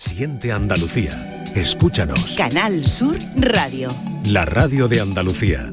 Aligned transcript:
Siente 0.00 0.50
Andalucía. 0.50 1.44
Escúchanos. 1.54 2.34
Canal 2.34 2.86
Sur 2.86 3.18
Radio. 3.36 3.88
La 4.30 4.46
radio 4.46 4.88
de 4.88 4.98
Andalucía. 4.98 5.70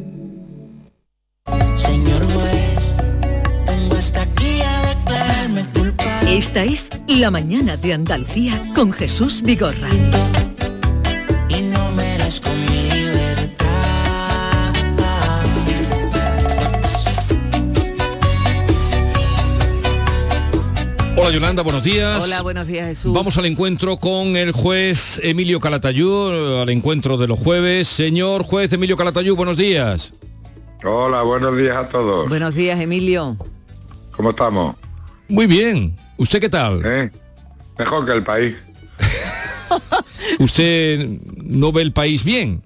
Señor 1.78 2.21
juez, 2.34 2.94
vengo 3.66 3.96
hasta 3.96 4.24
aquí 4.24 4.62
a 4.62 4.88
declararme 4.88 5.71
culpable. 5.71 6.38
Esta 6.38 6.66
es 6.66 6.90
La 7.08 7.32
Mañana 7.32 7.78
de 7.78 7.94
Andalucía 7.94 8.62
con 8.76 8.92
Jesús 8.92 9.42
Vigorra. 9.44 9.87
Hola 21.27 21.35
Yolanda, 21.35 21.62
buenos 21.62 21.84
días. 21.84 22.23
Hola, 22.23 22.41
buenos 22.41 22.67
días 22.67 22.88
Jesús. 22.88 23.12
Vamos 23.12 23.38
al 23.38 23.45
encuentro 23.48 23.98
con 23.98 24.38
el 24.38 24.53
juez 24.53 25.20
Emilio 25.21 25.59
Calatayud, 25.59 26.62
al 26.62 26.70
encuentro 26.70 27.18
de 27.18 27.27
los 27.27 27.38
jueves. 27.38 27.90
Señor 27.90 28.44
juez 28.44 28.72
Emilio 28.72 28.95
Calatayud, 28.95 29.35
buenos 29.35 29.58
días. 29.58 30.13
Hola, 30.85 31.23
buenos 31.23 31.58
días 31.58 31.76
a 31.76 31.90
todos. 31.90 32.30
Buenos 32.30 32.55
días, 32.55 32.80
Emilio. 32.80 33.35
¿Cómo 34.12 34.30
estamos? 34.30 34.77
Muy 35.27 35.48
bien. 35.48 35.98
¿Usted 36.16 36.40
qué 36.40 36.48
tal? 36.48 36.82
¿Eh? 36.85 37.12
Mejor 37.77 38.05
que 38.05 38.13
el 38.13 38.23
país. 38.23 38.55
¿Usted 40.40 41.09
no 41.35 41.73
ve 41.73 41.82
el 41.82 41.91
país 41.91 42.23
bien? 42.23 42.63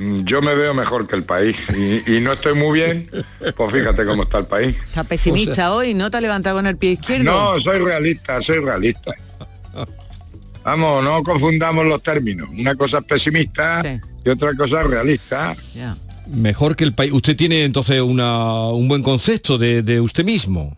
Mm, 0.00 0.24
Yo 0.24 0.40
me 0.40 0.54
veo 0.54 0.72
mejor 0.72 1.06
que 1.06 1.14
el 1.16 1.24
país 1.24 1.58
y, 1.76 2.16
y 2.16 2.20
no 2.20 2.32
estoy 2.32 2.54
muy 2.54 2.80
bien, 2.80 3.10
pues 3.56 3.72
fíjate 3.72 4.06
cómo 4.06 4.22
está 4.22 4.38
el 4.38 4.46
país. 4.46 4.76
Está 4.86 5.04
pesimista 5.04 5.74
hoy, 5.74 5.92
¿no 5.94 6.10
te 6.10 6.16
ha 6.16 6.20
levantado 6.22 6.56
con 6.56 6.66
el 6.66 6.76
pie 6.78 6.92
izquierdo? 6.92 7.24
No, 7.24 7.60
soy 7.60 7.78
realista, 7.80 8.40
soy 8.40 8.58
realista. 8.60 9.12
Vamos, 10.64 11.02
no 11.04 11.22
confundamos 11.22 11.86
los 11.86 12.02
términos. 12.02 12.48
Una 12.50 12.74
cosa 12.74 12.98
es 12.98 13.04
pesimista 13.04 13.82
Sí. 13.82 14.00
y 14.24 14.28
otra 14.28 14.54
cosa 14.54 14.82
es 14.82 14.86
realista. 14.88 15.56
Mejor 16.28 16.76
que 16.76 16.84
el 16.84 16.94
país. 16.94 17.12
Usted 17.12 17.36
tiene 17.36 17.64
entonces 17.64 18.00
una, 18.00 18.68
un 18.68 18.86
buen 18.86 19.02
concepto 19.02 19.58
de, 19.58 19.82
de 19.82 20.00
usted 20.00 20.24
mismo. 20.24 20.76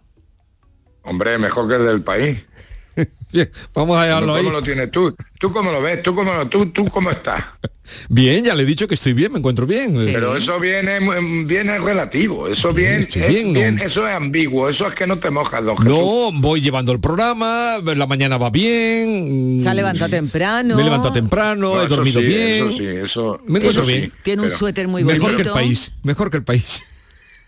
Hombre, 1.05 1.37
mejor 1.37 1.69
que 1.69 1.75
el 1.77 1.85
del 1.87 2.03
país. 2.03 2.39
Bien, 3.33 3.51
vamos 3.75 3.97
a 3.99 4.05
dejarlo 4.05 4.35
ahí. 4.35 4.45
¿Cómo 4.45 4.57
lo 4.59 4.63
tienes 4.63 4.91
tú? 4.91 5.15
¿Tú 5.39 5.53
cómo 5.53 5.73
lo 5.73 5.81
ves? 5.81 6.03
¿Tú 6.03 6.15
cómo, 6.15 6.33
lo, 6.35 6.47
tú, 6.49 6.67
tú 6.67 6.85
cómo 6.87 7.11
estás? 7.11 7.43
Bien, 8.09 8.45
ya 8.45 8.55
le 8.55 8.63
he 8.63 8.67
dicho 8.67 8.87
que 8.87 8.95
estoy 8.95 9.13
bien, 9.13 9.33
me 9.33 9.39
encuentro 9.39 9.67
bien. 9.67 9.97
Sí. 9.99 10.11
Pero 10.13 10.37
eso 10.37 10.59
viene, 10.61 10.99
viene 11.47 11.79
relativo. 11.79 12.47
Eso 12.49 12.73
bien, 12.73 13.09
es 13.13 13.53
bien, 13.53 13.79
eso 13.79 14.07
es 14.07 14.15
ambiguo. 14.15 14.69
Eso 14.69 14.87
es 14.87 14.95
que 14.95 15.07
no 15.07 15.19
te 15.19 15.31
mojas, 15.31 15.65
don 15.65 15.77
Jesús. 15.77 15.91
No, 15.93 16.31
voy 16.41 16.61
llevando 16.61 16.93
el 16.93 17.01
programa, 17.01 17.79
la 17.85 18.07
mañana 18.07 18.39
va 18.39 18.51
bien. 18.51 19.61
Se 19.63 19.69
ha 19.69 19.75
levantado 19.75 20.11
temprano. 20.11 20.77
Me 20.77 20.83
he 20.83 20.85
levantado 20.85 21.13
temprano, 21.13 21.75
No, 21.75 21.83
he 21.83 21.89
dormido 21.89 22.21
sí, 22.21 22.27
bien. 22.27 22.67
Eso 22.69 22.79
sí, 22.79 22.87
eso. 22.87 23.41
Me 23.47 23.59
encuentro 23.59 23.83
eso 23.83 23.91
sí, 23.91 23.97
bien. 23.99 24.13
Tiene 24.23 24.43
un 24.43 24.49
pero- 24.49 24.59
suéter 24.59 24.89
muy 24.89 25.03
bonito. 25.03 25.23
Mejor 25.25 25.37
que 25.37 25.49
el 25.49 25.55
país, 25.55 25.93
mejor 26.03 26.31
que 26.31 26.37
el 26.37 26.45
país. 26.45 26.83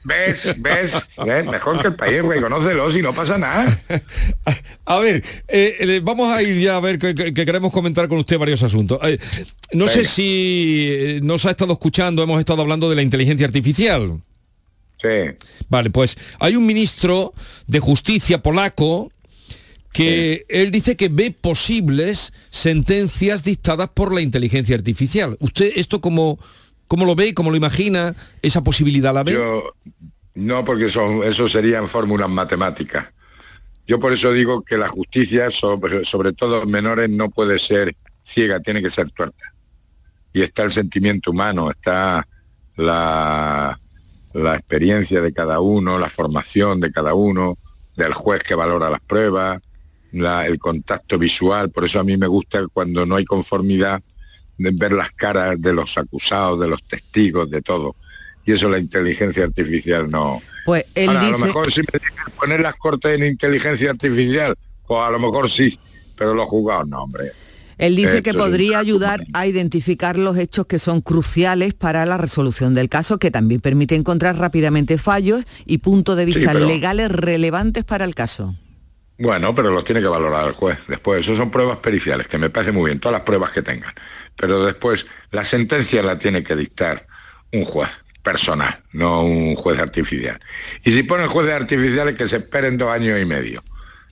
¿Ves? 0.05 0.55
¿Ves? 0.58 1.08
¿Ves? 1.24 1.44
Mejor 1.47 1.80
que 1.80 1.88
el 1.88 1.94
país, 1.97 2.22
reconócelo 2.22 2.91
si 2.91 3.00
no 3.02 3.12
pasa 3.14 3.38
nada. 3.38 3.66
A 4.84 4.98
ver, 4.98 5.24
eh, 5.48 5.77
eh, 5.80 6.00
vamos 6.02 6.30
a 6.30 6.42
ir 6.42 6.61
ya 6.61 6.77
a 6.77 6.80
ver 6.80 6.98
que, 6.98 7.14
que- 7.14 7.33
que 7.33 7.46
queremos 7.46 7.72
comentar 7.72 8.06
con 8.06 8.19
usted 8.19 8.38
varios 8.38 8.62
asuntos. 8.62 8.98
Eh, 9.02 9.19
no 9.72 9.88
sé 9.88 10.05
si 10.05 11.19
nos 11.22 11.46
ha 11.46 11.50
estado 11.52 11.72
escuchando, 11.72 12.22
hemos 12.22 12.38
estado 12.38 12.61
hablando 12.61 12.91
de 12.91 12.96
la 12.96 13.02
inteligencia 13.02 13.46
artificial. 13.46 14.20
Sí. 15.00 15.08
Vale, 15.70 15.88
pues 15.91 16.16
hay 16.39 16.56
un 16.56 16.66
ministro 16.66 17.33
de 17.66 17.80
justicia 17.80 18.42
polaco 18.42 19.11
que 19.92 20.44
él 20.48 20.70
dice 20.70 20.96
que 20.96 21.08
ve 21.08 21.30
posibles 21.30 22.33
sentencias 22.50 23.42
dictadas 23.44 23.89
por 23.94 24.12
la 24.14 24.20
inteligencia 24.20 24.74
artificial. 24.77 25.36
¿Usted 25.41 25.72
esto 25.77 26.00
cómo, 26.00 26.39
cómo 26.95 27.06
lo 27.06 27.17
ve, 27.17 27.34
cómo 27.34 27.50
lo 27.50 27.56
imagina? 27.56 28.14
¿Esa 28.41 28.62
posibilidad 28.62 29.12
la 29.12 29.25
ve? 29.25 29.37
No, 30.36 30.64
porque 30.64 30.86
eso, 30.86 31.24
eso 31.24 31.48
serían 31.48 31.89
fórmulas 31.89 32.30
matemáticas. 32.30 33.08
Yo 33.85 33.98
por 33.98 34.13
eso 34.13 34.33
digo 34.33 34.63
que 34.63 34.77
la 34.77 34.86
justicia, 34.86 35.51
sobre, 35.51 36.05
sobre 36.05 36.33
todo 36.35 36.63
en 36.63 36.70
menores, 36.70 37.11
no 37.11 37.30
puede 37.30 37.58
ser 37.58 37.96
ciega, 38.23 38.61
tiene 38.61 38.80
que 38.80 38.91
ser 38.91 39.11
tuerta. 39.11 39.52
Y 40.33 40.42
está 40.42 40.63
el 40.63 40.70
sentimiento 40.70 41.33
humano, 41.33 41.68
está 41.68 42.29
la, 42.77 43.77
experiencia 44.33 45.20
de 45.20 45.33
cada 45.33 45.58
uno, 45.58 45.98
la 45.98 46.08
formación 46.08 46.79
de 46.79 46.92
cada 46.92 47.14
uno, 47.14 47.58
del 47.97 48.14
juez 48.14 48.45
que 48.45 48.55
valora 48.55 48.89
las 48.89 49.01
pruebas, 49.01 49.61
el 50.13 50.58
contacto 50.61 51.18
visual. 51.18 51.70
Por 51.70 51.86
eso 51.86 51.98
a 51.98 52.05
mí 52.05 52.17
me 52.17 52.29
gusta 52.29 52.64
cuando 52.73 53.05
no 53.05 53.17
hay 53.17 53.24
conformidad 53.24 54.01
ver 54.59 54.92
las 54.92 55.11
caras 55.13 55.61
de 55.61 55.73
los 55.73 55.97
acusados, 55.98 56.61
de 56.61 56.69
los 56.69 56.83
testigos, 56.85 57.51
de 57.51 57.63
todo. 57.63 57.97
Y 58.47 58.53
eso 58.53 58.69
la 58.69 58.79
inteligencia 58.79 59.45
artificial 59.45 60.11
no. 60.11 60.41
Pues 60.65 60.85
él 60.95 61.09
Ahora, 61.09 61.20
a 61.20 61.25
lo 61.31 61.37
dice... 61.37 61.47
mejor 61.47 61.73
si 61.73 61.81
me 61.81 61.87
dicen 61.98 62.15
poner 62.39 62.61
las 62.61 62.75
cortes 62.77 63.15
en 63.19 63.25
inteligencia 63.27 63.91
artificial, 63.91 64.55
pues 64.87 65.01
a 65.01 65.11
lo 65.11 65.19
mejor 65.19 65.51
sí, 65.51 65.79
pero 66.17 66.35
los 66.35 66.47
juzgados 66.47 66.89
no, 66.89 67.03
hombre. 67.03 67.33
Él 67.77 67.97
dice 67.97 68.23
que 68.23 68.31
Esto 68.31 68.42
podría 68.42 68.79
ayudar 68.79 69.27
a 69.33 69.48
identificar 69.48 70.17
los 70.17 70.39
hechos 70.39 70.67
que 70.67 70.79
son 70.79 71.01
cruciales 71.01 71.75
para 71.75 72.07
la 72.07 72.17
resolución 72.17 72.73
del 72.73 72.89
caso, 72.89 73.19
que 73.19 73.33
también 73.33 73.61
permite 73.61 73.97
encontrar 73.97 74.39
rápidamente 74.39 74.97
fallos 74.97 75.45
y 75.67 75.79
puntos 75.79 76.17
de 76.17 76.25
Sí, 76.27 76.35
vista 76.39 76.53
pero- 76.53 76.67
legales 76.67 77.11
relevantes 77.11 77.85
para 77.85 78.05
el 78.05 78.15
caso. 78.15 78.55
Bueno, 79.19 79.55
pero 79.55 79.70
los 79.70 79.85
tiene 79.85 80.01
que 80.01 80.08
valorar 80.08 80.47
el 80.47 80.52
juez. 80.52 80.79
Después, 80.89 81.20
eso 81.20 81.36
son 81.36 81.51
pruebas 81.51 81.79
periciales, 81.79 82.27
que 82.27 82.39
me 82.39 82.51
parece 82.51 82.73
muy 82.73 82.86
bien, 82.86 83.01
todas 83.01 83.14
las 83.14 83.23
pruebas 83.23 83.52
que 83.52 83.63
tengan. 83.63 83.92
Pero 84.36 84.64
después, 84.64 85.07
la 85.30 85.45
sentencia 85.45 86.02
la 86.02 86.19
tiene 86.19 86.42
que 86.42 86.57
dictar 86.57 87.07
un 87.53 87.64
juez 87.64 87.91
personal, 88.23 88.83
no 88.92 89.23
un 89.23 89.55
juez 89.55 89.79
artificial. 89.79 90.41
Y 90.83 90.91
si 90.91 91.03
ponen 91.05 91.29
jueces 91.29 91.53
artificiales, 91.53 92.17
que 92.17 92.27
se 92.27 92.39
esperen 92.39 92.77
dos 92.77 92.91
años 92.91 93.20
y 93.20 93.24
medio. 93.24 93.63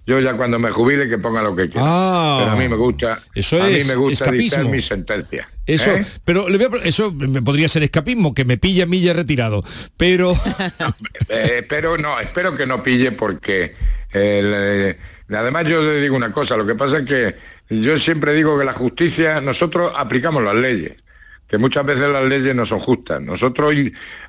Yo 0.05 0.19
ya 0.19 0.37
cuando 0.37 0.59
me 0.59 0.71
jubile 0.73 1.09
que 1.09 1.17
ponga 1.19 1.43
lo 1.43 1.55
que 1.55 1.69
quiera. 1.69 1.87
Ah. 1.87 2.39
pero 2.41 2.51
a 2.53 2.57
mí 2.57 2.69
me 2.69 2.75
gusta, 2.75 3.21
Eso 3.35 3.63
a 3.63 3.69
mí 3.69 3.85
me 3.85 3.95
gusta 3.95 4.33
dictar 4.33 4.65
mi 4.65 4.83
sentencia. 4.83 5.49
Eso, 5.65 5.93
¿eh? 5.93 6.05
pero 6.25 6.49
le 6.49 6.59
voy 6.59 6.81
a 6.81 6.85
eso 6.85 7.13
me 7.13 7.41
podría 7.41 7.69
ser 7.69 7.85
escapismo, 7.85 8.35
que 8.35 8.45
me 8.45 8.59
pilla 8.59 8.83
a 8.83 8.87
mí 8.87 9.01
ya 9.01 9.13
retirado. 9.13 9.63
Pero 9.97 10.33
Eh, 11.29 11.59
espero 11.61 11.97
no, 11.99 12.19
espero 12.19 12.57
que 12.57 12.67
no 12.67 12.83
pille 12.83 13.13
porque 13.13 13.77
el, 14.13 14.53
eh, 14.55 14.99
además 15.31 15.65
yo 15.65 15.83
le 15.83 16.01
digo 16.01 16.17
una 16.17 16.33
cosa, 16.33 16.57
lo 16.57 16.67
que 16.67 16.75
pasa 16.75 16.99
es 16.99 17.05
que 17.05 17.37
yo 17.69 17.99
siempre 17.99 18.35
digo 18.35 18.59
que 18.59 18.65
la 18.65 18.75
justicia, 18.75 19.41
nosotros 19.41 19.93
aplicamos 19.97 20.43
las 20.43 20.57
leyes, 20.57 21.03
que 21.49 21.59
muchas 21.59 21.85
veces 21.85 22.11
las 22.11 22.25
leyes 22.25 22.55
no 22.55 22.67
son 22.67 22.79
justas. 22.79 23.21
Nosotros 23.21 23.75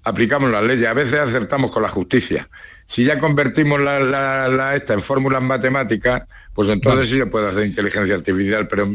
aplicamos 0.03 0.51
las 0.51 0.63
leyes, 0.63 0.87
a 0.87 0.93
veces 0.93 1.19
acertamos 1.19 1.71
con 1.71 1.83
la 1.83 1.89
justicia. 1.89 2.49
Si 2.85 3.05
ya 3.05 3.19
convertimos 3.19 3.79
la, 3.79 4.73
esta 4.75 4.93
en 4.93 5.01
fórmulas 5.01 5.41
matemáticas, 5.41 6.23
pues 6.53 6.69
entonces 6.69 7.09
sí 7.09 7.17
se 7.17 7.25
puede 7.25 7.49
hacer 7.49 7.65
inteligencia 7.65 8.15
artificial, 8.15 8.67
pero 8.67 8.89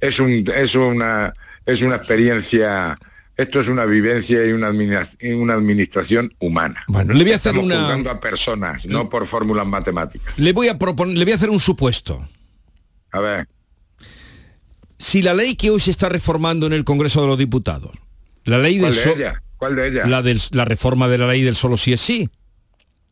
es 0.00 0.20
un 0.20 0.44
es 0.54 0.74
una 0.74 1.32
es 1.64 1.80
una 1.82 1.96
experiencia 1.96 2.96
esto 3.36 3.60
es 3.60 3.68
una 3.68 3.84
vivencia 3.84 4.44
y 4.46 4.52
una, 4.52 4.68
administración 5.54 6.34
humana. 6.38 6.84
bueno, 6.88 7.14
le 7.14 7.24
voy 7.24 7.32
a 7.32 7.36
hacer 7.36 7.50
Estamos 7.54 7.64
una 7.66 7.80
juzgando 7.80 8.10
a 8.10 8.20
personas, 8.20 8.86
no 8.86 9.08
por 9.10 9.26
fórmulas 9.26 9.66
matemáticas. 9.66 10.32
le 10.38 10.52
voy 10.52 10.68
a 10.68 10.78
proponer, 10.78 11.16
le 11.16 11.24
voy 11.24 11.32
a 11.32 11.36
hacer 11.36 11.50
un 11.50 11.60
supuesto. 11.60 12.26
A 13.12 13.20
ver, 13.20 13.48
Si 14.98 15.22
la 15.22 15.34
ley 15.34 15.56
que 15.56 15.70
hoy 15.70 15.80
se 15.80 15.90
está 15.90 16.08
reformando 16.08 16.66
en 16.66 16.72
el 16.72 16.84
Congreso 16.84 17.20
de 17.20 17.26
los 17.26 17.38
Diputados, 17.38 17.90
la 18.44 18.58
ley 18.58 18.78
del 18.78 18.82
¿cuál 18.84 18.94
de 18.94 19.02
so- 19.02 19.10
ella? 19.16 19.42
¿Cuál 19.56 19.76
de 19.76 19.88
ella? 19.88 20.06
la 20.06 20.22
del- 20.22 20.40
la 20.52 20.64
reforma 20.64 21.08
de 21.08 21.18
la 21.18 21.26
ley 21.28 21.42
del 21.42 21.56
solo 21.56 21.76
sí 21.76 21.92
es 21.92 22.00
sí. 22.00 22.30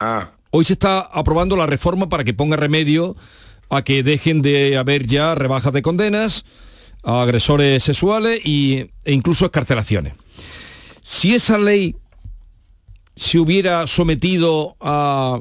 Ah, 0.01 0.33
Hoy 0.51 0.65
se 0.65 0.75
está 0.75 1.01
aprobando 1.01 1.57
la 1.57 1.67
reforma 1.67 2.09
para 2.11 2.25
que 2.25 2.35
ponga 2.35 2.57
remedio 2.59 3.17
a 3.71 3.83
que 3.83 4.03
dejen 4.03 4.43
de 4.43 4.77
haber 4.77 5.07
ya 5.07 5.35
rebajas 5.35 5.73
de 5.73 5.81
condenas 5.83 6.45
a 7.03 7.23
agresores 7.23 7.83
sexuales 7.83 8.41
y, 8.45 8.91
e 9.05 9.13
incluso 9.13 9.47
escarcelaciones. 9.47 10.15
Si 11.03 11.35
esa 11.35 11.59
ley 11.59 11.97
se 13.17 13.39
hubiera 13.39 13.87
sometido 13.87 14.77
a 14.81 15.41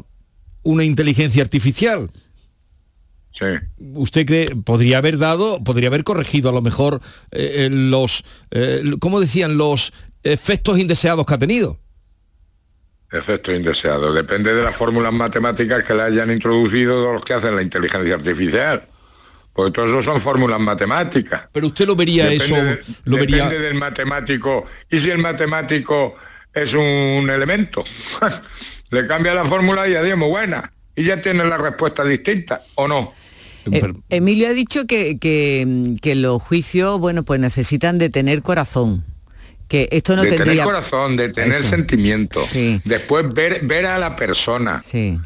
una 0.63 0.83
inteligencia 0.83 1.43
artificial, 1.43 2.09
sí. 3.31 3.45
¿usted 3.93 4.25
cree 4.25 4.55
podría 4.55 4.97
haber 4.97 5.17
dado, 5.17 5.63
podría 5.63 5.87
haber 5.87 6.03
corregido 6.03 6.49
a 6.49 6.53
lo 6.53 6.61
mejor 6.61 7.01
eh, 7.31 7.65
eh, 7.65 7.69
los, 7.69 8.23
eh, 8.51 8.83
¿cómo 8.99 9.19
decían, 9.19 9.57
los 9.57 9.93
efectos 10.23 10.77
indeseados 10.79 11.25
que 11.25 11.33
ha 11.33 11.39
tenido? 11.39 11.79
Efecto 13.11 13.53
indeseado. 13.53 14.13
Depende 14.13 14.53
de 14.53 14.63
las 14.63 14.75
fórmulas 14.75 15.11
matemáticas 15.11 15.83
que 15.83 15.93
le 15.93 16.03
hayan 16.03 16.31
introducido 16.31 17.13
los 17.13 17.25
que 17.25 17.33
hacen 17.33 17.55
la 17.55 17.61
inteligencia 17.61 18.15
artificial. 18.15 18.87
Porque 19.53 19.71
todo 19.74 19.86
eso 19.86 20.01
son 20.01 20.21
fórmulas 20.21 20.59
matemáticas. 20.59 21.44
Pero 21.51 21.68
usted 21.68 21.86
lo 21.86 21.95
vería 21.95 22.25
Depende 22.27 22.45
eso, 22.45 22.56
de- 22.63 22.81
lo 23.03 23.18
vería... 23.18 23.44
depende 23.45 23.59
del 23.68 23.75
matemático. 23.75 24.65
¿Y 24.89 25.00
si 25.00 25.09
el 25.09 25.18
matemático 25.18 26.15
es 26.53 26.74
un 26.74 27.30
elemento? 27.30 27.83
Le 28.92 29.07
cambia 29.07 29.33
la 29.33 29.45
fórmula 29.45 29.88
y 29.88 29.95
adiós, 29.95 30.18
muy 30.18 30.30
buena. 30.30 30.71
Y 30.95 31.03
ya 31.06 31.21
tiene 31.21 31.44
la 31.45 31.57
respuesta 31.57 32.03
distinta, 32.03 32.62
¿o 32.75 32.88
no? 32.88 33.12
Eh, 33.71 33.94
Emilio 34.09 34.48
ha 34.50 34.53
dicho 34.53 34.86
que, 34.86 35.18
que- 35.19 35.94
que 36.01 36.15
los 36.15 36.42
juicios, 36.42 37.00
bueno, 37.00 37.24
pues 37.24 37.39
necesitan 37.39 37.97
de 37.97 38.09
tener 38.09 38.42
corazón. 38.42 39.06
Que 39.68 39.88
esto 39.92 40.15
no 40.18 40.24
de 40.24 40.30
tendría... 40.31 40.51
tener 40.54 40.65
corazón, 40.65 41.15
de 41.15 41.30
tener 41.30 41.59
Eso. 41.59 41.69
sentimiento. 41.69 42.45
Sí. 42.51 42.81
Después 42.83 43.33
ver, 43.33 43.62
ver 43.65 43.86
a 43.86 43.97
la 44.00 44.15
persona, 44.18 44.81
Sí. 44.86 45.18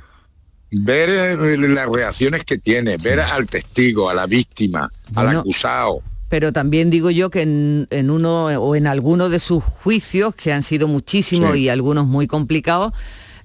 Ver 0.83 1.09
eh, 1.09 1.57
las 1.57 1.87
reacciones 1.87 2.43
que 2.43 2.57
tiene, 2.57 2.97
ver 2.97 3.19
al 3.19 3.47
testigo, 3.47 4.09
a 4.09 4.13
la 4.13 4.25
víctima, 4.25 4.89
al 5.15 5.37
acusado. 5.37 6.01
Pero 6.29 6.51
también 6.51 6.89
digo 6.89 7.11
yo 7.11 7.29
que 7.29 7.43
en, 7.43 7.87
en 7.91 8.09
uno 8.09 8.45
o 8.47 8.75
en 8.75 8.87
alguno 8.87 9.29
de 9.29 9.39
sus 9.39 9.63
juicios, 9.63 10.35
que 10.35 10.51
han 10.51 10.63
sido 10.63 10.87
muchísimos 10.87 11.53
Sí. 11.53 11.61
y 11.63 11.69
algunos 11.69 12.05
muy 12.05 12.27
complicados, 12.27 12.93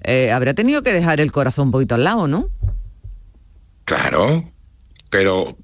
eh, 0.03 0.31
habrá 0.31 0.53
tenido 0.53 0.81
que 0.81 0.91
dejar 0.91 1.21
el 1.21 1.31
corazón 1.31 1.67
un 1.67 1.71
poquito 1.71 1.95
al 1.95 2.03
lado, 2.03 2.27
¿no? 2.27 2.49
Claro, 3.85 4.43
pero 5.09 5.57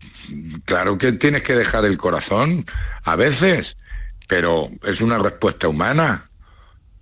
claro 0.66 0.98
que 0.98 1.14
tienes 1.14 1.44
que 1.44 1.56
dejar 1.56 1.86
el 1.86 1.98
corazón 1.98 2.66
a 3.04 3.16
veces, 3.16 3.78
pero 4.28 4.70
es 4.84 5.02
una 5.02 5.18
respuesta 5.18 5.68
humana 5.68 6.30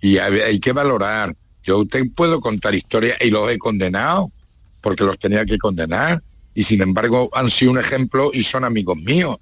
y 0.00 0.18
hay, 0.18 0.40
hay 0.40 0.60
que 0.60 0.72
valorar. 0.72 1.34
Yo 1.62 1.84
te 1.86 2.04
puedo 2.04 2.40
contar 2.40 2.74
historias 2.74 3.18
y 3.20 3.30
los 3.30 3.50
he 3.50 3.58
condenado 3.58 4.30
porque 4.86 5.02
los 5.02 5.18
tenía 5.18 5.44
que 5.44 5.58
condenar 5.58 6.22
y 6.54 6.62
sin 6.62 6.80
embargo 6.80 7.28
han 7.32 7.50
sido 7.50 7.72
un 7.72 7.78
ejemplo 7.78 8.30
y 8.32 8.44
son 8.44 8.62
amigos 8.62 8.96
míos 8.96 9.38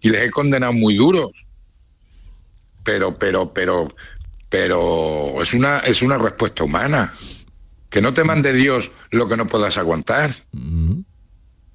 y 0.00 0.10
les 0.10 0.28
he 0.28 0.30
condenado 0.30 0.72
muy 0.74 0.94
duros. 0.94 1.32
Pero, 2.84 3.18
pero, 3.18 3.52
pero, 3.52 3.92
pero 4.48 5.42
es 5.42 5.52
una 5.54 5.80
es 5.80 6.02
una 6.02 6.18
respuesta 6.18 6.62
humana. 6.62 7.12
Que 7.90 8.00
no 8.00 8.14
te 8.14 8.22
mande 8.22 8.52
Dios 8.52 8.92
lo 9.10 9.26
que 9.28 9.36
no 9.36 9.48
puedas 9.48 9.76
aguantar. 9.76 10.36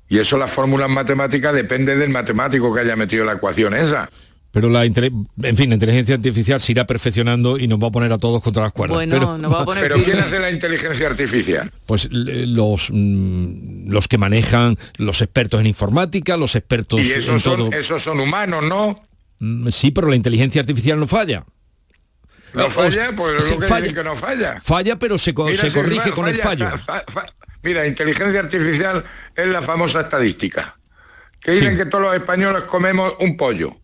Y 0.08 0.18
eso 0.18 0.38
las 0.38 0.50
fórmulas 0.50 0.90
matemáticas 0.90 1.54
depende 1.54 1.98
del 1.98 2.12
matemático 2.12 2.74
que 2.74 2.80
haya 2.80 2.96
metido 2.96 3.26
la 3.26 3.34
ecuación 3.34 3.74
esa. 3.74 4.10
Pero 4.54 4.70
la, 4.70 4.84
en 4.84 4.94
fin, 4.94 5.70
la 5.70 5.76
inteligencia 5.76 6.16
artificial 6.16 6.60
se 6.60 6.74
irá 6.74 6.86
perfeccionando 6.86 7.58
y 7.58 7.68
nos 7.70 7.82
va 7.82 7.88
a 7.88 7.92
poner 7.92 8.12
a 8.12 8.18
todos 8.18 8.44
contra 8.44 8.64
las 8.64 8.74
cuerdas. 8.74 8.96
Bueno, 8.98 9.16
Pero- 9.18 9.38
nos 9.38 9.54
va 9.54 9.62
a 9.62 9.66
poner 9.66 9.84
Pero 9.84 9.96
firme. 10.00 10.12
¿quién 10.14 10.24
hace 10.26 10.40
la 10.40 10.52
inteligencia 10.52 11.08
artificial? 11.08 11.72
pues 11.86 12.10
l- 12.12 12.48
los 12.48 12.90
mm, 12.92 13.90
los 13.90 14.08
que 14.10 14.18
manejan 14.18 14.78
los 14.98 15.22
expertos 15.22 15.62
en 15.62 15.68
informática, 15.68 16.36
los 16.36 16.56
expertos 16.56 17.00
Y 17.02 17.14
en 17.14 17.20
esos 17.20 17.42
todo. 17.44 17.58
son, 17.58 17.74
esos 17.74 18.04
son 18.04 18.20
humanos, 18.20 18.66
¿no? 18.66 19.02
Mm, 19.40 19.70
Sí, 19.70 19.92
pero 19.92 20.10
la 20.10 20.16
inteligencia 20.18 20.60
artificial 20.62 21.00
no 21.00 21.08
falla. 21.08 21.46
No 22.54 22.70
falla, 22.70 23.12
pues 23.16 23.50
lo 23.50 23.58
que 23.60 23.66
falla. 23.68 23.82
dicen 23.82 23.96
que 23.96 24.04
no 24.04 24.16
falla. 24.18 24.60
Falla, 24.62 25.00
pero 25.00 25.18
se, 25.18 25.34
co- 25.34 25.46
Mira, 25.46 25.58
se 25.62 25.72
corrige 25.72 26.12
con 26.12 26.28
el 26.28 26.36
fallo. 26.36 26.66
falla, 26.66 26.78
fa- 26.78 27.04
fa- 27.08 27.34
mira, 27.64 27.88
inteligencia 27.88 28.42
artificial 28.42 29.06
es 29.34 29.48
la 29.48 29.62
famosa 29.62 30.02
estadística. 30.02 30.78
Que 31.40 31.52
dicen 31.54 31.72
Sí. 31.72 31.78
que 31.78 31.86
todos 31.86 32.04
los 32.04 32.14
españoles 32.16 32.64
comemos 32.64 33.14
un 33.22 33.38
pollo. 33.38 33.78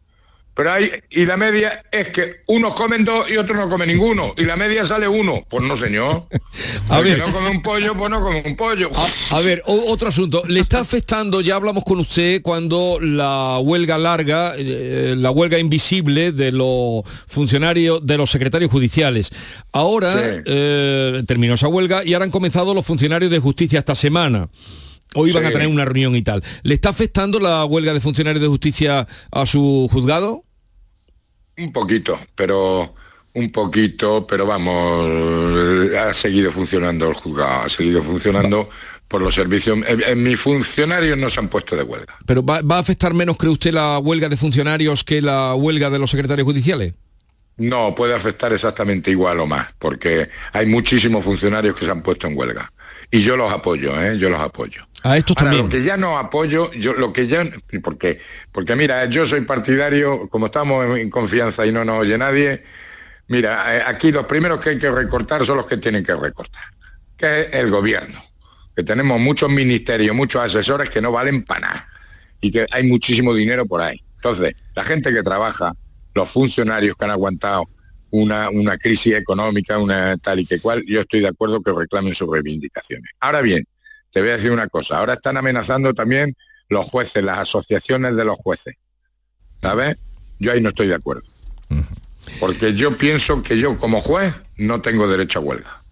Pero 0.57 0.71
hay, 0.74 0.89
y 1.12 1.25
la 1.27 1.38
media 1.38 1.83
es 1.92 2.07
que 2.09 2.38
unos 2.48 2.74
comen 2.74 3.06
dos 3.06 3.30
y 3.30 3.38
otros 3.38 3.56
no 3.56 3.69
comen 3.69 3.89
ninguno. 3.89 4.24
Y 4.38 4.44
la 4.44 4.56
media 4.56 4.83
sale 4.83 5.07
uno. 5.07 5.42
Pues 5.48 5.63
no, 5.63 5.77
señor. 5.77 6.25
A 6.89 7.00
ver. 7.00 7.19
no 7.19 7.31
come 7.31 7.50
un 7.51 7.62
pollo, 7.62 7.95
pues 7.95 8.09
no 8.09 8.21
come 8.24 8.42
un 8.44 8.56
pollo. 8.56 8.89
A, 9.31 9.38
a 9.38 9.42
ver, 9.42 9.62
o- 9.68 9.92
otro 9.92 10.07
asunto. 10.09 10.42
¿Le 10.48 10.59
está 10.59 10.80
afectando, 10.80 11.42
ya 11.42 11.56
hablamos 11.57 11.83
con 11.83 12.00
usted, 12.00 12.42
cuando 12.42 12.98
la 13.00 13.59
huelga 13.59 14.00
larga, 14.00 14.54
eh, 14.57 15.13
la 15.15 15.30
huelga 15.30 15.59
invisible 15.59 16.31
de 16.31 16.51
los 16.51 17.03
funcionarios, 17.27 18.03
de 18.03 18.18
los 18.18 18.31
secretarios 18.31 18.71
judiciales? 18.71 19.30
Ahora 19.71 20.13
Sí. 20.18 20.42
eh, 20.45 21.24
terminó 21.27 21.53
esa 21.53 21.68
huelga 21.68 22.03
y 22.03 22.13
ahora 22.13 22.25
han 22.25 22.31
comenzado 22.31 22.74
los 22.74 22.83
funcionarios 22.83 23.30
de 23.30 23.38
justicia 23.38 23.77
esta 23.77 23.94
semana. 23.95 24.50
Hoy 25.15 25.31
van 25.31 25.45
a 25.45 25.51
tener 25.51 25.68
una 25.68 25.86
reunión 25.86 26.15
y 26.15 26.21
tal. 26.21 26.44
¿Le 26.63 26.74
está 26.74 26.89
afectando 26.89 27.39
la 27.39 27.63
huelga 27.65 27.94
de 27.94 28.01
funcionarios 28.01 28.42
de 28.42 28.48
justicia 28.50 29.07
a 29.31 29.45
su 29.45 29.88
juzgado? 29.92 30.44
Un 31.57 31.71
poquito, 31.71 32.19
pero 32.36 32.94
un 33.33 33.51
poquito, 33.51 34.25
pero 34.25 34.45
vamos, 34.45 35.07
eh, 35.07 35.98
ha 35.98 36.13
seguido 36.13 36.51
funcionando 36.51 37.09
el 37.09 37.13
juzgado, 37.15 37.65
ha 37.65 37.69
seguido 37.69 38.01
funcionando 38.04 38.69
por 39.07 39.21
los 39.21 39.36
servicios. 39.36 39.77
En, 39.86 40.04
en 40.04 40.24
mis 40.24 40.39
funcionarios 40.39 41.18
no 41.18 41.30
se 41.30 41.39
han 41.39 41.48
puesto 41.48 41.75
de 41.75 41.83
huelga. 41.83 42.18
¿Pero 42.25 42.44
va, 42.44 42.62
va 42.62 42.77
a 42.77 42.80
afectar 42.80 43.13
menos, 43.13 43.38
cree 43.38 43.51
usted, 43.51 43.71
la 43.71 44.00
huelga 44.00 44.30
de 44.30 44.38
funcionarios 44.38 45.04
que 45.04 45.21
la 45.21 45.56
huelga 45.56 45.89
de 45.89 46.00
los 46.00 46.12
secretarios 46.12 46.45
judiciales? 46.45 46.94
No, 47.57 47.95
puede 47.95 48.13
afectar 48.13 48.53
exactamente 48.53 49.10
igual 49.10 49.39
o 49.39 49.48
más, 49.48 49.68
porque 49.80 50.30
hay 50.53 50.68
muchísimos 50.68 51.25
funcionarios 51.25 51.75
que 51.75 51.86
se 51.86 51.92
han 51.92 52.03
puesto 52.03 52.27
en 52.27 52.38
huelga. 52.38 52.71
Y 53.10 53.21
yo 53.21 53.36
los 53.36 53.51
apoyo, 53.51 54.00
¿eh? 54.00 54.18
yo 54.18 54.30
los 54.30 54.39
apoyo. 54.39 54.86
A 55.07 55.18
estos 55.18 55.38
Ahora, 55.38 55.51
también. 55.51 55.65
lo 55.65 55.71
que 55.71 55.83
ya 55.83 55.98
no 55.98 56.18
apoyo, 56.18 56.71
yo 56.74 56.94
lo 56.94 57.13
que 57.13 57.27
ya 57.27 57.45
porque 57.81 58.19
porque 58.51 58.75
mira, 58.75 59.06
yo 59.06 59.25
soy 59.25 59.42
partidario, 59.42 60.27
como 60.30 60.48
estamos 60.48 60.86
en, 60.86 60.98
en 60.98 61.09
confianza 61.09 61.65
y 61.65 61.71
no 61.71 61.86
nos 61.86 62.01
oye 62.01 62.18
nadie, 62.18 62.63
mira, 63.27 63.77
eh, 63.77 63.83
aquí 63.86 64.12
los 64.12 64.25
primeros 64.25 64.59
que 64.59 64.71
hay 64.71 64.80
que 64.80 64.92
recortar 64.92 65.45
son 65.45 65.57
los 65.57 65.65
que 65.65 65.77
tienen 65.77 66.04
que 66.04 66.13
recortar, 66.13 66.63
que 67.15 67.42
es 67.42 67.54
el 67.54 67.71
gobierno, 67.71 68.19
que 68.75 68.83
tenemos 68.83 69.19
muchos 69.19 69.50
ministerios, 69.50 70.15
muchos 70.15 70.44
asesores 70.44 70.89
que 70.89 71.00
no 71.00 71.12
valen 71.12 71.44
para 71.44 71.62
nada 71.62 71.88
y 72.42 72.51
que 72.51 72.65
hay 72.69 72.83
muchísimo 72.83 73.33
dinero 73.33 73.65
por 73.65 73.81
ahí. 73.81 74.03
Entonces, 74.15 74.56
la 74.75 74.83
gente 74.83 75.13
que 75.13 75.24
trabaja, 75.24 75.74
los 76.13 76.30
funcionarios 76.30 76.95
que 76.98 77.06
han 77.06 77.12
aguantado 77.12 77.69
una, 78.12 78.50
una 78.50 78.77
crisis 78.77 79.15
económica, 79.15 79.77
una 79.77 80.18
tal 80.18 80.39
y 80.39 80.45
que 80.45 80.60
cual, 80.60 80.83
yo 80.88 81.01
estoy 81.01 81.21
de 81.21 81.27
acuerdo 81.27 81.62
que 81.62 81.71
reclamen 81.71 82.13
sus 82.15 82.30
reivindicaciones. 82.30 83.12
Ahora 83.19 83.42
bien, 83.42 83.65
te 84.12 84.21
voy 84.21 84.30
a 84.30 84.33
decir 84.38 84.51
una 84.51 84.68
cosa, 84.68 84.98
ahora 84.98 85.13
están 85.13 85.38
amenazando 85.38 85.94
también 85.94 86.36
los 86.69 86.89
jueces, 86.89 87.24
las 87.24 87.39
asociaciones 87.39 88.15
de 88.15 88.25
los 88.25 88.38
jueces. 88.38 88.75
¿Sabes? 89.62 89.98
Yo 90.39 90.51
ahí 90.51 90.62
no 90.62 90.69
estoy 90.69 90.88
de 90.88 90.95
acuerdo. 90.95 91.24
Porque 92.39 92.74
yo 92.74 92.95
pienso 92.98 93.42
que 93.42 93.57
yo 93.57 93.77
como 93.77 94.01
juez 94.01 94.33
no 94.57 94.81
tengo 94.81 95.07
derecho 95.07 95.39
a 95.39 95.42
huelga. 95.42 95.83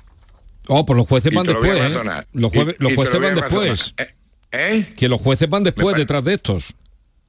Oh, 0.68 0.86
pues 0.86 0.98
los 0.98 1.08
jueces 1.08 1.32
Y 1.32 1.36
van 1.36 1.46
lo 1.48 1.54
después. 1.54 1.96
¿eh? 1.96 2.26
Los, 2.34 2.52
jueves- 2.52 2.76
y 2.80 2.96
jueces 2.96 3.20
van 3.22 3.36
después. 3.36 3.94
¿Eh? 3.98 4.16
¿Eh? 4.52 4.94
Que 4.98 5.08
los 5.08 5.22
jueces 5.22 5.50
van 5.50 5.64
después, 5.64 5.96
detrás 5.96 6.24
de 6.24 6.34
estos. 6.34 6.76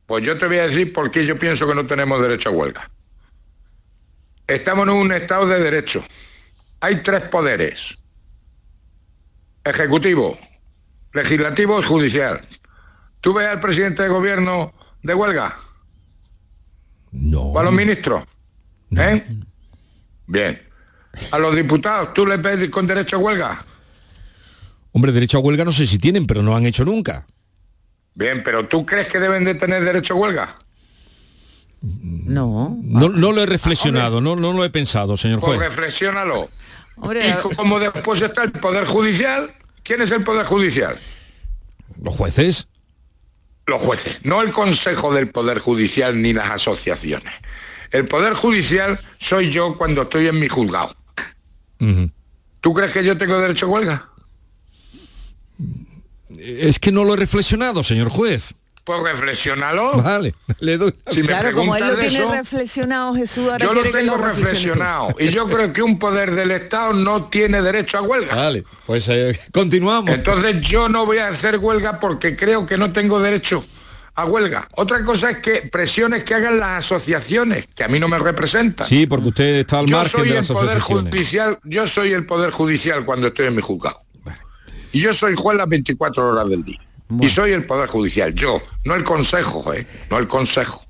Pues 0.06 0.24
yo 0.24 0.38
te 0.38 0.46
voy 0.46 0.58
a 0.58 0.66
decir 0.68 0.92
por 0.92 1.10
qué 1.10 1.26
yo 1.26 1.38
pienso 1.38 1.66
que 1.66 1.74
no 1.74 1.86
tenemos 1.86 2.20
derecho 2.20 2.48
a 2.48 2.52
huelga. 2.52 2.90
Estamos 4.46 4.86
en 4.86 4.94
un 4.94 5.12
estado 5.12 5.46
de 5.46 5.60
derecho. 5.60 6.04
Hay 6.80 7.02
tres 7.02 7.22
poderes. 7.22 7.98
Ejecutivo, 9.64 10.38
legislativo 11.16 11.80
y 11.80 11.82
judicial. 11.82 12.40
¿Tú 13.20 13.32
ves 13.34 13.48
al 13.48 13.60
presidente 13.60 14.02
de 14.02 14.08
gobierno 14.08 14.72
de 15.02 15.14
huelga? 15.14 15.56
No. 17.10 17.40
¿O 17.40 17.58
a 17.58 17.64
los 17.64 17.72
ministros? 17.72 18.22
¿Eh? 18.96 19.26
Bien. 20.26 20.62
¿A 21.30 21.38
los 21.38 21.56
diputados 21.56 22.12
tú 22.14 22.26
les 22.26 22.40
ves 22.40 22.68
con 22.70 22.86
derecho 22.86 23.16
a 23.16 23.18
huelga? 23.18 23.64
Hombre, 24.92 25.12
derecho 25.12 25.38
a 25.38 25.40
huelga 25.40 25.64
no 25.64 25.72
sé 25.72 25.86
si 25.86 25.98
tienen, 25.98 26.26
pero 26.26 26.42
no 26.42 26.54
han 26.54 26.66
hecho 26.66 26.84
nunca. 26.84 27.26
Bien, 28.14 28.42
pero 28.44 28.66
¿tú 28.66 28.84
crees 28.86 29.08
que 29.08 29.18
deben 29.18 29.44
de 29.44 29.54
tener 29.54 29.84
derecho 29.84 30.14
a 30.14 30.16
huelga? 30.18 30.54
No. 31.82 32.76
No, 32.82 33.08
no 33.08 33.32
lo 33.32 33.42
he 33.42 33.46
reflexionado, 33.46 34.20
no, 34.20 34.36
no 34.36 34.52
lo 34.52 34.64
he 34.64 34.70
pensado, 34.70 35.16
señor 35.16 35.40
Pues 35.40 35.56
juez. 35.56 35.68
reflexiónalo. 35.68 36.48
Hombre, 36.96 37.28
Y 37.28 37.54
como 37.56 37.78
después 37.78 38.22
está 38.22 38.44
el 38.44 38.52
Poder 38.52 38.86
Judicial, 38.86 39.54
¿quién 39.86 40.02
es 40.02 40.10
el 40.10 40.24
Poder 40.24 40.44
Judicial? 40.44 40.98
Los 42.02 42.14
jueces. 42.14 42.66
Los 43.66 43.80
jueces, 43.80 44.16
no 44.22 44.42
el 44.42 44.52
Consejo 44.52 45.12
del 45.12 45.28
Poder 45.28 45.58
Judicial 45.58 46.20
ni 46.20 46.32
las 46.32 46.50
asociaciones. 46.50 47.32
El 47.90 48.06
Poder 48.06 48.34
Judicial 48.34 49.00
soy 49.18 49.50
yo 49.50 49.76
cuando 49.76 50.02
estoy 50.02 50.28
en 50.28 50.38
mi 50.38 50.48
juzgado. 50.48 50.94
¿Tú 52.60 52.74
crees 52.74 52.92
que 52.92 53.04
yo 53.04 53.18
tengo 53.18 53.38
derecho 53.38 53.66
a 53.66 53.68
huelga? 53.68 54.10
Es 56.38 56.78
que 56.78 56.92
no 56.92 57.04
lo 57.04 57.14
he 57.14 57.16
reflexionado, 57.16 57.82
señor 57.82 58.08
juez. 58.08 58.54
Pues 58.86 59.02
reflexiónalo. 59.02 60.00
Vale, 60.00 60.32
le 60.60 60.78
doy. 60.78 60.94
Si 61.10 61.20
claro, 61.22 61.52
como 61.52 61.74
él 61.74 61.88
lo 61.88 61.96
tiene 61.96 62.06
eso, 62.06 62.30
reflexionado, 62.30 63.16
Jesús, 63.16 63.48
ahora 63.50 63.66
yo 63.66 63.74
lo 63.74 63.82
que 63.82 63.90
tengo 63.90 64.16
reflexionado. 64.16 65.08
Y 65.18 65.30
yo 65.30 65.48
creo 65.48 65.72
que 65.72 65.82
un 65.82 65.98
poder 65.98 66.32
del 66.36 66.52
Estado 66.52 66.92
no 66.92 67.24
tiene 67.24 67.60
derecho 67.62 67.98
a 67.98 68.02
huelga. 68.02 68.36
Vale, 68.36 68.62
pues 68.86 69.08
eh, 69.08 69.36
continuamos. 69.52 70.14
Entonces 70.14 70.60
yo 70.60 70.88
no 70.88 71.04
voy 71.04 71.18
a 71.18 71.26
hacer 71.26 71.58
huelga 71.58 71.98
porque 71.98 72.36
creo 72.36 72.64
que 72.64 72.78
no 72.78 72.92
tengo 72.92 73.18
derecho 73.18 73.64
a 74.14 74.24
huelga. 74.24 74.68
Otra 74.76 75.02
cosa 75.02 75.30
es 75.30 75.38
que 75.38 75.62
presiones 75.62 76.22
que 76.22 76.34
hagan 76.34 76.60
las 76.60 76.84
asociaciones, 76.84 77.66
que 77.74 77.82
a 77.82 77.88
mí 77.88 77.98
no 77.98 78.06
me 78.06 78.20
representan. 78.20 78.86
Sí, 78.86 79.08
porque 79.08 79.28
usted 79.30 79.54
está 79.56 79.80
al 79.80 79.86
yo 79.86 79.96
margen 79.96 80.12
soy 80.12 80.22
de 80.22 80.28
el 80.28 80.36
las 80.36 80.46
poder 80.46 80.76
asociaciones. 80.76 81.12
judicial, 81.12 81.58
yo 81.64 81.86
soy 81.88 82.12
el 82.12 82.24
poder 82.24 82.52
judicial 82.52 83.04
cuando 83.04 83.26
estoy 83.26 83.46
en 83.46 83.56
mi 83.56 83.62
juzgado. 83.62 84.00
Y 84.92 85.00
yo 85.00 85.12
soy 85.12 85.34
juez 85.36 85.58
las 85.58 85.68
24 85.68 86.24
horas 86.24 86.48
del 86.48 86.62
día. 86.62 86.85
Y 87.20 87.30
soy 87.30 87.52
el 87.52 87.64
poder 87.66 87.88
judicial, 87.88 88.34
yo, 88.34 88.62
no 88.84 88.94
el 88.94 89.04
consejo, 89.04 89.72
eh, 89.72 89.86
no 90.10 90.18
el 90.18 90.26
consejo. 90.26 90.84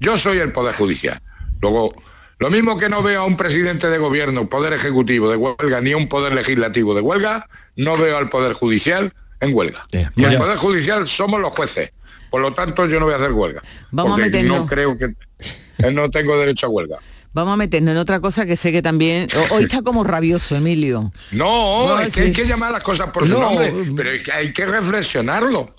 Yo 0.00 0.16
soy 0.16 0.38
el 0.38 0.52
poder 0.52 0.74
judicial. 0.74 1.20
Luego, 1.60 1.94
lo 2.38 2.50
mismo 2.50 2.76
que 2.78 2.88
no 2.88 3.02
veo 3.02 3.22
a 3.22 3.24
un 3.24 3.36
presidente 3.36 3.88
de 3.88 3.98
gobierno, 3.98 4.48
poder 4.48 4.72
ejecutivo 4.72 5.30
de 5.30 5.36
huelga, 5.36 5.80
ni 5.80 5.92
a 5.92 5.96
un 5.96 6.08
poder 6.08 6.34
legislativo 6.34 6.94
de 6.94 7.00
huelga, 7.00 7.48
no 7.76 7.96
veo 7.96 8.16
al 8.16 8.28
poder 8.28 8.52
judicial 8.52 9.12
en 9.40 9.54
huelga. 9.54 9.86
Y 9.90 10.24
el. 10.24 10.36
Poder 10.36 10.56
Judicial 10.56 11.06
somos 11.06 11.40
los 11.40 11.52
jueces. 11.52 11.92
Por 12.30 12.40
lo 12.40 12.52
tanto, 12.52 12.86
yo 12.86 12.98
no 12.98 13.06
voy 13.06 13.14
a 13.14 13.16
hacer 13.18 13.32
huelga. 13.32 13.62
Vamos 13.92 14.12
a 14.12 14.16
porque 14.16 14.30
meternos. 14.30 14.58
no 14.60 14.66
creo 14.66 14.98
que 14.98 15.04
eh, 15.78 15.92
no 15.92 16.10
tengo 16.10 16.36
derecho 16.36 16.66
a 16.66 16.68
huelga. 16.68 16.98
Vamos 17.34 17.52
a 17.54 17.56
meternos 17.56 17.92
en 17.92 17.98
otra 17.98 18.20
cosa 18.20 18.46
que 18.46 18.56
sé 18.56 18.70
que 18.72 18.80
también... 18.80 19.26
Hoy 19.50 19.64
está 19.64 19.82
como 19.82 20.04
rabioso, 20.04 20.54
Emilio. 20.56 21.12
No, 21.32 21.88
No, 21.88 22.00
es 22.00 22.14
que 22.14 22.22
hay 22.22 22.32
que 22.32 22.46
llamar 22.46 22.70
las 22.72 22.82
cosas 22.82 23.10
por 23.10 23.26
su 23.26 23.32
No, 23.34 23.40
nombre, 23.40 23.72
mm. 23.72 23.94
pero 23.96 24.10
que 24.24 24.32
hay 24.32 24.52
que 24.52 24.64
reflexionarlo. 24.64 25.74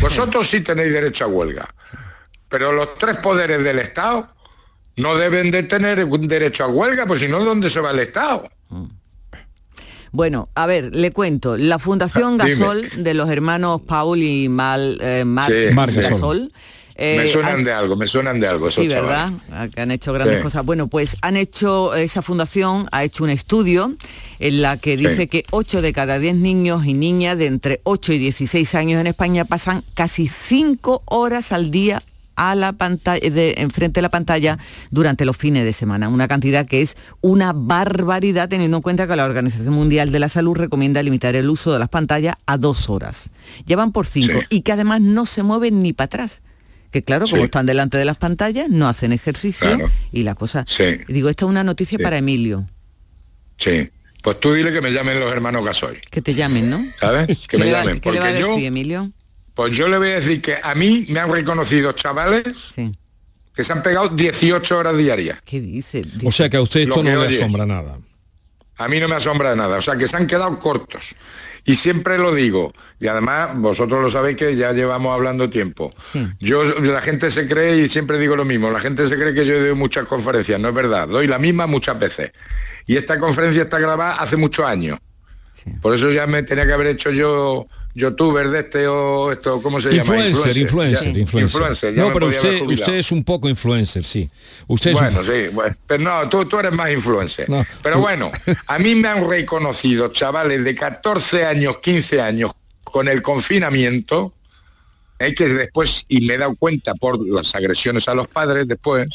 Vosotros 0.00 0.48
sí 0.48 0.62
tenéis 0.62 0.92
derecho 0.92 1.24
a 1.24 1.28
huelga, 1.28 1.68
pero 2.48 2.72
los 2.72 2.96
tres 2.98 3.18
poderes 3.18 3.62
del 3.62 3.78
Estado 3.78 4.28
no 4.96 5.16
deben 5.16 5.50
de 5.50 5.62
tener 5.64 6.02
un 6.04 6.26
derecho 6.26 6.64
a 6.64 6.68
huelga, 6.68 7.06
pues 7.06 7.20
si 7.20 7.28
no, 7.28 7.44
¿dónde 7.44 7.68
se 7.70 7.80
va 7.80 7.90
el 7.90 8.00
Estado? 8.00 8.48
Bueno, 10.12 10.48
a 10.54 10.66
ver, 10.66 10.94
le 10.94 11.10
cuento. 11.12 11.56
La 11.58 11.78
Fundación 11.78 12.40
Ah, 12.40 12.44
Dime. 12.44 12.56
Gasol 12.58 12.88
de 13.04 13.14
los 13.14 13.28
hermanos 13.28 13.82
Paul 13.86 14.22
y 14.22 14.48
Mal, 14.48 14.98
eh, 15.02 15.24
Marc 15.26 15.52
Sí, 15.52 15.74
Marc 15.74 15.92
Gasol. 15.94 16.10
Gasol. 16.12 16.52
Eh, 16.98 17.16
me 17.18 17.26
suenan 17.28 17.56
han- 17.56 17.64
de 17.64 17.72
algo, 17.72 17.96
me 17.96 18.06
suenan 18.06 18.40
de 18.40 18.48
algo 18.48 18.68
esos 18.68 18.82
Sí, 18.82 18.88
¿verdad? 18.88 19.26
chavales. 19.32 19.40
Ah, 19.52 19.68
Que 19.72 19.80
han 19.82 19.90
hecho 19.90 20.12
grandes 20.12 20.38
Sí. 20.38 20.42
cosas. 20.42 20.64
Bueno, 20.64 20.86
pues 20.88 21.16
han 21.22 21.36
hecho, 21.36 21.94
esa 21.94 22.22
fundación 22.22 22.88
ha 22.92 23.04
hecho 23.04 23.24
un 23.24 23.30
estudio 23.30 23.94
en 24.38 24.62
la 24.62 24.76
que 24.78 24.96
dice 24.96 25.16
Sí. 25.16 25.26
que 25.28 25.44
8 25.50 25.82
de 25.82 25.92
cada 25.92 26.18
10 26.18 26.34
niños 26.36 26.86
y 26.86 26.94
niñas 26.94 27.36
de 27.38 27.46
entre 27.46 27.80
8 27.84 28.12
y 28.12 28.18
16 28.18 28.74
años 28.74 29.00
en 29.00 29.06
España 29.08 29.44
pasan 29.44 29.84
casi 29.94 30.28
5 30.28 31.02
horas 31.06 31.52
al 31.52 31.70
día 31.70 32.02
a 32.38 32.54
la 32.54 32.74
pantalla, 32.74 33.30
de, 33.30 33.54
enfrente 33.56 33.98
de 33.98 34.02
la 34.02 34.10
pantalla 34.10 34.58
durante 34.90 35.24
los 35.24 35.38
fines 35.38 35.64
de 35.64 35.72
semana. 35.72 36.08
Una 36.10 36.28
cantidad 36.28 36.66
que 36.66 36.82
es 36.82 36.94
una 37.22 37.54
barbaridad 37.54 38.48
teniendo 38.50 38.76
en 38.76 38.82
cuenta 38.82 39.06
que 39.06 39.16
la 39.16 39.24
Organización 39.24 39.72
Mundial 39.72 40.12
de 40.12 40.18
la 40.18 40.28
Salud 40.28 40.54
recomienda 40.54 41.02
limitar 41.02 41.34
el 41.34 41.48
uso 41.48 41.72
de 41.72 41.78
las 41.78 41.88
pantallas 41.88 42.34
a 42.46 42.58
dos 42.58 42.90
horas. 42.90 43.30
Ya 43.64 43.76
van 43.76 43.90
por 43.92 44.06
cinco 44.06 44.40
Sí. 44.40 44.46
y 44.50 44.60
que 44.62 44.72
además 44.72 45.00
no 45.00 45.24
se 45.24 45.42
mueven 45.42 45.82
ni 45.82 45.92
para 45.94 46.06
atrás. 46.06 46.42
Que 46.90 47.02
claro, 47.02 47.26
como 47.26 47.42
Sí. 47.42 47.44
están 47.44 47.66
delante 47.66 47.98
de 47.98 48.04
las 48.04 48.16
pantallas, 48.16 48.68
no 48.68 48.88
hacen 48.88 49.12
ejercicio 49.12 49.66
Claro. 49.68 49.90
y 50.12 50.22
la 50.22 50.34
cosa... 50.34 50.64
Sí. 50.66 50.84
Digo, 51.08 51.28
esta 51.28 51.44
es 51.44 51.50
una 51.50 51.64
noticia 51.64 51.98
Sí. 51.98 52.02
para 52.04 52.18
Emilio. 52.18 52.66
Sí, 53.58 53.90
pues 54.22 54.38
tú 54.40 54.52
dile 54.52 54.72
que 54.72 54.80
me 54.80 54.90
llamen 54.92 55.18
los 55.20 55.32
hermanos 55.32 55.64
Gasoy, 55.64 55.98
Que 56.10 56.20
te 56.22 56.34
llamen, 56.34 56.68
¿no? 56.70 56.84
¿sabes? 56.98 57.40
Que 57.46 57.56
¿Qué 57.56 57.58
me 57.58 57.70
llamen, 57.70 58.00
¿Qué 58.00 58.12
le 58.12 58.20
va 58.20 58.26
a 58.26 58.28
porque 58.32 58.40
yo, 58.40 58.58
Emilio? 58.58 59.12
pues 59.54 59.76
yo 59.76 59.88
le 59.88 59.98
voy 59.98 60.08
a 60.10 60.14
decir 60.16 60.40
que 60.42 60.56
a 60.62 60.74
mí 60.74 61.06
me 61.08 61.20
han 61.20 61.30
reconocido 61.30 61.92
chavales 61.92 62.44
Sí. 62.74 62.92
que 63.54 63.64
se 63.64 63.72
han 63.72 63.82
pegado 63.82 64.08
18 64.10 64.76
horas 64.78 64.96
diarias. 64.96 65.40
¿Qué 65.44 65.60
dice? 65.60 66.02
O 66.24 66.30
sea 66.30 66.48
que 66.50 66.56
a 66.58 66.62
usted 66.62 66.80
esto 66.80 67.02
no 67.02 67.16
le 67.24 67.36
asombra 67.36 67.64
nada. 67.66 67.98
A 68.78 68.88
mí 68.88 69.00
no 69.00 69.08
me 69.08 69.14
asombra 69.14 69.50
de 69.50 69.56
nada, 69.56 69.78
o 69.78 69.80
sea 69.82 69.96
que 69.96 70.06
se 70.06 70.16
han 70.18 70.26
quedado 70.26 70.58
cortos. 70.58 71.14
Y 71.66 71.74
siempre 71.74 72.16
lo 72.16 72.32
digo, 72.32 72.72
y 73.00 73.08
además 73.08 73.50
vosotros 73.56 74.00
lo 74.00 74.08
sabéis 74.08 74.36
que 74.36 74.54
ya 74.54 74.72
llevamos 74.72 75.12
hablando 75.12 75.50
tiempo. 75.50 75.92
Sí. 75.98 76.26
Yo, 76.38 76.62
la 76.64 77.02
gente 77.02 77.28
se 77.30 77.48
cree, 77.48 77.78
y 77.78 77.88
siempre 77.88 78.18
digo 78.20 78.36
lo 78.36 78.44
mismo, 78.44 78.70
la 78.70 78.78
gente 78.78 79.08
se 79.08 79.16
cree 79.16 79.34
que 79.34 79.44
yo 79.44 79.60
doy 79.60 79.74
muchas 79.74 80.06
conferencias, 80.06 80.60
no 80.60 80.68
es 80.68 80.74
verdad, 80.74 81.08
doy 81.08 81.26
la 81.26 81.40
misma 81.40 81.66
muchas 81.66 81.98
veces. 81.98 82.30
Y 82.86 82.96
esta 82.96 83.18
conferencia 83.18 83.64
está 83.64 83.80
grabada 83.80 84.14
hace 84.14 84.36
muchos 84.36 84.64
años. 84.64 85.00
Sí. 85.54 85.70
Por 85.82 85.92
eso 85.92 86.12
ya 86.12 86.28
me 86.28 86.44
tenía 86.44 86.66
que 86.66 86.72
haber 86.72 86.86
hecho 86.86 87.10
yo 87.10 87.66
youtuber 87.96 88.50
de 88.50 88.60
este 88.60 88.86
o 88.86 89.32
esto, 89.32 89.62
¿cómo 89.62 89.80
se 89.80 89.88
llama? 89.88 90.00
Influencer, 90.02 90.56
influencer, 90.58 91.12
Ya- 91.14 91.18
influencer. 91.18 91.60
influencer, 91.62 91.94
No, 91.96 92.12
pero 92.12 92.26
usted, 92.28 92.60
usted 92.62 92.94
es 92.94 93.10
un 93.10 93.24
poco 93.24 93.48
influencer, 93.48 94.04
sí. 94.04 94.28
Usted 94.66 94.90
es 94.90 94.96
un- 95.00 95.02
Bueno, 95.06 95.24
sí, 95.24 95.48
bueno, 95.50 95.74
pero 95.86 96.02
no, 96.04 96.28
tú, 96.28 96.44
tú 96.44 96.58
eres 96.58 96.72
más 96.72 96.90
influencer. 96.92 97.48
No. 97.48 97.64
Pero 97.82 97.98
bueno, 97.98 98.30
a 98.66 98.78
mí 98.78 98.94
me 98.94 99.08
han 99.08 99.26
reconocido 99.26 100.08
chavales 100.12 100.62
de 100.62 100.74
14 100.74 101.46
años, 101.46 101.78
15 101.78 102.20
años 102.20 102.52
con 102.84 103.08
el 103.08 103.22
confinamiento, 103.22 104.34
es 105.18 105.34
que 105.34 105.48
después, 105.48 106.04
y 106.08 106.20
me 106.26 106.34
he 106.34 106.38
dado 106.38 106.54
cuenta 106.54 106.92
por 106.94 107.18
las 107.26 107.54
agresiones 107.54 108.06
a 108.08 108.14
los 108.14 108.28
padres 108.28 108.68
después, 108.68 109.08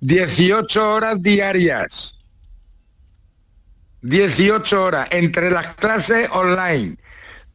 18 0.00 0.90
horas 0.92 1.22
diarias. 1.22 2.12
18 4.02 4.84
horas 4.84 5.08
entre 5.10 5.50
las 5.50 5.74
clases 5.76 6.28
online, 6.30 6.96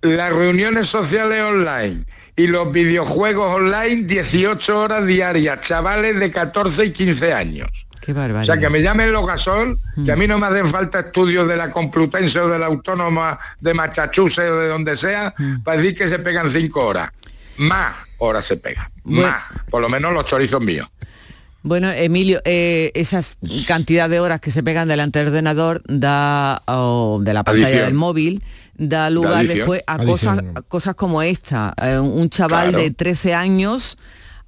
las 0.01 0.33
reuniones 0.33 0.87
sociales 0.87 1.41
online 1.41 2.05
y 2.35 2.47
los 2.47 2.71
videojuegos 2.71 3.53
online, 3.53 4.03
18 4.03 4.79
horas 4.79 5.05
diarias, 5.05 5.59
chavales 5.61 6.19
de 6.19 6.31
14 6.31 6.85
y 6.85 6.91
15 6.91 7.33
años. 7.33 7.69
Qué 8.01 8.13
O 8.13 8.15
barbaridad. 8.15 8.53
sea, 8.53 8.59
que 8.59 8.69
me 8.69 8.81
llamen 8.81 9.11
los 9.11 9.27
gasol, 9.27 9.77
que 10.03 10.11
a 10.11 10.15
mí 10.15 10.27
no 10.27 10.39
me 10.39 10.47
hacen 10.47 10.67
falta 10.67 11.01
estudios 11.01 11.47
de 11.47 11.55
la 11.55 11.69
Complutense 11.69 12.39
o 12.39 12.49
de 12.49 12.57
la 12.57 12.65
Autónoma 12.65 13.37
de 13.59 13.73
Massachusetts 13.75 14.49
o 14.49 14.55
de 14.57 14.67
donde 14.69 14.97
sea, 14.97 15.35
para 15.63 15.77
decir 15.77 15.95
que 15.95 16.09
se 16.09 16.17
pegan 16.17 16.49
cinco 16.49 16.83
horas. 16.85 17.11
Más 17.57 17.93
horas 18.17 18.45
se 18.45 18.57
pegan. 18.57 18.87
Bueno. 19.03 19.29
Más. 19.29 19.43
Por 19.69 19.81
lo 19.81 19.89
menos 19.89 20.13
los 20.13 20.25
chorizos 20.25 20.61
míos. 20.61 20.87
Bueno, 21.63 21.91
Emilio, 21.91 22.41
eh, 22.43 22.91
esas 22.95 23.37
cantidad 23.67 24.09
de 24.09 24.19
horas 24.19 24.41
que 24.41 24.49
se 24.49 24.63
pegan 24.63 24.87
delante 24.87 25.19
del 25.19 25.27
ordenador 25.27 25.83
da 25.85 26.63
o 26.65 27.19
de 27.21 27.33
la 27.35 27.43
pantalla 27.43 27.83
del 27.85 27.93
móvil 27.93 28.41
da 28.77 29.09
lugar 29.09 29.47
después 29.47 29.81
a 29.87 29.97
cosas 29.99 30.39
a 30.55 30.61
cosas 30.61 30.95
como 30.95 31.21
esta. 31.21 31.73
Eh, 31.81 31.99
un 31.99 32.29
chaval 32.29 32.69
Claro. 32.69 32.83
de 32.83 32.91
13 32.91 33.33
años 33.33 33.97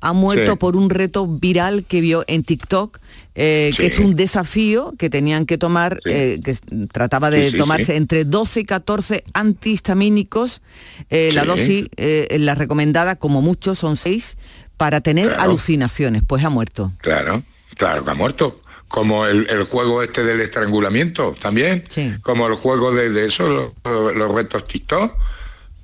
ha 0.01 0.11
muerto 0.11 0.51
Sí. 0.53 0.57
por 0.57 0.75
un 0.75 0.89
reto 0.89 1.25
viral 1.27 1.85
que 1.85 2.01
vio 2.01 2.25
en 2.27 2.43
TikTok, 2.43 2.99
eh, 3.35 3.71
que 3.77 3.85
es 3.85 3.99
un 3.99 4.15
desafío 4.15 4.93
que 4.97 5.09
tenían 5.09 5.45
que 5.45 5.57
tomar, 5.57 5.99
Sí. 6.03 6.09
eh, 6.11 6.39
que 6.43 6.55
trataba 6.91 7.31
de 7.31 7.45
Sí, 7.45 7.51
sí, 7.51 7.57
tomarse 7.57 7.85
sí. 7.85 7.93
entre 7.93 8.25
12 8.25 8.59
y 8.61 8.65
14 8.65 9.23
antihistamínicos. 9.33 10.61
Eh, 11.09 11.31
La 11.33 11.45
dosis, 11.45 11.87
eh, 11.97 12.35
la 12.39 12.55
recomendada, 12.55 13.15
como 13.15 13.41
mucho, 13.41 13.75
son 13.75 13.95
6, 13.95 14.37
para 14.77 15.01
tener 15.01 15.27
Claro. 15.27 15.43
alucinaciones. 15.43 16.23
Pues 16.27 16.43
ha 16.43 16.49
muerto. 16.49 16.91
Claro, 16.97 17.43
claro 17.77 18.03
que 18.03 18.11
ha 18.11 18.15
muerto. 18.15 18.61
Como 18.93 19.25
el, 19.25 19.47
el 19.49 19.63
juego 19.63 20.03
este 20.03 20.23
del 20.23 20.39
estrangulamiento 20.39 21.33
también. 21.41 21.83
Sí. 21.89 22.13
Como 22.21 22.45
el 22.45 22.53
juego 22.53 22.93
de, 22.93 23.09
de 23.09 23.25
eso, 23.25 23.47
los, 23.83 24.15
los 24.15 24.31
retos 24.31 24.67
TikTok. 24.67 25.13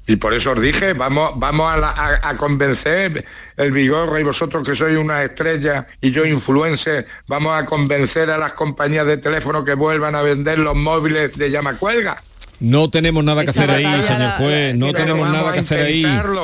Y 0.06 0.18
por 0.18 0.36
eso 0.36 0.52
os 0.52 0.62
dije, 0.62 0.94
vamos, 0.94 1.32
vamos 1.38 1.72
a, 1.74 1.78
la- 1.78 1.90
a- 1.90 2.30
a 2.30 2.38
convencer 2.38 3.26
el 3.58 3.72
Vigorra 3.72 4.20
y 4.20 4.24
vosotros 4.24 4.64
que 4.68 4.76
sois 4.76 4.96
una 4.96 5.24
estrella 5.24 5.88
y 6.02 6.12
yo 6.12 6.24
influencer, 6.24 7.08
vamos 7.28 7.60
a 7.60 7.66
convencer 7.66 8.30
a 8.30 8.38
las 8.38 8.54
compañías 8.54 9.08
de 9.08 9.18
teléfono 9.18 9.64
que 9.66 9.74
vuelvan 9.74 10.14
a 10.14 10.22
vender 10.22 10.60
los 10.60 10.76
móviles 10.76 11.36
de 11.36 11.50
llamacuelga. 11.50 12.22
No 12.60 12.92
tenemos 12.92 13.24
nada 13.24 13.44
que 13.44 13.50
Esa 13.52 13.64
hacer 13.64 13.76
ahí, 13.76 14.04
señor 14.04 14.32
juez. 14.38 14.76
No 14.76 14.94
tenemos 14.94 15.28
nada 15.32 15.52
que 15.54 15.60
hacer 15.62 15.80
ahí. 15.82 16.04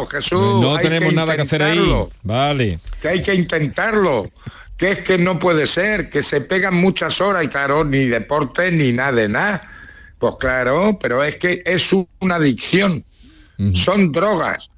Jesús, 0.10 0.62
No 0.62 0.80
tenemos 0.80 1.14
nada 1.14 1.36
que 1.36 1.44
hacer 1.44 1.62
ahí. 1.62 1.94
Vale. 2.24 2.80
que 3.04 3.08
hay 3.10 3.22
que 3.22 3.36
intentarlo, 3.36 4.32
que 4.78 4.92
es 4.92 5.00
que 5.00 5.18
no 5.18 5.40
puede 5.40 5.68
ser, 5.68 6.10
que 6.10 6.22
se 6.22 6.42
pegan 6.42 6.76
muchas 6.76 7.22
horas 7.22 7.44
y 7.44 7.48
claro, 7.48 7.84
ni 7.84 8.06
deporte 8.08 8.72
ni 8.72 8.92
nada 8.92 9.14
de 9.14 9.30
nada. 9.30 9.62
Pues 10.20 10.36
claro, 10.40 10.98
pero 11.02 11.24
es 11.24 11.38
que 11.38 11.62
es 11.66 11.94
una 12.20 12.36
adicción, 12.36 13.04
son 13.74 14.12
drogas, 14.12 14.70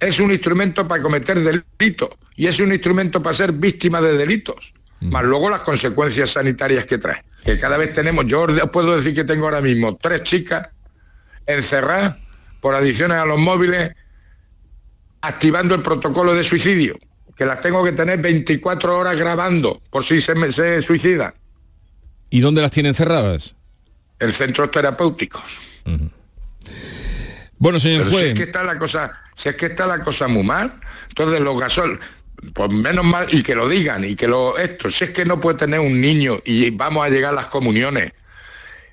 es 0.00 0.20
un 0.20 0.30
instrumento 0.30 0.86
para 0.86 1.02
cometer 1.02 1.40
delitos 1.40 2.10
y 2.36 2.46
es 2.46 2.58
un 2.60 2.72
instrumento 2.72 3.22
para 3.22 3.34
ser 3.34 3.52
víctima 3.52 4.00
de 4.00 4.16
delitos. 4.16 4.74
Más 5.00 5.24
luego 5.24 5.50
las 5.50 5.60
consecuencias 5.60 6.30
sanitarias 6.30 6.86
que 6.86 6.96
trae. 6.96 7.22
Que 7.44 7.58
cada 7.58 7.76
vez 7.76 7.94
tenemos, 7.94 8.24
yo 8.26 8.42
os 8.42 8.70
puedo 8.70 8.96
decir 8.96 9.14
que 9.14 9.24
tengo 9.24 9.44
ahora 9.44 9.60
mismo 9.60 9.96
tres 9.96 10.22
chicas 10.22 10.68
encerradas 11.46 12.16
por 12.60 12.74
adicciones 12.74 13.18
a 13.18 13.26
los 13.26 13.38
móviles 13.38 13.92
activando 15.20 15.74
el 15.74 15.82
protocolo 15.82 16.34
de 16.34 16.44
suicidio, 16.44 16.96
que 17.36 17.44
las 17.44 17.60
tengo 17.60 17.84
que 17.84 17.92
tener 17.92 18.20
24 18.20 18.98
horas 18.98 19.16
grabando 19.16 19.82
por 19.90 20.04
si 20.04 20.20
se, 20.20 20.34
me, 20.34 20.50
se 20.50 20.80
suicida. 20.82 21.34
¿Y 22.30 22.40
dónde 22.40 22.62
las 22.62 22.70
tienen 22.70 22.94
cerradas? 22.94 23.54
En 24.18 24.32
centros 24.32 24.70
terapéuticos. 24.70 25.42
Bueno, 27.58 27.80
señor 27.80 28.04
Pero 28.04 28.10
si 28.10 28.16
juez. 28.16 28.28
es 28.32 28.34
que 28.34 28.42
está 28.44 28.64
la 28.64 28.78
cosa, 28.78 29.12
si 29.34 29.48
es 29.48 29.56
que 29.56 29.66
está 29.66 29.86
la 29.86 30.00
cosa 30.00 30.28
muy 30.28 30.42
mal, 30.42 30.80
entonces 31.08 31.40
los 31.40 31.58
gasol, 31.58 32.00
pues 32.52 32.70
menos 32.70 33.04
mal, 33.04 33.32
y 33.32 33.42
que 33.42 33.54
lo 33.54 33.68
digan, 33.68 34.04
y 34.04 34.16
que 34.16 34.28
lo 34.28 34.58
esto, 34.58 34.90
si 34.90 35.04
es 35.04 35.10
que 35.10 35.24
no 35.24 35.40
puede 35.40 35.58
tener 35.58 35.80
un 35.80 36.00
niño 36.00 36.40
y 36.44 36.70
vamos 36.70 37.06
a 37.06 37.08
llegar 37.08 37.32
a 37.32 37.36
las 37.36 37.46
comuniones. 37.46 38.12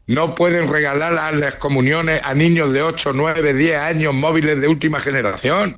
No 0.07 0.36
pueden 0.36 0.67
regalar 0.67 1.17
a 1.17 1.31
las 1.31 1.55
comuniones 1.55 2.21
a 2.24 2.33
niños 2.33 2.74
de 2.74 2.81
8, 2.81 3.12
9, 3.13 3.53
10 3.53 3.77
años 3.77 4.13
móviles 4.13 4.60
de 4.60 4.67
última 4.67 5.00
generación. 5.00 5.77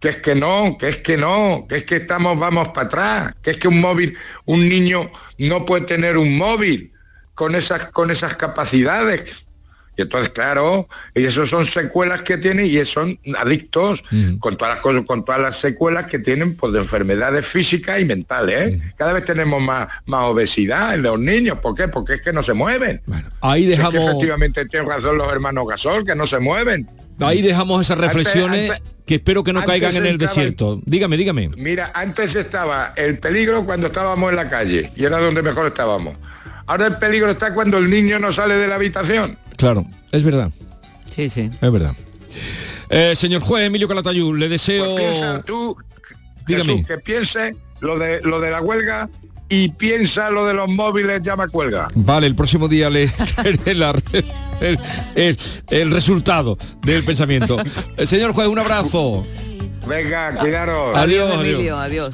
Que 0.00 0.10
es 0.10 0.16
que 0.18 0.34
no, 0.34 0.76
que 0.78 0.88
es 0.88 0.98
que 0.98 1.16
no, 1.16 1.66
que 1.68 1.78
es 1.78 1.84
que 1.84 1.96
estamos, 1.96 2.38
vamos 2.38 2.68
para 2.68 2.86
atrás, 2.86 3.34
que 3.42 3.52
es 3.52 3.56
que 3.56 3.68
un 3.68 3.80
móvil, 3.80 4.16
un 4.44 4.68
niño 4.68 5.10
no 5.38 5.64
puede 5.64 5.86
tener 5.86 6.16
un 6.16 6.36
móvil 6.36 6.92
con 7.34 7.54
esas, 7.54 7.86
con 7.86 8.10
esas 8.10 8.36
capacidades. 8.36 9.46
Y 9.98 10.02
entonces, 10.02 10.30
claro, 10.30 10.88
y 11.12 11.24
eso 11.24 11.44
son 11.44 11.66
secuelas 11.66 12.22
que 12.22 12.38
tienen 12.38 12.66
y 12.66 12.84
son 12.84 13.18
adictos 13.36 14.04
con 14.38 14.56
todas 14.56 14.76
las 14.76 14.82
cosas, 14.82 15.02
con 15.04 15.24
todas 15.24 15.40
las 15.40 15.58
secuelas 15.58 16.06
que 16.06 16.20
tienen 16.20 16.54
pues, 16.54 16.72
de 16.72 16.78
enfermedades 16.78 17.44
físicas 17.44 18.00
y 18.00 18.04
mentales. 18.04 18.74
¿eh? 18.74 18.80
Cada 18.96 19.12
vez 19.12 19.24
tenemos 19.24 19.60
más, 19.60 19.88
más 20.06 20.22
obesidad 20.22 20.94
en 20.94 21.02
los 21.02 21.18
niños. 21.18 21.58
¿Por 21.58 21.74
qué? 21.74 21.88
Porque 21.88 22.14
es 22.14 22.22
que 22.22 22.32
no 22.32 22.44
se 22.44 22.54
mueven. 22.54 23.02
ahí 23.40 23.66
dejamos. 23.66 23.94
efectivamente 24.00 24.66
tienen 24.66 24.88
razón 24.88 25.18
los 25.18 25.32
hermanos 25.32 25.66
Gasol, 25.66 26.04
que 26.04 26.14
no 26.14 26.26
se 26.26 26.38
mueven. 26.38 26.86
Ahí 27.20 27.42
dejamos 27.42 27.82
esas 27.82 27.98
reflexiones 27.98 28.72
que 29.06 29.16
espero 29.16 29.42
que 29.42 29.52
no 29.52 29.64
caigan 29.64 29.96
en 29.96 30.06
el 30.06 30.18
desierto. 30.18 30.80
dígame, 30.84 31.16
dígame. 31.16 31.48
Mira, 31.56 31.90
antes 31.94 32.36
estaba 32.36 32.92
el 32.96 33.18
peligro 33.18 33.64
cuando 33.64 33.86
estábamos 33.88 34.30
en 34.30 34.36
la 34.36 34.48
calle 34.48 34.92
y 34.94 35.04
era 35.04 35.18
donde 35.18 35.42
mejor 35.42 35.66
estábamos. 35.66 36.16
Ahora 36.66 36.86
el 36.86 36.98
peligro 36.98 37.30
está 37.30 37.54
cuando 37.54 37.78
el 37.78 37.88
niño 37.90 38.18
no 38.18 38.30
sale 38.30 38.54
de 38.56 38.68
la 38.68 38.74
habitación. 38.74 39.38
Claro, 39.56 39.86
es 40.12 40.22
verdad. 40.22 40.50
Sí, 41.16 41.30
sí. 41.30 41.50
Es 41.60 41.72
verdad. 41.72 41.94
Eh, 42.90 43.16
señor 43.16 43.40
juez 43.42 43.66
Emilio 43.66 43.88
Calatayud, 43.88 44.36
le 44.38 44.48
deseo... 44.48 44.84
Pues 44.94 45.00
piensa 45.00 45.42
tú, 45.42 45.76
Dígame. 46.46 46.84
que 46.84 46.98
piense 46.98 47.54
lo 47.80 47.98
de, 47.98 48.20
lo 48.22 48.40
de 48.40 48.50
la 48.50 48.60
huelga 48.60 49.08
y 49.48 49.70
piensa 49.70 50.30
lo 50.30 50.46
de 50.46 50.54
los 50.54 50.68
móviles, 50.68 51.20
ya 51.22 51.36
me 51.36 51.48
cuelga. 51.48 51.88
Vale, 51.94 52.26
el 52.26 52.34
próximo 52.34 52.68
día 52.68 52.90
le 52.90 53.10
el, 55.14 55.90
resultado 55.90 56.58
del 56.82 57.04
pensamiento. 57.04 57.56
Eh, 57.96 58.06
señor 58.06 58.32
juez, 58.32 58.46
un 58.46 58.58
abrazo. 58.58 59.24
Venga, 59.88 60.34
cuidaros. 60.38 60.96
Adiós, 60.96 61.34
Emilio, 61.34 61.78
adiós. 61.78 62.10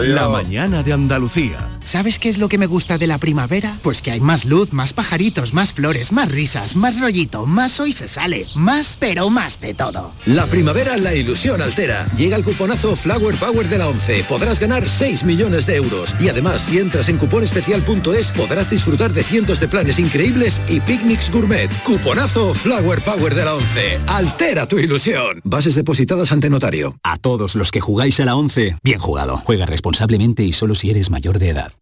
La 0.00 0.28
mañana 0.28 0.82
de 0.82 0.92
Andalucía. 0.92 1.58
¿Sabes 1.86 2.18
qué 2.18 2.28
es 2.28 2.38
lo 2.38 2.48
que 2.48 2.58
me 2.58 2.66
gusta 2.66 2.98
de 2.98 3.06
la 3.06 3.18
primavera? 3.18 3.78
Pues 3.82 4.02
que 4.02 4.10
hay 4.10 4.20
más 4.20 4.44
luz, 4.44 4.72
más 4.72 4.92
pajaritos, 4.92 5.54
más 5.54 5.72
flores, 5.72 6.10
más 6.10 6.32
risas, 6.32 6.74
más 6.74 6.98
rollito, 6.98 7.46
más 7.46 7.78
hoy 7.78 7.92
se 7.92 8.08
sale, 8.08 8.46
más 8.56 8.96
pero 8.98 9.30
más 9.30 9.60
de 9.60 9.72
todo. 9.72 10.12
La 10.24 10.46
primavera 10.46 10.96
la 10.96 11.14
ilusión 11.14 11.62
altera. 11.62 12.04
Llega 12.16 12.36
el 12.36 12.42
cuponazo 12.42 12.96
Flower 12.96 13.36
Power 13.36 13.68
de 13.68 13.78
la 13.78 13.86
11. 13.86 14.24
Podrás 14.28 14.58
ganar 14.58 14.88
6 14.88 15.22
millones 15.22 15.64
de 15.64 15.76
euros. 15.76 16.12
Y 16.18 16.28
además, 16.28 16.62
si 16.62 16.78
entras 16.78 17.08
en 17.08 17.18
cuponespecial.es, 17.18 18.32
podrás 18.32 18.68
disfrutar 18.68 19.12
de 19.12 19.22
cientos 19.22 19.60
de 19.60 19.68
planes 19.68 20.00
increíbles 20.00 20.60
y 20.68 20.80
picnics 20.80 21.30
gourmet. 21.30 21.70
Cuponazo 21.84 22.52
Flower 22.54 23.00
Power 23.02 23.32
de 23.32 23.44
la 23.44 23.54
11. 23.54 24.00
Altera 24.08 24.66
tu 24.66 24.80
ilusión. 24.80 25.40
Bases 25.44 25.76
depositadas 25.76 26.32
ante 26.32 26.50
notario. 26.50 26.96
A 27.16 27.18
todos 27.18 27.54
los 27.54 27.70
que 27.70 27.80
jugáis 27.80 28.20
a 28.20 28.26
la 28.26 28.36
11, 28.36 28.76
bien 28.82 28.98
jugado. 28.98 29.40
Juega 29.42 29.64
responsablemente 29.64 30.42
y 30.42 30.52
solo 30.52 30.74
si 30.74 30.90
eres 30.90 31.08
mayor 31.08 31.38
de 31.38 31.48
edad. 31.48 31.72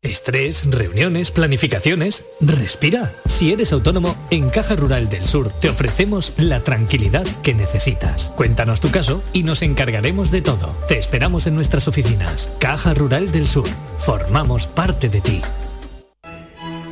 Estrés, 0.00 0.64
reuniones, 0.70 1.30
planificaciones. 1.30 2.24
Respira. 2.40 3.14
Si 3.26 3.52
eres 3.52 3.72
autónomo, 3.72 4.16
en 4.30 4.48
Caja 4.48 4.74
Rural 4.74 5.10
del 5.10 5.28
Sur 5.28 5.50
te 5.50 5.68
ofrecemos 5.68 6.32
la 6.38 6.64
tranquilidad 6.64 7.26
que 7.42 7.52
necesitas. 7.52 8.32
Cuéntanos 8.36 8.80
tu 8.80 8.90
caso 8.90 9.22
y 9.34 9.42
nos 9.42 9.60
encargaremos 9.60 10.30
de 10.30 10.40
todo. 10.40 10.74
Te 10.88 10.98
esperamos 10.98 11.46
en 11.46 11.56
nuestras 11.56 11.88
oficinas. 11.88 12.50
Caja 12.58 12.94
Rural 12.94 13.30
del 13.32 13.48
Sur. 13.48 13.68
Formamos 13.98 14.66
parte 14.66 15.10
de 15.10 15.20
ti. 15.20 15.42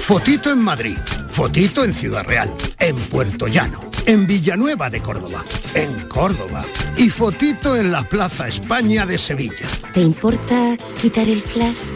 Fotito 0.00 0.50
en 0.50 0.58
Madrid, 0.58 0.98
fotito 1.30 1.84
en 1.84 1.92
Ciudad 1.92 2.24
Real, 2.24 2.52
en 2.78 2.96
Puerto 2.96 3.46
Llano, 3.46 3.80
en 4.06 4.26
Villanueva 4.26 4.90
de 4.90 5.00
Córdoba, 5.00 5.44
en 5.74 6.08
Córdoba 6.08 6.64
y 6.96 7.10
fotito 7.10 7.76
en 7.76 7.92
la 7.92 8.02
Plaza 8.02 8.48
España 8.48 9.06
de 9.06 9.18
Sevilla. 9.18 9.68
¿Te 9.94 10.00
importa 10.00 10.76
quitar 11.00 11.28
el 11.28 11.40
flash? 11.40 11.90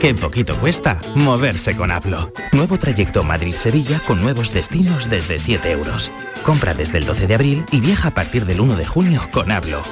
Qué 0.00 0.14
poquito 0.14 0.56
cuesta 0.56 1.00
moverse 1.16 1.74
con 1.74 1.90
Hablo. 1.90 2.32
Nuevo 2.52 2.78
trayecto 2.78 3.24
Madrid-Sevilla 3.24 4.00
con 4.06 4.22
nuevos 4.22 4.52
destinos 4.52 5.10
desde 5.10 5.38
7 5.38 5.70
euros. 5.72 6.12
Compra 6.44 6.74
desde 6.74 6.98
el 6.98 7.06
12 7.06 7.26
de 7.26 7.34
abril 7.34 7.64
y 7.72 7.80
viaja 7.80 8.08
a 8.08 8.14
partir 8.14 8.46
del 8.46 8.60
1 8.60 8.76
de 8.76 8.86
junio 8.86 9.28
con 9.32 9.50
Hablo. 9.50 9.82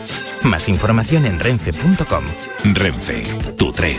Más 0.45 0.69
información 0.69 1.27
en 1.27 1.41
renfe.com. 1.41 2.25
Renfe, 2.75 3.25
tu 3.57 3.73
tren. 3.73 3.99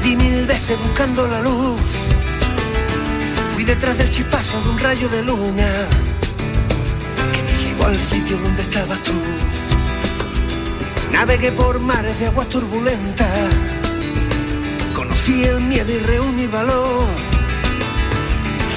Perdí 0.00 0.16
mil 0.16 0.46
veces 0.46 0.78
buscando 0.78 1.28
la 1.28 1.42
luz. 1.42 1.82
Fui 3.52 3.64
detrás 3.64 3.98
del 3.98 4.08
chispazo 4.08 4.58
de 4.62 4.68
un 4.70 4.78
rayo 4.78 5.08
de 5.10 5.22
luna 5.22 5.68
que 7.34 7.42
me 7.42 7.52
llevó 7.52 7.84
al 7.84 7.98
sitio 7.98 8.38
donde 8.38 8.62
estabas 8.62 8.98
tú. 9.00 9.12
Navegué 11.12 11.52
por 11.52 11.80
mares 11.80 12.18
de 12.18 12.28
aguas 12.28 12.48
turbulentas. 12.48 13.28
Conocí 14.94 15.44
el 15.44 15.60
miedo 15.60 15.92
y 15.92 15.98
reuní 15.98 16.46
valor. 16.46 17.04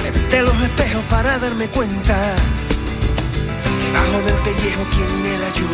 Reventé 0.02 0.42
los 0.42 0.60
espejos 0.60 1.04
para 1.08 1.38
darme 1.38 1.68
cuenta 1.68 2.34
Debajo 3.86 4.18
del 4.26 4.36
pellejo, 4.42 4.84
¿quién 4.94 5.24
era 5.24 5.48
yo? 5.54 5.70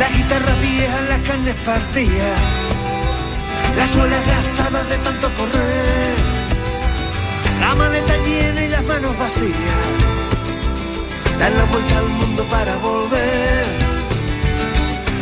La 0.00 0.08
guitarra 0.08 0.54
vieja, 0.60 1.00
las 1.02 1.20
carnes 1.20 1.54
partidas, 1.64 2.40
las 3.76 3.90
suelas 3.90 4.26
gastadas 4.26 4.88
de 4.88 4.98
tanto 4.98 5.28
correr, 5.34 6.14
la 7.60 7.74
maleta 7.74 8.16
llena 8.26 8.64
y 8.64 8.68
las 8.68 8.84
manos 8.84 9.16
vacías, 9.18 9.88
dar 11.38 11.52
la 11.52 11.64
vuelta 11.64 11.98
al 11.98 12.08
mundo 12.08 12.44
para 12.44 12.76
volver, 12.76 13.66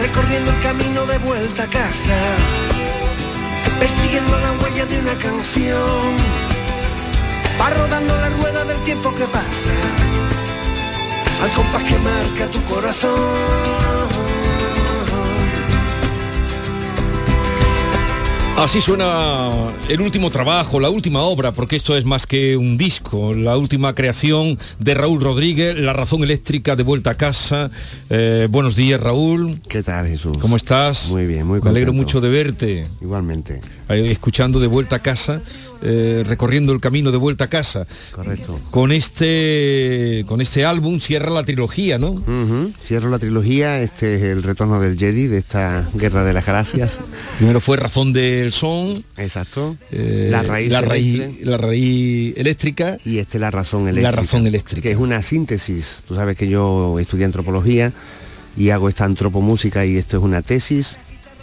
recorriendo 0.00 0.50
el 0.50 0.60
camino 0.62 1.06
de 1.06 1.18
vuelta 1.18 1.62
a 1.64 1.66
casa, 1.66 2.18
persiguiendo 3.78 4.38
la 4.38 4.52
huella 4.52 4.86
de 4.86 4.98
una 4.98 5.14
canción, 5.14 6.16
va 7.60 7.70
rodando 7.70 8.16
la 8.16 8.30
rueda 8.30 8.64
del 8.64 8.80
tiempo 8.82 9.14
que 9.14 9.26
pasa, 9.26 9.74
al 11.42 11.52
compás 11.52 11.82
que 11.84 11.98
marca 11.98 12.46
tu 12.50 12.62
corazón. 12.64 14.09
Así 18.60 18.82
suena 18.82 19.48
el 19.88 20.02
último 20.02 20.28
trabajo, 20.28 20.80
la 20.80 20.90
última 20.90 21.22
obra, 21.22 21.50
porque 21.50 21.76
esto 21.76 21.96
es 21.96 22.04
más 22.04 22.26
que 22.26 22.58
un 22.58 22.76
disco, 22.76 23.32
la 23.32 23.56
última 23.56 23.94
creación 23.94 24.58
de 24.78 24.92
Raúl 24.92 25.22
Rodríguez, 25.22 25.78
La 25.78 25.94
razón 25.94 26.22
eléctrica 26.22 26.76
de 26.76 26.82
vuelta 26.82 27.12
a 27.12 27.14
casa. 27.14 27.70
Eh, 28.10 28.48
buenos 28.50 28.76
días, 28.76 29.00
Raúl. 29.00 29.58
¿Qué 29.66 29.82
tal, 29.82 30.06
Jesús? 30.06 30.36
¿Cómo 30.38 30.56
estás? 30.58 31.08
Muy 31.10 31.24
bien, 31.24 31.46
muy 31.46 31.62
Me 31.62 31.70
alegro 31.70 31.92
contento. 31.92 32.04
mucho 32.06 32.20
de 32.20 32.28
verte. 32.28 32.86
Igualmente. 33.00 33.62
Eh, 33.88 34.10
escuchando 34.10 34.60
de 34.60 34.66
vuelta 34.66 34.96
a 34.96 34.98
casa, 34.98 35.40
eh, 35.82 36.24
recorriendo 36.26 36.72
el 36.72 36.80
camino 36.80 37.10
de 37.12 37.18
vuelta 37.18 37.44
a 37.44 37.48
casa. 37.48 37.86
Correcto. 38.14 38.60
Con 38.70 38.92
este, 38.92 40.24
con 40.26 40.40
este 40.40 40.64
álbum 40.64 41.00
cierra 41.00 41.30
la 41.30 41.44
trilogía, 41.44 41.98
¿no? 41.98 42.10
Ujú. 42.10 42.72
Cierro 42.80 43.10
la 43.10 43.18
trilogía, 43.18 43.80
este 43.80 44.16
es 44.16 44.22
el 44.22 44.42
retorno 44.42 44.80
del 44.80 44.98
Jedi, 44.98 45.26
de 45.26 45.38
esta 45.38 45.88
guerra 45.94 46.24
de 46.24 46.32
las 46.32 46.44
galaxias. 46.46 47.00
Primero 47.38 47.60
fue 47.60 47.76
Razón 47.76 48.12
del 48.12 48.52
Son. 48.52 49.04
Exacto. 49.16 49.76
eh, 49.90 50.28
la 50.30 50.42
raíz 50.42 50.70
la 50.70 50.80
raíz, 50.80 51.14
eléctrica. 51.20 51.50
la 51.50 51.56
raíz 51.56 52.36
eléctrica. 52.36 52.96
Y 53.04 53.18
este 53.18 53.38
la 53.38 53.50
razón 53.50 53.82
eléctrica. 53.82 54.10
La 54.10 54.16
razón 54.16 54.46
eléctrica. 54.46 54.82
Que 54.82 54.92
es 54.92 54.98
una 54.98 55.22
síntesis. 55.22 56.02
Tú 56.06 56.14
sabes 56.14 56.36
que 56.36 56.48
yo 56.48 56.98
estudié 56.98 57.24
antropología 57.24 57.92
y 58.56 58.70
hago 58.70 58.88
esta 58.88 59.04
antropomúsica 59.04 59.86
y 59.86 59.96
esto 59.96 60.18
es 60.18 60.22
una 60.22 60.42
tesis, 60.42 60.98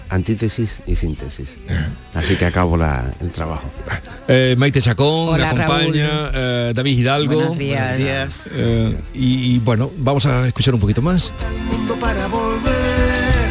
antítesis 0.09 0.77
y 0.87 0.95
síntesis. 0.95 1.49
Así 2.13 2.35
que 2.35 2.45
acabo 2.45 2.77
la- 2.77 3.05
el 3.21 3.29
trabajo. 3.31 3.69
Eh, 4.27 4.55
Maite 4.57 4.81
Chacón 4.81 5.29
Hola, 5.35 5.53
me 5.53 5.61
acompaña, 5.63 6.09
eh, 6.33 6.71
David 6.75 6.97
Hidalgo. 6.99 7.35
Buenos 7.35 7.57
días. 7.57 8.49
Eh, 8.53 8.97
y, 9.13 9.55
y 9.55 9.59
bueno, 9.59 9.91
vamos 9.97 10.25
a 10.25 10.47
escuchar 10.47 10.73
un 10.73 10.79
poquito 10.79 11.01
más. 11.01 11.31
mundo 11.71 11.95
para 11.99 12.27
volver, 12.27 13.49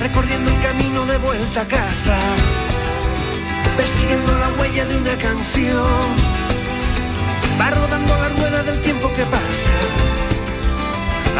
recorriendo 0.00 0.50
el 0.50 0.60
camino 0.62 1.06
de 1.06 1.18
vuelta 1.18 1.60
a 1.62 1.64
casa, 1.66 2.16
persiguiendo 3.76 4.38
la 4.38 4.48
huella 4.60 4.84
de 4.86 4.96
una 4.96 5.16
canción, 5.16 5.84
va 7.60 7.70
rodando 7.70 8.16
la 8.16 8.28
rueda 8.30 8.62
del 8.62 8.80
tiempo 8.80 9.12
que 9.14 9.24
pasa, 9.26 9.76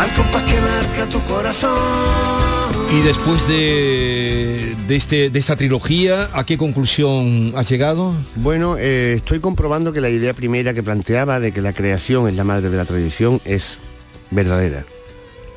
al 0.01 0.13
compás 0.15 0.43
que 0.45 0.61
marca 0.61 1.07
tu 1.11 1.21
corazón. 1.25 2.64
Y 2.95 3.01
después 3.01 3.49
de, 3.49 4.77
de, 4.87 4.95
este, 4.95 5.29
de 5.29 5.39
esta 5.41 5.57
trilogía, 5.57 6.31
¿a 6.33 6.47
qué 6.47 6.57
conclusión 6.57 7.53
has 7.57 7.69
llegado? 7.69 8.15
Bueno, 8.37 8.77
eh, 8.79 9.15
estoy 9.15 9.41
comprobando 9.41 9.93
que 9.93 10.01
la 10.01 10.11
idea 10.11 10.33
primera 10.33 10.75
que 10.75 10.83
planteaba 10.85 11.41
de 11.41 11.51
que 11.51 11.61
la 11.61 11.73
creación 11.73 12.29
es 12.29 12.37
la 12.37 12.45
madre 12.45 12.71
de 12.71 12.77
la 12.77 12.85
tradición 12.85 13.41
es 13.45 13.79
verdadera. 14.31 14.87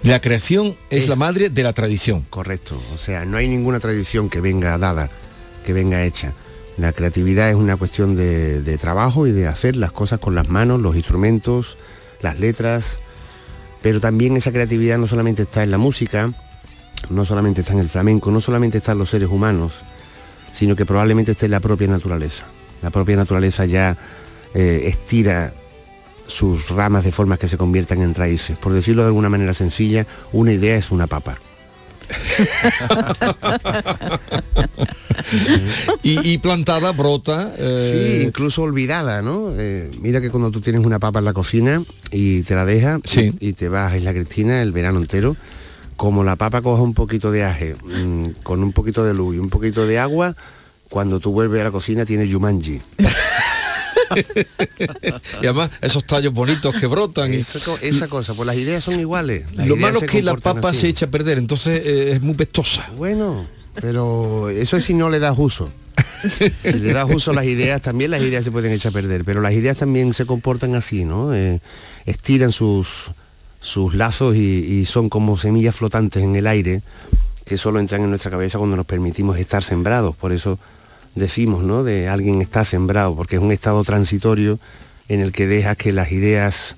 La 0.01 0.19
creación 0.19 0.77
es, 0.89 1.09
la 1.09 1.15
madre 1.15 1.49
de 1.49 1.61
la 1.61 1.73
tradición. 1.73 2.25
Correcto. 2.27 2.81
O 2.95 2.97
sea, 2.97 3.23
no 3.23 3.37
hay 3.37 3.47
ninguna 3.47 3.79
tradición 3.79 4.29
que 4.29 4.41
venga 4.41 4.75
dada, 4.79 5.11
que 5.63 5.73
venga 5.73 6.05
hecha. 6.05 6.33
La 6.77 6.91
creatividad 6.91 7.49
es 7.51 7.55
una 7.55 7.77
cuestión 7.77 8.15
de, 8.15 8.63
de 8.63 8.77
trabajo 8.79 9.27
y 9.27 9.31
de 9.31 9.45
hacer 9.45 9.75
las 9.75 9.91
cosas 9.91 10.19
con 10.19 10.33
las 10.33 10.49
manos, 10.49 10.81
los 10.81 10.95
instrumentos, 10.95 11.77
las 12.19 12.39
letras. 12.39 12.97
Pero 13.83 13.99
también 13.99 14.35
esa 14.37 14.51
creatividad 14.51 14.97
no 14.97 15.05
solamente 15.05 15.43
está 15.43 15.61
en 15.61 15.69
la 15.69 15.77
música, 15.77 16.33
no 17.09 17.25
solamente 17.25 17.61
está 17.61 17.73
en 17.73 17.79
el 17.79 17.89
flamenco, 17.89 18.31
no 18.31 18.41
solamente 18.41 18.77
está 18.79 18.93
en 18.93 18.99
los 18.99 19.09
seres 19.09 19.29
humanos, 19.29 19.73
sino 20.51 20.75
que 20.75 20.85
probablemente 20.85 21.31
esté 21.33 21.45
en 21.45 21.51
la 21.51 21.59
propia 21.59 21.87
naturaleza. 21.87 22.45
La 22.81 22.89
propia 22.89 23.15
naturaleza 23.15 23.65
ya 23.65 23.97
eh, 24.53 24.83
estira 24.85 25.53
sus 26.27 26.69
ramas 26.69 27.03
de 27.05 27.11
formas 27.11 27.39
que 27.39 27.47
se 27.47 27.57
conviertan 27.57 28.01
en 28.01 28.13
raíces. 28.13 28.57
Por 28.57 28.73
decirlo 28.73 29.03
de 29.03 29.07
alguna 29.07 29.29
manera 29.29 29.53
sencilla, 29.53 30.05
una 30.33 30.51
idea 30.53 30.75
es 30.75 30.91
una 30.91 31.07
papa. 31.07 31.37
y, 36.03 36.31
y 36.33 36.37
plantada 36.37 36.91
brota. 36.91 37.53
eh, 37.57 38.19
Sí, 38.21 38.27
incluso 38.27 38.63
olvidada, 38.63 39.21
¿no? 39.21 39.51
Eh, 39.57 39.89
mira 40.01 40.21
que 40.21 40.29
cuando 40.29 40.51
tú 40.51 40.61
tienes 40.61 40.85
una 40.85 40.99
papa 40.99 41.19
en 41.19 41.25
la 41.25 41.33
cocina 41.33 41.83
y 42.11 42.43
te 42.43 42.55
la 42.55 42.65
dejas 42.65 42.99
y, 43.39 43.49
y 43.49 43.53
te 43.53 43.69
vas 43.69 43.93
a 43.93 43.97
Isla 43.97 44.13
Cristina 44.13 44.61
el 44.61 44.71
verano 44.71 44.99
entero, 44.99 45.35
como 45.97 46.23
la 46.23 46.35
papa 46.35 46.61
coja 46.61 46.81
un 46.81 46.93
poquito 46.93 47.31
de 47.31 47.43
aje, 47.43 47.75
mm, 47.75 48.43
con 48.43 48.63
un 48.63 48.71
poquito 48.71 49.03
de 49.03 49.13
luz 49.13 49.35
y 49.35 49.39
un 49.39 49.49
poquito 49.49 49.85
de 49.85 49.99
agua, 49.99 50.35
cuando 50.89 51.19
tú 51.19 51.31
vuelves 51.31 51.61
a 51.61 51.65
la 51.65 51.71
cocina 51.71 52.05
tiene 52.05 52.27
Yumanji. 52.27 52.81
y 55.41 55.45
además 55.45 55.71
esos 55.81 56.05
tallos 56.05 56.33
bonitos 56.33 56.75
que 56.75 56.87
brotan. 56.87 57.33
Esa, 57.33 57.59
esa 57.81 58.07
cosa, 58.07 58.33
pues 58.35 58.47
las 58.47 58.55
ideas 58.55 58.83
son 58.83 58.99
iguales. 58.99 59.51
Las 59.53 59.67
Lo 59.67 59.75
malo 59.75 59.99
es 59.99 60.09
que 60.09 60.21
la 60.21 60.35
papa 60.35 60.69
así. 60.69 60.81
se 60.81 60.87
echa 60.89 61.07
a 61.07 61.09
perder, 61.09 61.39
entonces 61.39 61.85
eh, 61.85 62.11
es 62.13 62.21
muy 62.21 62.35
pestosa. 62.35 62.89
Bueno, 62.95 63.45
pero 63.73 64.49
eso 64.49 64.77
es 64.77 64.85
si 64.85 64.93
no 64.93 65.09
le 65.09 65.19
das 65.19 65.35
uso. 65.37 65.69
Si 66.63 66.73
le 66.73 66.93
das 66.93 67.07
uso 67.09 67.31
a 67.31 67.33
las 67.33 67.45
ideas, 67.45 67.81
también 67.81 68.11
las 68.11 68.21
ideas 68.21 68.43
se 68.43 68.51
pueden 68.51 68.71
echar 68.71 68.91
a 68.91 68.93
perder, 68.93 69.25
pero 69.25 69.41
las 69.41 69.53
ideas 69.53 69.77
también 69.77 70.13
se 70.13 70.25
comportan 70.25 70.75
así, 70.75 71.05
¿no? 71.05 71.33
Eh, 71.33 71.59
estiran 72.05 72.51
sus, 72.51 72.87
sus 73.59 73.95
lazos 73.95 74.35
y, 74.35 74.85
son 74.85 75.09
como 75.09 75.37
semillas 75.37 75.75
flotantes 75.75 76.23
en 76.23 76.35
el 76.35 76.47
aire 76.47 76.81
que 77.45 77.57
solo 77.57 77.79
entran 77.79 78.03
en 78.03 78.09
nuestra 78.09 78.31
cabeza 78.31 78.57
cuando 78.57 78.75
nos 78.75 78.85
permitimos 78.85 79.37
estar 79.37 79.63
sembrados. 79.63 80.15
Por 80.15 80.33
eso 80.33 80.59
decimos, 81.15 81.63
¿no? 81.63 81.83
De 81.83 82.09
alguien 82.09 82.41
está 82.41 82.65
sembrado, 82.65 83.15
porque 83.15 83.37
es 83.37 83.41
un 83.41 83.51
estado 83.51 83.83
transitorio 83.83 84.59
en 85.07 85.21
el 85.21 85.31
que 85.31 85.47
dejas 85.47 85.77
que 85.77 85.93
las 85.93 86.11
ideas 86.11 86.75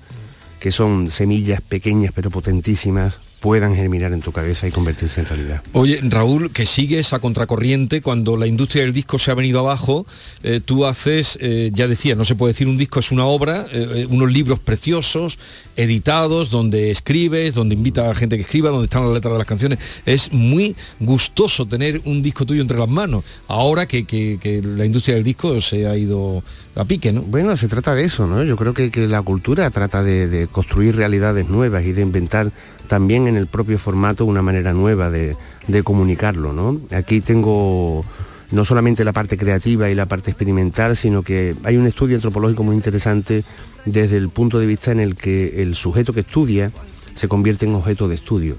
que 0.60 0.72
son 0.72 1.10
semillas 1.10 1.60
pequeñas 1.60 2.12
pero 2.14 2.30
potentísimas 2.30 3.18
puedan 3.40 3.74
germinar 3.74 4.12
en 4.12 4.20
tu 4.20 4.32
cabeza 4.32 4.68
y 4.68 4.70
convertirse 4.70 5.20
en 5.20 5.26
realidad. 5.26 5.62
Oye, 5.72 5.98
Raúl, 6.02 6.52
que 6.52 6.66
sigues 6.66 7.12
a 7.12 7.18
contracorriente 7.20 8.02
cuando 8.02 8.36
la 8.36 8.46
industria 8.46 8.82
del 8.84 8.92
disco 8.92 9.18
se 9.18 9.30
ha 9.30 9.34
venido 9.34 9.60
abajo, 9.60 10.06
eh, 10.42 10.60
tú 10.64 10.84
haces, 10.86 11.38
eh, 11.40 11.70
ya 11.74 11.88
decía, 11.88 12.14
no 12.14 12.24
se 12.24 12.34
puede 12.34 12.52
decir 12.52 12.68
un 12.68 12.76
disco, 12.76 13.00
es 13.00 13.10
una 13.10 13.24
obra, 13.24 13.66
eh, 13.72 13.86
eh, 14.02 14.06
unos 14.10 14.30
libros 14.30 14.58
preciosos, 14.58 15.38
editados, 15.76 16.50
donde 16.50 16.90
escribes, 16.90 17.54
donde 17.54 17.74
invita 17.74 18.10
a 18.10 18.14
gente 18.14 18.36
que 18.36 18.42
escriba, 18.42 18.70
donde 18.70 18.84
están 18.84 19.04
las 19.04 19.14
letras 19.14 19.32
de 19.32 19.38
las 19.38 19.46
canciones. 19.46 19.78
Es 20.04 20.32
muy 20.32 20.76
gustoso 21.00 21.66
tener 21.66 22.02
un 22.04 22.20
disco 22.22 22.44
tuyo 22.44 22.60
entre 22.60 22.78
las 22.78 22.88
manos, 22.88 23.24
ahora 23.48 23.86
que, 23.86 24.04
que- 24.04 24.38
que 24.40 24.60
la 24.62 24.84
industria 24.84 25.14
del 25.14 25.24
disco 25.24 25.60
se 25.62 25.86
ha 25.86 25.96
ido 25.96 26.42
a 26.76 26.84
pique, 26.84 27.12
¿no? 27.12 27.22
Bueno, 27.22 27.56
se 27.56 27.68
trata 27.68 27.94
de 27.94 28.04
eso, 28.04 28.26
¿no? 28.26 28.44
Yo 28.44 28.56
creo 28.56 28.74
que, 28.74 28.90
que 28.90 29.08
la 29.08 29.22
cultura 29.22 29.70
trata 29.70 30.02
de, 30.02 30.28
de 30.28 30.46
construir 30.46 30.94
realidades 30.96 31.48
nuevas 31.48 31.84
y 31.84 31.92
de 31.92 32.02
inventar 32.02 32.52
también 32.90 33.28
en 33.28 33.36
el 33.36 33.46
propio 33.46 33.78
formato 33.78 34.24
una 34.24 34.42
manera 34.42 34.72
nueva 34.72 35.10
de, 35.10 35.36
de 35.68 35.82
comunicarlo, 35.84 36.52
¿no? 36.52 36.80
Aquí 36.90 37.20
tengo 37.20 38.04
no 38.50 38.64
solamente 38.64 39.04
la 39.04 39.12
parte 39.12 39.38
creativa 39.38 39.88
y 39.88 39.94
la 39.94 40.06
parte 40.06 40.32
experimental, 40.32 40.96
sino 40.96 41.22
que 41.22 41.54
hay 41.62 41.76
un 41.76 41.86
estudio 41.86 42.16
antropológico 42.16 42.64
muy 42.64 42.74
interesante 42.74 43.44
desde 43.84 44.16
el 44.16 44.28
punto 44.28 44.58
de 44.58 44.66
vista 44.66 44.90
en 44.90 44.98
el 44.98 45.14
que 45.14 45.62
el 45.62 45.76
sujeto 45.76 46.12
que 46.12 46.20
estudia 46.20 46.72
se 47.14 47.28
convierte 47.28 47.64
en 47.64 47.76
objeto 47.76 48.08
de 48.08 48.16
estudio. 48.16 48.56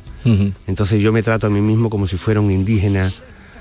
Entonces 0.66 1.02
yo 1.02 1.12
me 1.12 1.24
trato 1.24 1.48
a 1.48 1.50
mí 1.50 1.60
mismo 1.60 1.90
como 1.90 2.08
si 2.08 2.16
fuera 2.16 2.40
un 2.40 2.52
indígena, 2.52 3.12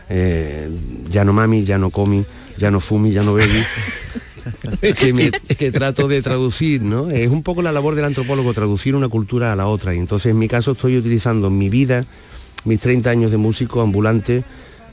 eh, 0.09 0.70
ya 1.11 1.24
no 1.24 1.33
mami, 1.33 1.64
ya 1.64 1.78
no 1.78 1.90
comi, 1.90 2.24
ya 2.59 2.70
no 2.70 2.78
fumi, 2.78 3.11
ya 3.11 3.24
no 3.24 3.35
bebi, 3.35 3.61
que, 5.59 5.72
trato 5.72 6.09
de 6.09 6.22
traducir, 6.22 6.83
¿no? 6.83 7.11
Es 7.11 7.29
un 7.29 7.42
poco 7.42 7.62
la 7.62 7.72
labor 7.72 7.94
del 7.94 8.05
antropólogo, 8.05 8.53
traducir 8.55 8.94
una 8.94 9.09
cultura 9.09 9.53
a 9.53 9.57
la 9.57 9.66
otra. 9.66 9.94
Y 9.94 9.98
entonces 9.98 10.31
en 10.31 10.38
mi 10.38 10.48
caso 10.48 10.72
estoy 10.72 10.96
utilizando 10.96 11.50
mi 11.50 11.68
vida, 11.68 12.05
mis 12.64 12.81
30 12.81 13.11
años 13.11 13.31
de 13.31 13.37
músico 13.37 13.81
ambulante, 13.81 14.44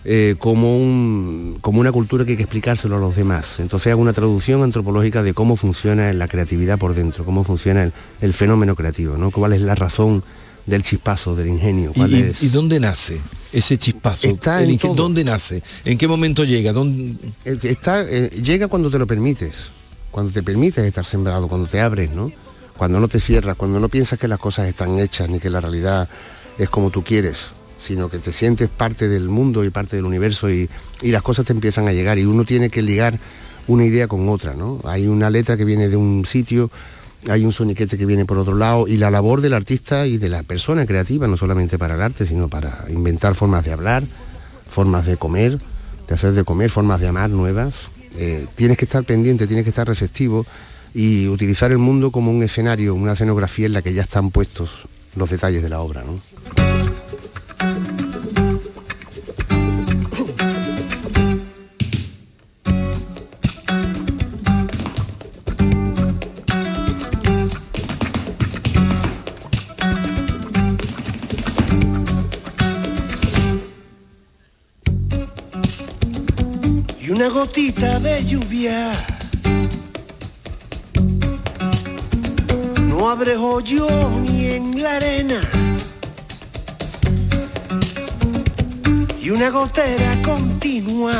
eh, 0.05 0.35
como, 0.39 0.77
un, 0.77 1.57
como 1.61 1.81
una 1.81 1.91
cultura 1.91 2.23
que 2.23 2.31
hay 2.31 2.37
que 2.37 2.43
explicárselo 2.43 2.97
a 2.97 2.99
los 2.99 3.15
demás. 3.15 3.59
Entonces 3.59 3.91
hago 3.91 4.01
una 4.01 4.13
traducción 4.13 4.63
antropológica 4.63 5.23
de 5.23 5.33
cómo 5.33 5.57
funciona 5.57 6.13
la 6.13 6.27
creatividad 6.27 6.79
por 6.79 6.93
dentro, 6.93 7.25
cómo 7.25 7.43
funciona 7.43 7.83
el, 7.83 7.93
el 8.21 8.33
fenómeno 8.33 8.75
creativo, 8.75 9.17
¿no? 9.17 9.31
¿Cuál 9.31 9.53
es 9.53 9.61
la 9.61 9.75
razón 9.75 10.23
del 10.67 10.83
chispazo, 10.83 11.35
del 11.35 11.47
ingenio? 11.47 11.91
¿Y, 11.95 11.97
¿Cuál 11.97 12.13
y- 12.13 12.19
es? 12.21 12.43
y 12.43 12.49
dónde 12.49 12.79
nace 12.79 13.19
ese 13.51 13.77
chispazo? 13.77 14.27
Está 14.27 14.61
en 14.61 14.77
todo. 14.77 14.93
¿Dónde 14.93 15.23
nace? 15.23 15.63
¿En 15.85 15.97
qué 15.97 16.07
momento 16.07 16.43
llega? 16.43 16.71
¿Dónde- 16.73 17.15
está, 17.63 18.01
eh, 18.07 18.29
llega 18.29 18.67
cuando 18.67 18.91
te 18.91 18.99
lo 18.99 19.07
permites, 19.07 19.71
cuando 20.11 20.31
te 20.31 20.43
permites 20.43 20.83
estar 20.85 21.05
sembrado, 21.05 21.47
cuando 21.47 21.67
te 21.67 21.79
abres, 21.81 22.11
¿no? 22.11 22.31
Cuando 22.77 22.99
no 22.99 23.07
te 23.07 23.19
cierras, 23.19 23.55
cuando 23.55 23.79
no 23.79 23.89
piensas 23.89 24.19
que 24.19 24.27
las 24.27 24.37
cosas 24.39 24.67
están 24.67 24.99
hechas 24.99 25.27
ni 25.29 25.39
que 25.39 25.49
la 25.49 25.61
realidad 25.61 26.07
es 26.59 26.69
como 26.69 26.91
tú 26.91 27.03
quieres, 27.03 27.37
sino 27.79 28.09
que 28.09 28.19
te 28.19 28.33
sientes 28.33 28.69
parte 28.69 29.07
del 29.07 29.29
mundo 29.29 29.63
y 29.63 29.69
parte 29.71 29.95
del 29.95 30.05
universo 30.05 30.49
y, 30.51 30.69
y 31.01 31.11
las 31.11 31.21
cosas 31.23 31.45
te 31.45 31.53
empiezan 31.53 31.87
a 31.87 31.91
llegar 31.93 32.17
y 32.19 32.25
uno 32.25 32.43
tiene 32.45 32.69
que 32.69 32.81
ligar 32.81 33.17
una 33.67 33.83
idea 33.85 34.07
con 34.07 34.27
otra, 34.29 34.53
¿no? 34.55 34.79
Hay 34.83 35.07
una 35.07 35.29
letra 35.29 35.57
que 35.57 35.65
viene 35.65 35.89
de 35.89 35.95
un 35.95 36.25
sitio, 36.25 36.69
hay 37.29 37.45
un 37.45 37.51
soniquete 37.51 37.97
que 37.97 38.05
viene 38.05 38.25
por 38.25 38.37
otro 38.37 38.55
lado 38.55 38.87
y 38.87 38.97
la 38.97 39.11
labor 39.11 39.41
del 39.41 39.53
artista 39.53 40.05
y 40.05 40.17
de 40.17 40.29
la 40.29 40.43
persona 40.43 40.85
creativa, 40.85 41.27
no 41.27 41.37
solamente 41.37 41.77
para 41.77 41.95
el 41.95 42.01
arte, 42.01 42.25
sino 42.25 42.47
para 42.47 42.85
inventar 42.89 43.35
formas 43.35 43.65
de 43.65 43.73
hablar, 43.73 44.03
formas 44.69 45.05
de 45.05 45.17
comer, 45.17 45.59
de 46.07 46.15
hacer 46.15 46.33
de 46.33 46.43
comer, 46.43 46.69
formas 46.69 47.01
de 47.01 47.07
amar 47.07 47.29
nuevas. 47.29 47.73
Eh, 48.15 48.47
tienes 48.55 48.77
que 48.77 48.85
estar 48.85 49.03
pendiente, 49.03 49.47
tienes 49.47 49.63
que 49.63 49.69
estar 49.69 49.87
receptivo 49.87 50.45
y 50.93 51.27
utilizar 51.27 51.71
el 51.71 51.77
mundo 51.77 52.11
como 52.11 52.31
un 52.31 52.43
escenario, 52.43 52.95
una 52.95 53.13
escenografía 53.13 53.65
en 53.65 53.73
la 53.73 53.81
que 53.81 53.93
ya 53.93 54.03
están 54.03 54.31
puestos 54.31 54.87
los 55.15 55.29
detalles 55.29 55.61
de 55.61 55.69
la 55.69 55.81
obra. 55.81 56.03
¿no? 56.03 56.19
Una 77.27 77.39
gotita 77.39 77.99
de 77.99 78.23
lluvia. 78.25 78.91
No 82.87 83.09
abre 83.09 83.35
hoyo 83.35 83.87
ni 84.21 84.45
en 84.45 84.81
la 84.81 84.95
arena. 84.95 85.41
Y 89.21 89.29
una 89.29 89.49
gotera 89.49 90.21
continua. 90.23 91.15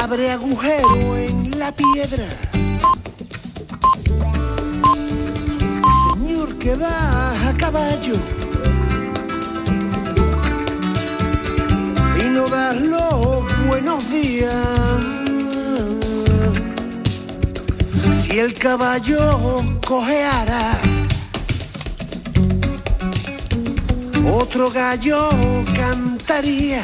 Abre 0.00 0.30
agujero 0.30 1.16
en 1.16 1.58
la 1.58 1.72
piedra. 1.72 2.26
Señor 6.14 6.58
que 6.58 6.74
va 6.74 7.48
a 7.48 7.56
caballo. 7.58 8.37
No 12.46 12.72
los 12.72 13.66
buenos 13.66 14.10
días. 14.10 14.54
Si 18.22 18.38
el 18.38 18.54
caballo 18.54 19.64
cojeara, 19.84 20.78
otro 24.32 24.70
gallo 24.70 25.30
cantaría. 25.76 26.82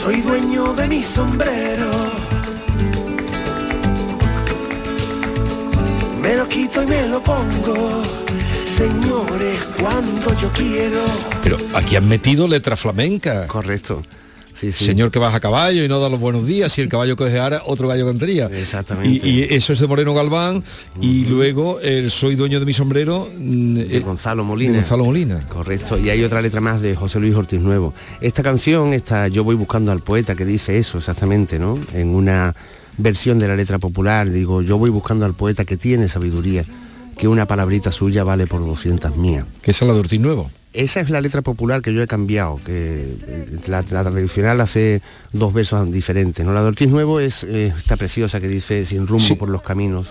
Soy 0.00 0.20
dueño 0.22 0.74
de 0.74 0.88
mi 0.88 1.02
sombrero. 1.02 1.90
Me 6.20 6.36
lo 6.36 6.48
quito 6.48 6.82
y 6.82 6.86
me 6.86 7.06
lo 7.06 7.20
pongo 7.22 8.21
señores, 8.86 9.60
cuando 9.80 10.40
yo 10.40 10.48
quiero. 10.50 11.04
Pero 11.42 11.56
aquí 11.74 11.96
han 11.96 12.08
metido 12.08 12.48
letra 12.48 12.76
flamenca. 12.76 13.46
Correcto. 13.46 14.02
Sí, 14.54 14.70
sí. 14.70 14.84
Señor 14.84 15.10
que 15.10 15.18
baja 15.18 15.38
a 15.38 15.40
caballo 15.40 15.82
y 15.82 15.88
no 15.88 15.98
da 15.98 16.10
los 16.10 16.20
buenos 16.20 16.46
días, 16.46 16.72
si 16.72 16.82
el 16.82 16.88
caballo 16.88 17.16
cojeara, 17.16 17.62
otro 17.64 17.88
gallo 17.88 18.06
cantaría. 18.06 18.46
Exactamente. 18.46 19.26
Y, 19.26 19.30
y 19.30 19.54
eso 19.54 19.72
es 19.72 19.80
de 19.80 19.86
Moreno 19.86 20.14
Galván 20.14 20.62
y 21.00 21.24
luego 21.24 21.80
el 21.80 22.10
Soy 22.10 22.34
dueño 22.36 22.60
de 22.60 22.66
mi 22.66 22.74
sombrero 22.74 23.28
mm, 23.38 23.74
de 23.74 23.96
eh, 23.96 24.00
Gonzalo 24.00 24.44
Molina. 24.44 24.72
de 24.72 24.78
Gonzalo 24.80 25.04
Molina. 25.04 25.40
Correcto. 25.48 25.98
Y 25.98 26.10
hay 26.10 26.22
otra 26.22 26.42
letra 26.42 26.60
más 26.60 26.82
de 26.82 26.94
José 26.94 27.18
Luis 27.18 27.34
Ortiz 27.34 27.60
Nuevo. 27.60 27.94
Esta 28.20 28.42
canción, 28.42 28.92
esta 28.92 29.28
Yo 29.28 29.42
voy 29.42 29.54
buscando 29.54 29.90
al 29.90 30.00
poeta 30.00 30.34
que 30.34 30.44
dice 30.44 30.78
eso 30.78 30.98
exactamente, 30.98 31.58
¿no? 31.58 31.78
En 31.94 32.08
una 32.08 32.54
versión 32.98 33.38
de 33.38 33.48
la 33.48 33.56
letra 33.56 33.78
popular, 33.78 34.30
digo, 34.30 34.60
yo 34.60 34.76
voy 34.76 34.90
buscando 34.90 35.24
al 35.24 35.34
poeta 35.34 35.64
que 35.64 35.78
tiene 35.78 36.08
sabiduría, 36.08 36.62
que 37.16 37.28
una 37.28 37.46
palabrita 37.46 37.92
suya 37.92 38.24
vale 38.24 38.46
por 38.46 38.64
200 38.64 39.16
mías. 39.16 39.44
Que 39.60 39.70
esa 39.72 39.84
es 39.84 39.88
la 39.88 39.94
de 39.94 40.00
Ortiz 40.00 40.20
Nuevo. 40.20 40.50
Esa 40.72 41.00
es 41.00 41.10
la 41.10 41.20
letra 41.20 41.42
popular 41.42 41.82
que 41.82 41.92
yo 41.92 42.02
he 42.02 42.06
cambiado, 42.06 42.58
que 42.64 43.16
eh, 43.26 43.58
la, 43.66 43.84
la 43.90 44.02
tradicional 44.04 44.58
hace 44.62 45.02
dos 45.32 45.52
versos 45.52 45.90
diferentes. 45.92 46.44
¿no? 46.46 46.52
La 46.54 46.62
de 46.62 46.68
Ortiz 46.68 46.88
Nuevo 46.88 47.20
es 47.20 47.44
eh, 47.44 47.74
esta 47.76 47.96
preciosa 47.98 48.40
que 48.40 48.48
dice 48.48 48.86
sin 48.86 49.06
rumbo 49.06 49.26
Sí. 49.28 49.34
por 49.34 49.48
los 49.50 49.62
caminos. 49.62 50.06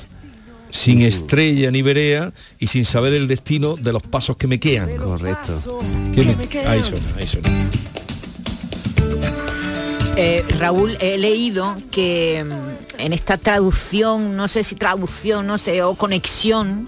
Sin 0.69 1.01
estrella 1.01 1.69
ni 1.71 1.81
verea 1.81 2.31
y 2.57 2.67
sin 2.67 2.85
saber 2.85 3.11
el 3.13 3.27
destino 3.27 3.75
de 3.75 3.91
los 3.91 4.03
pasos 4.03 4.37
que 4.37 4.47
me 4.47 4.57
quedan. 4.59 4.95
Correcto. 4.95 5.81
¿Qué 6.15 6.23
me- 6.23 6.59
Ahí 6.67 6.81
suena, 6.81 7.05
ahí 7.17 7.27
suena. 7.27 7.49
Eh, 10.17 10.45
Raúl, 10.59 10.97
he 11.01 11.17
leído 11.17 11.75
que 11.89 12.45
mm, 12.45 12.70
en 13.01 13.13
esta 13.13 13.37
traducción, 13.37 14.35
no 14.37 14.47
sé 14.47 14.63
si 14.63 14.75
traducción, 14.75 15.47
no 15.47 15.57
sé, 15.57 15.81
o 15.83 15.95
conexión, 15.95 16.85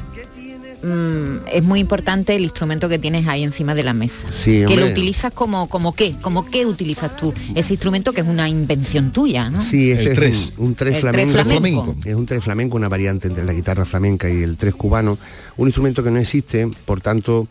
mm, 0.84 1.47
es 1.52 1.63
muy 1.63 1.80
importante 1.80 2.36
el 2.36 2.43
instrumento 2.43 2.89
que 2.89 2.99
tienes 2.99 3.28
ahí 3.28 3.43
encima 3.43 3.73
de 3.76 3.84
la 3.84 3.93
mesa. 3.93 4.32
Sí, 4.32 4.63
que 4.67 4.76
lo 4.76 4.86
utilizas 4.88 5.32
como, 5.34 5.67
como 5.69 5.93
qué, 5.93 6.15
como 6.21 6.45
qué 6.49 6.65
utilizas 6.65 7.15
tú 7.17 7.34
ese 7.56 7.73
instrumento 7.73 8.13
que 8.13 8.21
es 8.21 8.28
una 8.28 8.49
invención 8.49 9.12
tuya, 9.12 9.49
¿no? 9.49 9.62
Sí, 9.62 9.91
este 9.91 10.04
El 10.04 10.10
es 10.10 10.15
tres. 10.15 10.54
un, 10.58 10.67
un 10.67 10.76
tres 10.76 11.04
El 11.04 11.12
tres 11.12 11.32
flamenco. 11.32 11.43
flamenco. 11.49 11.95
Es 12.06 12.15
un 12.15 12.26
tres 12.26 12.43
flamenco, 12.43 12.76
una 12.78 12.89
variante 12.89 13.28
entre 13.28 13.43
la 13.45 13.54
guitarra 13.54 13.86
flamenca 13.86 14.30
y 14.30 14.43
el 14.43 14.58
tres 14.58 14.76
cubano. 14.76 15.17
Un 15.58 15.67
instrumento 15.67 16.04
que 16.04 16.12
no 16.12 16.19
existe, 16.19 16.69
por 16.86 17.02
tanto, 17.02 17.47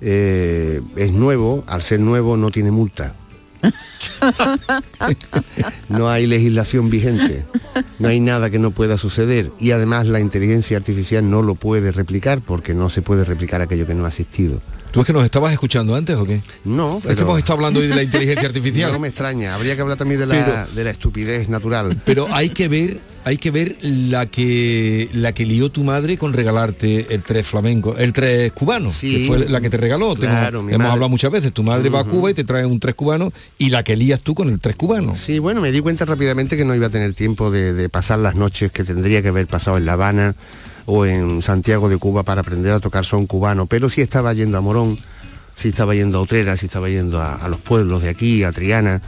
eh, 0.00 0.80
es 0.96 1.12
nuevo. 1.12 1.64
Al 1.66 1.82
ser 1.82 2.00
nuevo 2.00 2.36
no 2.36 2.50
tiene 2.50 2.70
multa. 2.70 3.14
No 5.88 6.08
hay 6.08 6.26
legislación 6.26 6.88
vigente, 6.90 7.44
no 7.98 8.08
hay 8.08 8.20
nada 8.20 8.48
que 8.50 8.58
no 8.58 8.70
pueda 8.70 8.96
suceder 8.96 9.50
y 9.58 9.72
además 9.72 10.06
la 10.06 10.20
inteligencia 10.20 10.76
artificial 10.76 11.28
no 11.28 11.42
lo 11.42 11.54
puede 11.56 11.92
replicar 11.92 12.40
porque 12.40 12.74
no 12.74 12.88
se 12.90 13.02
puede 13.02 13.24
replicar 13.24 13.60
aquello 13.60 13.86
que 13.86 13.94
no 13.94 14.04
ha 14.04 14.08
existido. 14.08 14.60
¿Tú 14.92 15.00
es 15.00 15.06
que 15.06 15.12
nos 15.12 15.24
estabas 15.24 15.52
escuchando 15.52 15.94
antes 15.94 16.16
o 16.16 16.24
qué? 16.26 16.40
No, 16.64 17.00
Es 17.06 17.14
que 17.14 17.22
hemos 17.22 17.38
estado 17.38 17.54
hablando 17.58 17.78
hoy 17.80 17.86
de 17.88 17.94
la 17.94 18.02
inteligencia 18.04 18.48
artificial. 18.48 18.92
No 18.92 18.98
me 18.98 19.08
extraña, 19.08 19.54
habría 19.54 19.76
que 19.76 19.82
hablar 19.82 19.96
también 19.96 20.20
de 20.20 20.26
la, 20.26 20.44
Pero- 20.44 20.66
de 20.74 20.84
la 20.84 20.90
estupidez 20.90 21.48
natural. 21.48 21.96
Pero 22.04 22.26
hay 22.32 22.50
que 22.50 22.68
ver, 22.68 22.98
hay 23.24 23.36
que 23.36 23.50
ver 23.50 23.76
la 23.82 24.26
que 24.26 25.08
la 25.12 25.32
que 25.32 25.44
lió 25.44 25.68
tu 25.70 25.84
madre 25.84 26.16
con 26.16 26.32
regalarte 26.32 27.14
el 27.14 27.22
tres 27.22 27.46
flamenco, 27.46 27.96
el 27.96 28.12
tres 28.12 28.50
cubano, 28.52 28.90
Sí. 28.90 29.14
que 29.18 29.26
fue 29.26 29.38
la 29.48 29.60
que 29.60 29.68
te 29.70 29.76
regaló. 29.76 30.14
Tengo- 30.14 30.32
Claro, 30.32 30.62
mi 30.62 30.70
hemos 30.72 30.78
madre. 30.78 30.92
hablado 30.92 31.08
muchas 31.10 31.30
veces. 31.30 31.52
Tu 31.52 31.62
madre 31.62 31.88
va 31.90 32.00
a. 32.00 32.04
Cuba 32.04 32.30
y 32.30 32.34
te 32.34 32.44
trae 32.44 32.64
un 32.66 32.80
tres 32.80 32.94
cubano 32.94 33.32
y 33.58 33.70
la 33.70 33.82
que 33.84 33.94
lías 33.96 34.20
tú 34.22 34.34
con 34.34 34.48
el 34.48 34.58
tres 34.58 34.76
cubano. 34.76 35.14
Sí, 35.14 35.38
bueno, 35.38 35.60
me 35.60 35.70
di 35.70 35.80
cuenta 35.80 36.04
rápidamente 36.06 36.56
que 36.56 36.64
no 36.64 36.74
iba 36.74 36.86
a 36.86 36.90
tener 36.90 37.12
tiempo 37.14 37.50
de, 37.50 37.72
de 37.72 37.88
pasar 37.88 38.18
las 38.20 38.34
noches 38.36 38.72
que 38.72 38.84
tendría 38.84 39.20
que 39.22 39.28
haber 39.28 39.46
pasado 39.46 39.76
en 39.76 39.84
La 39.84 39.92
Habana 39.92 40.34
o 40.86 41.04
en 41.06 41.42
Santiago 41.42 41.88
de 41.88 41.98
Cuba 41.98 42.22
para 42.24 42.40
aprender 42.40 42.72
a 42.72 42.80
tocar 42.80 43.04
son 43.04 43.26
cubano, 43.26 43.66
pero 43.66 43.88
sí 43.90 44.00
estaba 44.00 44.32
yendo 44.34 44.56
a 44.58 44.60
Morón, 44.60 44.98
sí 45.54 45.68
estaba 45.68 45.94
yendo 45.94 46.18
a 46.18 46.22
Utrera, 46.22 46.56
sí 46.56 46.66
estaba 46.66 46.88
yendo 46.88 47.20
a, 47.20 47.34
a 47.34 47.48
los 47.48 47.60
pueblos 47.60 48.02
de 48.02 48.08
aquí, 48.08 48.42
a 48.42 48.50
Triana, 48.50 49.00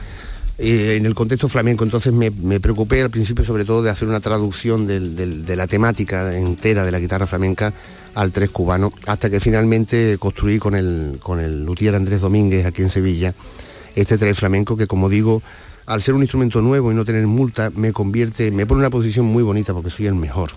eh, 0.57 0.95
en 0.97 1.05
el 1.05 1.15
contexto 1.15 1.49
flamenco. 1.49 1.83
Entonces 1.83 2.13
me, 2.13 2.59
preocupé 2.59 3.01
al 3.01 3.09
principio 3.09 3.45
sobre 3.45 3.65
todo 3.65 3.81
de 3.81 3.89
hacer 3.89 4.07
una 4.07 4.19
traducción 4.19 4.87
de 4.87 5.55
la 5.55 5.67
temática 5.67 6.37
entera 6.37 6.85
de 6.85 6.91
la 6.91 6.99
guitarra 6.99 7.27
flamenca 7.27 7.73
al 8.15 8.31
tres 8.31 8.51
cubano, 8.51 8.91
hasta 9.07 9.29
que 9.29 9.39
finalmente 9.39 10.17
construí 10.19 10.59
con 10.59 10.75
el, 10.75 11.17
con 11.19 11.39
el 11.39 11.63
luthier 11.63 11.95
Andrés 11.95 12.21
Domínguez 12.21 12.65
aquí 12.65 12.83
en 12.83 12.89
Sevilla 12.89 13.33
este 13.95 14.17
tres 14.17 14.39
flamenco 14.39 14.77
que 14.77 14.87
como 14.87 15.09
digo, 15.09 15.41
al 15.85 16.01
ser 16.01 16.15
un 16.15 16.21
instrumento 16.21 16.61
nuevo 16.61 16.91
y 16.91 16.95
no 16.95 17.05
tener 17.05 17.27
multa, 17.27 17.71
me 17.75 17.93
convierte, 17.93 18.51
me 18.51 18.65
pone 18.65 18.79
una 18.79 18.89
posición 18.89 19.25
muy 19.25 19.43
bonita 19.43 19.73
porque 19.73 19.89
soy 19.89 20.07
el 20.07 20.15
mejor. 20.15 20.51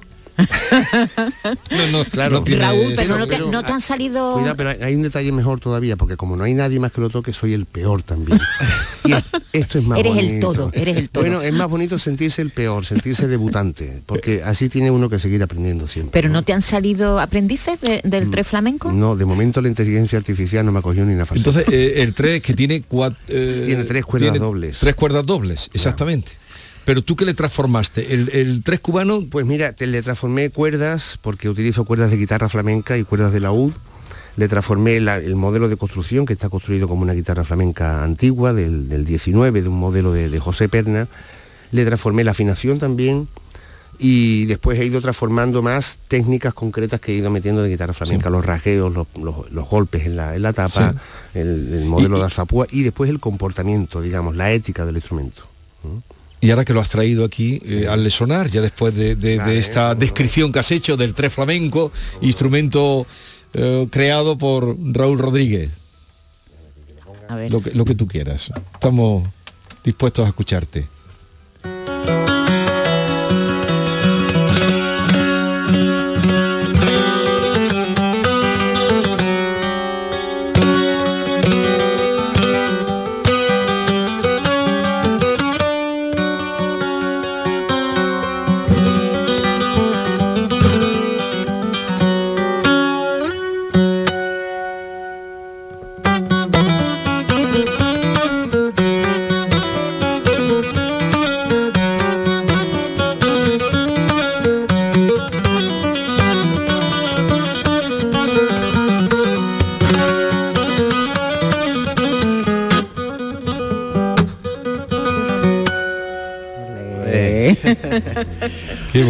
No, 1.70 1.87
no, 1.92 2.05
Claro. 2.05 2.37
no 2.38 2.44
tiene 2.44 2.62
Raúl, 2.62 2.92
pero 2.96 3.03
eso, 3.03 3.18
no 3.18 3.27
te, 3.27 3.33
pero- 3.37 3.51
no 3.51 3.62
te 3.62 3.72
han 3.72 3.81
salido... 3.81 4.35
Cuidado, 4.35 4.57
pero 4.57 4.70
hay- 4.70 4.79
hay 4.83 4.94
un 4.94 5.03
detalle 5.03 5.33
mejor 5.33 5.61
todavía, 5.61 5.96
porque 5.96 6.16
como 6.16 6.37
no 6.37 6.44
hay 6.44 6.55
nadie 6.55 6.79
más 6.79 6.92
que 6.92 7.01
lo 7.01 7.09
toque, 7.11 7.33
soy 7.33 7.53
el 7.53 7.64
peor 7.66 8.03
también. 8.03 8.40
Y 9.05 9.12
es- 9.12 9.25
esto 9.53 9.79
es 9.79 9.85
más 9.85 9.99
Eres 9.99 10.16
el 10.16 10.27
bonito. 10.27 10.53
todo, 10.53 10.70
eres 10.75 10.96
el 10.96 11.11
todo. 11.11 11.22
Bueno, 11.25 11.42
es 11.42 11.53
más 11.53 11.68
bonito 11.68 11.99
sentirse 11.99 12.42
el 12.42 12.51
peor, 12.51 12.85
sentirse 12.85 13.27
debutante, 13.29 14.03
porque 14.07 14.42
así 14.44 14.68
tiene 14.68 14.90
uno 14.90 15.09
que 15.09 15.18
seguir 15.18 15.42
aprendiendo 15.42 15.88
siempre. 15.88 16.12
Pero 16.12 16.29
no 16.33 16.42
te 16.42 16.53
han 16.53 16.62
salido 16.62 17.18
aprendices 17.20 17.81
de- 17.81 18.03
Mm. 18.05 18.09
del 18.09 18.31
tres 18.31 18.46
flamenco? 18.46 18.92
No, 18.92 19.16
de 19.16 19.25
momento 19.25 19.61
la 19.62 19.68
inteligencia 19.68 20.18
artificial 20.18 20.64
no 20.66 20.72
me 20.72 20.79
acogió 20.81 21.05
ni 21.05 21.14
una 21.14 21.25
faceta. 21.27 21.51
Entonces 21.51 21.72
eh, 21.72 22.03
el 22.03 22.12
tres 22.14 22.42
que 22.42 22.55
tiene 22.55 22.83
cuatro 22.83 23.16
Tiene 23.27 23.85
tres 23.85 24.05
cuerdas 24.05 24.38
dobles. 24.38 24.79
Tres 24.79 24.94
cuerdas 24.94 25.25
dobles, 25.25 25.70
exactamente. 25.72 26.33
Pero 26.87 27.03
tú 27.03 27.16
qué 27.16 27.25
le 27.27 27.35
transformaste, 27.35 28.14
el, 28.14 28.31
el 28.33 28.62
tres 28.62 28.81
cubano, 28.81 29.22
Pues 29.31 29.44
mira, 29.44 29.72
te, 29.75 29.87
le 29.87 30.01
transformé 30.03 30.49
cuerdas, 30.51 31.18
porque 31.20 31.49
utilizo 31.51 31.85
cuerdas 31.85 32.11
de 32.11 32.16
guitarra 32.16 32.49
flamenca 32.49 32.96
y 32.96 33.05
cuerdas 33.05 33.33
de 33.33 33.40
laúd. 33.40 33.72
Le 34.37 34.49
transformé 34.49 35.01
la- 35.01 35.16
el 35.16 35.35
modelo 35.35 35.68
de 35.68 35.77
construcción, 35.77 36.27
que 36.27 36.33
está 36.35 36.49
construido 36.49 36.87
como 36.88 37.03
una 37.03 37.12
guitarra 37.14 37.42
flamenca 37.44 38.05
antigua, 38.05 38.53
del, 38.53 38.88
del 38.88 39.05
19, 39.05 39.62
de 39.62 39.68
un 39.68 39.79
modelo 39.79 40.12
de, 40.12 40.29
de 40.31 40.38
José 40.40 40.68
Perna. 40.68 41.09
le 41.72 41.85
transformé 41.85 42.22
la 42.22 42.31
afinación 42.31 42.79
también 42.79 43.29
y 43.99 44.44
después 44.44 44.79
he 44.79 44.85
ido 44.85 45.01
transformando 45.01 45.62
más 45.62 45.99
técnicas 46.07 46.53
concretas 46.55 47.01
que 47.01 47.12
he 47.12 47.16
ido 47.16 47.31
metiendo 47.31 47.62
de 47.62 47.70
guitarra 47.70 47.94
flamenca, 47.94 48.29
los 48.31 48.44
rajeos, 48.44 48.92
los, 48.94 49.07
los- 49.20 49.51
los 49.51 49.68
golpes 49.68 50.07
en 50.07 50.16
la, 50.16 50.37
en 50.37 50.42
la 50.42 50.53
tapa, 50.53 50.94
el, 51.35 51.72
el 51.75 51.85
modelo 51.87 52.16
Y- 52.16 52.18
de 52.20 52.25
alzapúa 52.27 52.66
y 52.70 52.83
después 52.85 53.11
el 53.11 53.18
comportamiento, 53.18 54.01
digamos, 54.03 54.37
la 54.37 54.53
ética 54.53 54.85
del 54.87 54.96
instrumento. 54.96 55.42
Y 56.40 56.51
ahora 56.51 56.64
que 56.64 56.72
lo 56.75 56.81
has 56.81 56.88
traído 56.90 57.25
aquí, 57.25 57.61
eh, 57.64 57.87
al 57.88 58.11
sonar, 58.11 58.49
ya 58.49 58.61
después 58.61 58.94
de, 58.94 59.14
de- 59.16 59.31
de 59.33 59.37
Vale, 59.38 59.59
esta 59.59 59.94
descripción 59.94 60.53
que 60.53 60.59
has 60.59 60.70
hecho 60.70 60.96
del 60.96 61.14
tres 61.14 61.33
flamenco, 61.33 61.90
instrumento 62.20 63.07
eh, 63.55 63.87
creado 63.90 64.37
por 64.37 64.77
Raúl 64.94 65.18
Rodríguez. 65.18 65.70
A 67.29 67.37
ver. 67.37 67.51
Lo 67.51 67.61
que, 67.61 67.70
lo 67.72 67.85
que 67.85 67.94
tú 67.94 68.07
quieras. 68.07 68.51
Estamos 68.75 69.29
dispuestos 69.83 70.27
a 70.27 70.29
escucharte. 70.29 70.87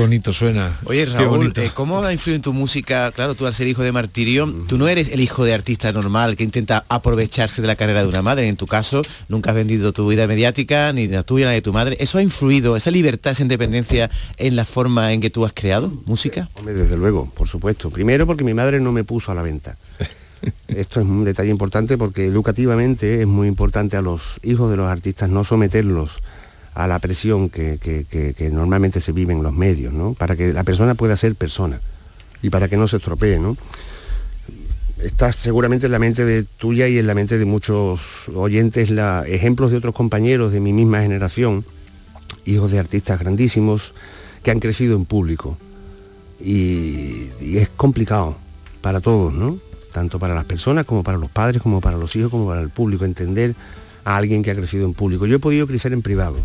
Bonito 0.07 0.33
suena. 0.33 0.79
Oye, 0.85 1.05
Raúl, 1.05 1.53
eh, 1.57 1.71
¿cómo 1.75 2.05
ha 2.05 2.13
influido 2.13 2.37
en 2.37 2.43
tu 2.43 2.53
música? 2.53 3.11
Claro, 3.11 3.35
tú 3.35 3.45
al 3.45 3.55
ser 3.55 3.67
hijo 3.67 3.83
de 3.83 3.91
Martirio, 3.91 4.47
tú 4.69 4.79
no 4.79 4.87
eres 4.87 5.09
el 5.09 5.21
hijo 5.21 5.45
de 5.45 5.53
artista 5.53 5.91
normal 5.93 6.37
que 6.37 6.45
intenta 6.45 6.85
aprovecharse 6.89 7.61
de 7.61 7.67
la 7.67 7.75
carrera 7.75 8.03
de 8.03 8.09
una 8.09 8.23
madre. 8.23 8.47
En 8.47 8.57
tu 8.57 8.69
caso, 8.69 9.03
nunca 9.29 9.51
has 9.51 9.57
vendido 9.57 9.93
tu 9.93 10.07
vida 10.07 10.29
mediática, 10.29 10.93
ni 10.93 11.09
la 11.09 11.25
tuya, 11.25 11.49
ni 11.49 11.57
de 11.57 11.63
tu 11.63 11.73
madre. 11.73 11.97
¿Eso 11.99 12.19
ha 12.19 12.23
influido, 12.23 12.77
esa 12.77 12.93
libertad, 12.93 13.33
esa 13.33 13.43
independencia, 13.43 14.09
en 14.37 14.55
la 14.55 14.65
forma 14.65 15.13
en 15.13 15.21
que 15.21 15.31
tú 15.31 15.45
has 15.45 15.53
creado 15.53 15.93
música? 16.07 16.51
Hombre, 16.55 16.75
desde 16.75 16.97
luego, 16.97 17.29
por 17.35 17.49
supuesto. 17.49 17.91
Primero 17.91 18.29
porque 18.29 18.45
mi 18.45 18.55
madre 18.55 18.79
no 18.79 18.93
me 18.93 19.03
puso 19.03 19.33
a 19.33 19.35
la 19.35 19.43
venta. 19.43 19.77
Esto 20.69 21.01
es 21.01 21.07
un 21.07 21.25
detalle 21.25 21.51
importante 21.51 21.99
porque 21.99 22.27
educativamente 22.27 23.23
es 23.23 23.27
muy 23.27 23.49
importante 23.49 23.97
a 23.97 24.03
los 24.03 24.23
hijos 24.45 24.71
de 24.71 24.77
los 24.77 24.87
artistas 24.87 25.29
no 25.29 25.43
someterlos 25.43 26.21
a 26.77 26.87
la 26.87 26.99
presión 26.99 27.49
que, 27.49 27.79
que- 27.79 28.05
que- 28.35 28.51
normalmente 28.51 29.01
se 29.01 29.13
vive 29.13 29.33
en 29.33 29.43
los 29.43 29.53
medios, 29.53 29.93
¿no? 29.95 30.13
Para 30.13 30.37
que 30.37 30.53
la 30.53 30.63
persona 30.63 30.95
pueda 30.95 31.17
ser 31.17 31.35
persona 31.35 31.81
y 32.43 32.51
para 32.51 32.69
que 32.69 32.77
no 32.77 32.87
se 32.87 32.99
estropee, 32.99 33.39
¿no? 33.39 33.57
Está 34.99 35.33
seguramente 35.33 35.87
en 35.87 35.93
la 35.93 35.99
mente 35.99 36.25
de 36.25 36.43
tuya 36.45 36.87
y 36.89 36.99
en 36.99 37.07
la 37.07 37.15
mente 37.15 37.39
de 37.39 37.45
muchos 37.47 38.29
oyentes 38.35 38.91
ejemplos 39.27 39.71
de 39.71 39.79
otros 39.79 39.95
compañeros 39.95 40.53
de 40.53 40.61
mi 40.61 40.73
misma 40.75 41.01
generación, 41.01 41.65
hijos 42.45 42.71
de 42.71 42.79
artistas 42.79 43.19
grandísimos 43.21 43.93
que 44.43 44.51
han 44.51 44.61
crecido 44.61 44.97
en 44.97 45.07
público. 45.07 45.57
Y, 46.39 47.31
y 47.41 47.57
es 47.59 47.71
complicado 47.71 48.37
para 48.83 49.01
todos, 49.01 49.33
¿no? 49.33 49.59
Tanto 49.93 50.19
para 50.19 50.35
las 50.35 50.45
personas 50.45 50.85
como 50.85 51.03
para 51.03 51.17
los 51.17 51.31
padres, 51.31 51.63
como 51.63 51.81
para 51.81 51.97
los 51.97 52.15
hijos, 52.17 52.31
como 52.31 52.47
para 52.49 52.61
el 52.61 52.69
público, 52.69 53.07
entender 53.07 53.55
a 54.05 54.17
alguien 54.19 54.43
que 54.43 54.51
ha 54.51 54.55
crecido 54.55 54.85
en 54.85 54.93
público. 54.93 55.27
Yo 55.27 55.37
he 55.37 55.41
podido 55.41 55.67
crecer 55.67 55.95
en 55.95 56.03
privado. 56.03 56.37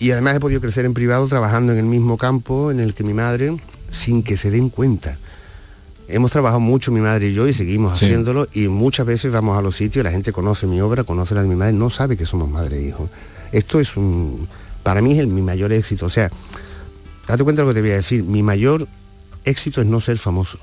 Y 0.00 0.10
además 0.10 0.34
he 0.36 0.40
podido 0.40 0.60
crecer 0.60 0.84
en 0.86 0.94
privado 0.94 1.26
trabajando 1.28 1.72
en 1.72 1.78
el 1.78 1.84
mismo 1.84 2.16
campo 2.16 2.70
en 2.72 2.80
el 2.80 2.94
que 2.94 3.04
mi 3.04 3.14
madre, 3.14 3.56
sin 3.90 4.22
que 4.22 4.36
se 4.36 4.50
den 4.50 4.70
cuenta. 4.70 5.18
Hemos 6.08 6.32
trabajado 6.32 6.58
mucho 6.58 6.90
mi 6.90 7.00
madre 7.00 7.28
y 7.28 7.34
yo 7.34 7.46
y 7.46 7.52
seguimos 7.52 7.98
Sí. 7.98 8.06
haciéndolo 8.06 8.48
y 8.52 8.66
muchas 8.68 9.06
veces 9.06 9.30
vamos 9.30 9.56
a 9.56 9.62
los 9.62 9.76
sitios, 9.76 10.02
la 10.02 10.10
gente 10.10 10.32
conoce 10.32 10.66
mi 10.66 10.80
obra, 10.80 11.04
conoce 11.04 11.34
la 11.36 11.42
de 11.42 11.48
mi 11.48 11.54
madre, 11.54 11.74
no 11.74 11.88
sabe 11.90 12.16
que 12.16 12.26
somos 12.26 12.48
madre 12.50 12.78
e 12.78 12.88
hijo. 12.88 13.08
Esto 13.52 13.78
es 13.78 13.96
un, 13.96 14.48
para 14.82 15.02
mí 15.02 15.12
es 15.12 15.18
el, 15.20 15.26
mi 15.28 15.42
mayor 15.42 15.72
éxito. 15.72 16.06
O 16.06 16.10
sea, 16.10 16.30
date 17.28 17.44
cuenta 17.44 17.62
de 17.62 17.68
lo 17.68 17.74
que 17.74 17.78
te 17.78 17.82
voy 17.82 17.90
a 17.92 17.96
decir, 17.96 18.24
mi 18.24 18.42
mayor 18.42 18.88
éxito 19.44 19.80
es 19.82 19.86
no 19.86 20.00
ser 20.00 20.18
famoso. 20.18 20.58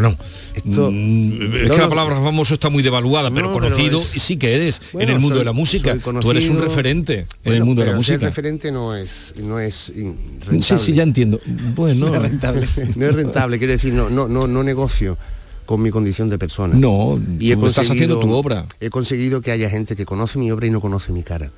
Bueno, 0.00 0.16
Esto- 0.54 0.90
mm, 0.90 1.32
es 1.54 1.68
no, 1.68 1.74
que 1.74 1.78
la 1.78 1.84
no. 1.84 1.88
palabra 1.88 2.16
famoso 2.16 2.54
está 2.54 2.68
muy 2.68 2.82
devaluada, 2.82 3.30
pero 3.30 3.46
No, 3.48 3.54
pero 3.54 3.66
conocido 3.68 4.00
es- 4.00 4.16
y 4.16 4.20
sí 4.20 4.36
que 4.36 4.54
eres 4.56 4.82
Bueno, 4.92 5.08
en 5.08 5.14
el 5.14 5.20
mundo 5.20 5.36
soy- 5.36 5.38
de 5.40 5.44
la 5.44 5.52
música. 5.52 5.96
Tú 6.20 6.30
eres 6.32 6.44
un 6.48 6.56
conocido. 6.56 6.60
referente 6.62 7.26
en 7.44 7.52
el 7.52 7.64
mundo 7.64 7.82
de 7.82 7.86
la 7.86 7.92
pero 7.92 8.02
ser 8.02 8.14
música. 8.16 8.26
referente 8.26 8.72
no 8.72 8.94
es, 8.96 9.34
no 9.36 9.60
es 9.60 9.74
Sí, 9.94 10.14
rentable. 10.46 10.78
sí, 10.84 10.92
ya 10.94 11.02
entiendo. 11.04 11.40
Bueno, 11.76 12.06
no 12.96 13.06
es 13.06 13.14
rentable, 13.14 13.58
quiero 13.58 13.72
decir, 13.72 13.92
no, 13.94 14.10
no, 14.10 14.26
no, 14.26 14.48
no 14.48 14.64
negocio 14.64 15.16
con 15.64 15.80
mi 15.80 15.90
condición 15.90 16.28
de 16.28 16.38
persona. 16.38 16.74
No, 16.74 17.20
y 17.38 17.52
he 17.52 17.54
estás 17.54 17.88
haciendo 17.90 18.18
tu 18.18 18.30
obra. 18.32 18.66
He 18.80 18.90
conseguido 18.90 19.40
que 19.42 19.50
haya 19.52 19.70
gente 19.70 19.94
que 19.96 20.04
conoce 20.04 20.38
mi 20.38 20.50
obra 20.50 20.66
y 20.66 20.70
no 20.70 20.80
conoce 20.80 21.12
mi 21.12 21.22
cara. 21.22 21.52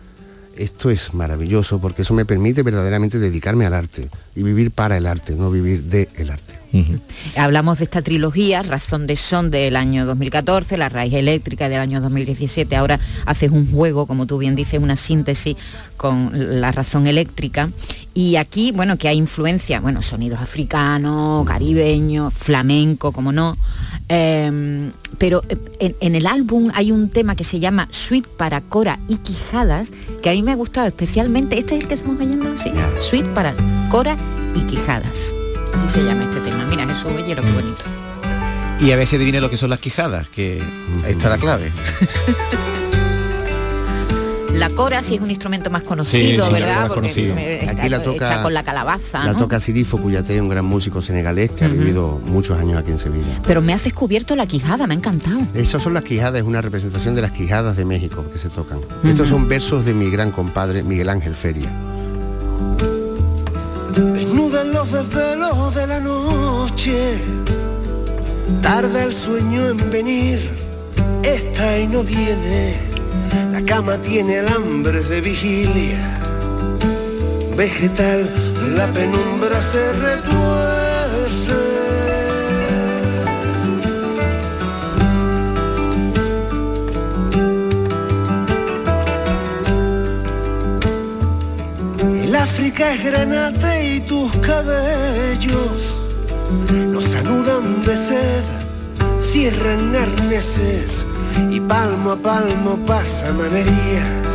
Esto 0.57 0.91
es 0.91 1.15
maravilloso 1.15 1.81
porque 1.81 2.03
eso 2.03 2.15
me 2.15 2.25
permite 2.25 2.63
verdaderamente 2.63 3.19
dedicarme 3.19 3.67
al 3.67 3.75
arte 3.75 4.11
y 4.35 4.43
vivir 4.43 4.71
para 4.71 4.97
el 4.97 5.07
arte, 5.07 5.35
no 5.35 5.51
vivir 5.51 5.85
de 5.85 6.09
el 6.17 6.31
arte. 6.31 6.55
Hablamos 7.37 7.79
de 7.79 7.85
esta 7.85 8.03
trilogía, 8.03 8.63
Razón 8.63 9.07
de 9.07 9.17
Son 9.17 9.51
del 9.51 9.77
año 9.77 10.05
2014, 10.05 10.77
La 10.77 10.89
Raíz 10.89 11.15
Eléctrica 11.15 11.69
del 11.69 11.81
año 11.81 12.01
2017. 12.01 12.77
Ahora 12.77 13.01
haces 13.25 13.51
un 13.51 13.71
juego, 13.71 14.07
como 14.07 14.27
tú 14.27 14.39
bien 14.39 14.57
dices, 14.57 14.81
una 14.81 14.97
síntesis 14.97 15.57
con 15.97 16.61
la 16.61 16.73
razón 16.73 17.07
eléctrica. 17.07 17.71
Y 18.13 18.37
aquí, 18.37 18.73
bueno, 18.73 18.99
que 18.99 19.09
hay 19.09 19.17
influencia, 19.17 19.81
bueno, 19.81 20.03
sonidos 20.03 20.41
africanos, 20.41 21.47
caribeños, 21.47 22.35
flamenco, 22.35 23.13
como 23.13 23.33
no. 23.33 23.57
Em, 24.09 24.93
pero 25.19 25.43
eh, 25.49 25.57
en, 25.81 25.97
en 26.01 26.15
el 26.15 26.27
álbum 26.27 26.71
hay 26.75 26.93
un 26.93 27.09
tema 27.09 27.35
que 27.35 27.45
se 27.45 27.59
llama 27.59 27.89
Suite 27.91 28.29
para 28.37 28.61
Cora 28.61 29.01
y 29.09 29.17
Quijadas, 29.19 29.93
que 30.23 30.31
a 30.31 30.33
mí 30.33 30.43
me 30.43 30.53
ha 30.53 30.57
gustado 30.57 30.87
especialmente. 30.87 31.59
¿Este 31.59 31.77
es 31.77 31.83
el 31.83 31.89
que 31.89 31.95
estamos 31.95 32.21
oyendo? 32.21 32.57
Sí, 32.57 32.71
Suite 32.99 33.29
para 33.31 33.55
Cora 33.91 34.17
y 34.55 34.61
Quijadas. 34.63 35.35
Así 35.75 35.89
se 35.89 36.05
llama 36.05 36.25
este 36.25 36.41
tema. 36.41 36.65
Mira, 36.71 36.87
Jesús 36.87 37.13
Ollero, 37.13 37.43
qué 37.43 37.53
bonito. 37.53 37.85
Y 38.81 38.93
a 38.93 38.97
veces 38.97 39.15
adivina 39.15 39.41
lo 39.41 39.51
que 39.51 39.57
son 39.57 39.71
las 39.71 39.81
quijadas, 39.81 40.29
que 40.29 40.63
ahí 41.05 41.13
está 41.13 41.31
la 41.31 41.39
clave. 41.39 41.73
La 44.57 44.71
cora 44.71 45.03
sí 45.03 45.17
es 45.17 45.21
un 45.21 45.31
instrumento 45.31 45.71
más 45.71 45.83
conocido, 45.83 46.47
sí, 46.47 46.53
¿verdad? 46.53 46.89
Porque 46.89 47.09
conocido. 47.09 47.37
está 47.37 47.73
Aquí 47.73 47.89
la 47.91 47.97
hecha 47.99 48.05
toca- 48.05 48.43
con 48.43 48.55
la 48.55 48.63
calabaza, 48.65 49.25
La 49.25 49.33
¿no? 49.33 49.39
toca 49.39 49.61
Sirifo 49.61 49.99
Cuyate, 49.99 50.41
un 50.41 50.49
gran 50.49 50.65
músico 50.65 51.03
senegalés 51.03 51.51
que 51.51 51.65
ha 51.65 51.69
vivido 51.69 52.21
muchos 52.25 52.59
años 52.59 52.79
aquí 52.79 52.91
en 52.91 52.99
Sevilla. 52.99 53.41
Pero 53.47 53.61
me 53.61 53.73
has 53.75 53.85
descubierto 53.85 54.35
la 54.35 54.47
quijada, 54.47 54.87
me 54.87 54.95
ha 54.95 54.97
encantado. 54.97 55.41
Esas 55.55 55.83
son 55.83 55.95
las 55.95 56.03
quijadas, 56.05 56.41
es 56.41 56.47
una 56.47 56.63
representación 56.63 57.15
de 57.15 57.23
las 57.23 57.33
quijadas 57.33 57.77
de 57.77 57.85
México 57.85 58.25
que 58.33 58.39
se 58.39 58.49
tocan. 58.49 58.81
Estos 59.05 59.29
son 59.29 59.47
versos 59.49 59.85
de 59.85 59.93
mi 59.95 60.11
gran 60.11 60.31
compadre 60.31 60.83
Miguel 60.83 61.11
Ángel 61.11 61.35
Feria. 61.37 61.71
Desnudan 63.95 64.73
los 64.73 64.91
desvelos 64.93 65.75
de 65.75 65.87
la 65.87 66.01
noche, 66.01 67.15
tarda 68.63 69.05
el 69.05 69.13
sueño 69.15 69.69
en 69.69 69.91
venir, 69.91 70.39
esta 71.23 71.79
y 71.79 71.87
no 71.87 72.03
viene, 72.03 72.75
la 73.53 73.65
cama 73.65 73.97
tiene 73.99 74.41
alambres 74.41 75.09
de 75.09 75.21
vigilia, 75.21 76.19
vegetal, 77.57 78.29
la 78.77 78.87
penumbra 78.89 79.63
se 79.63 79.93
retuerce. 79.93 81.57
El 92.25 92.35
África 92.35 92.93
es 92.93 93.05
granate 93.05 93.95
y 93.95 94.01
tus 94.01 94.31
cabellos 94.39 95.79
nos 96.93 97.15
anudan 97.15 97.83
de 97.83 97.97
sed, 97.97 98.45
cierran 99.23 99.95
arneses 99.97 101.06
y 101.51 101.61
palmo 101.61 102.13
a 102.13 102.17
palmo 102.17 102.79
pasamanerías 102.87 104.27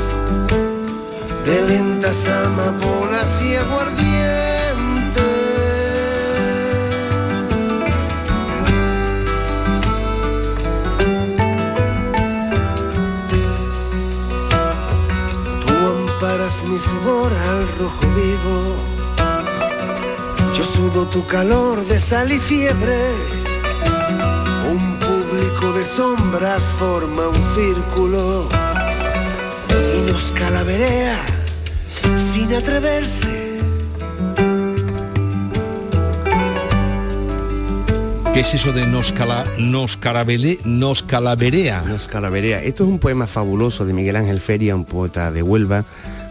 de 1.46 1.62
lentas 1.64 2.30
amapolas 2.30 3.44
y 3.44 3.56
aguardiente. 3.56 5.22
Tú 15.62 15.74
amparas 15.96 16.64
mi 16.64 16.78
sudor 16.78 17.32
al 17.34 17.68
rojo 17.80 18.06
vivo. 18.16 18.76
Yo 20.56 20.64
sudo 20.64 21.08
tu 21.08 21.26
calor 21.26 21.84
de 21.86 22.00
sal 22.00 22.32
y 22.32 22.40
fiebre. 22.40 23.41
De 25.62 25.84
sombras 25.86 26.64
forma 26.80 27.30
un 27.30 27.56
círculo 27.56 28.50
y 29.96 30.12
nos 30.12 30.32
calaverea 30.34 31.16
sin 32.34 32.54
atreverse. 32.54 33.60
¿Qué 38.34 38.40
es 38.40 38.54
eso 38.56 38.74
de 38.74 38.86
nos, 38.86 39.14
cala, 39.14 39.46
nos, 39.60 39.98
carabele, 39.98 40.60
nos 40.66 41.04
calaverea? 41.04 41.84
Nos 41.84 42.08
calaverea. 42.08 42.62
Esto 42.64 42.84
es 42.84 42.90
un 42.90 43.00
poema 43.00 43.28
fabuloso 43.28 43.86
de 43.86 43.94
Miguel 43.94 44.18
Ángel 44.18 44.42
Feria, 44.42 44.76
un 44.76 44.86
poeta 44.86 45.32
de 45.32 45.42
Huelva 45.42 45.86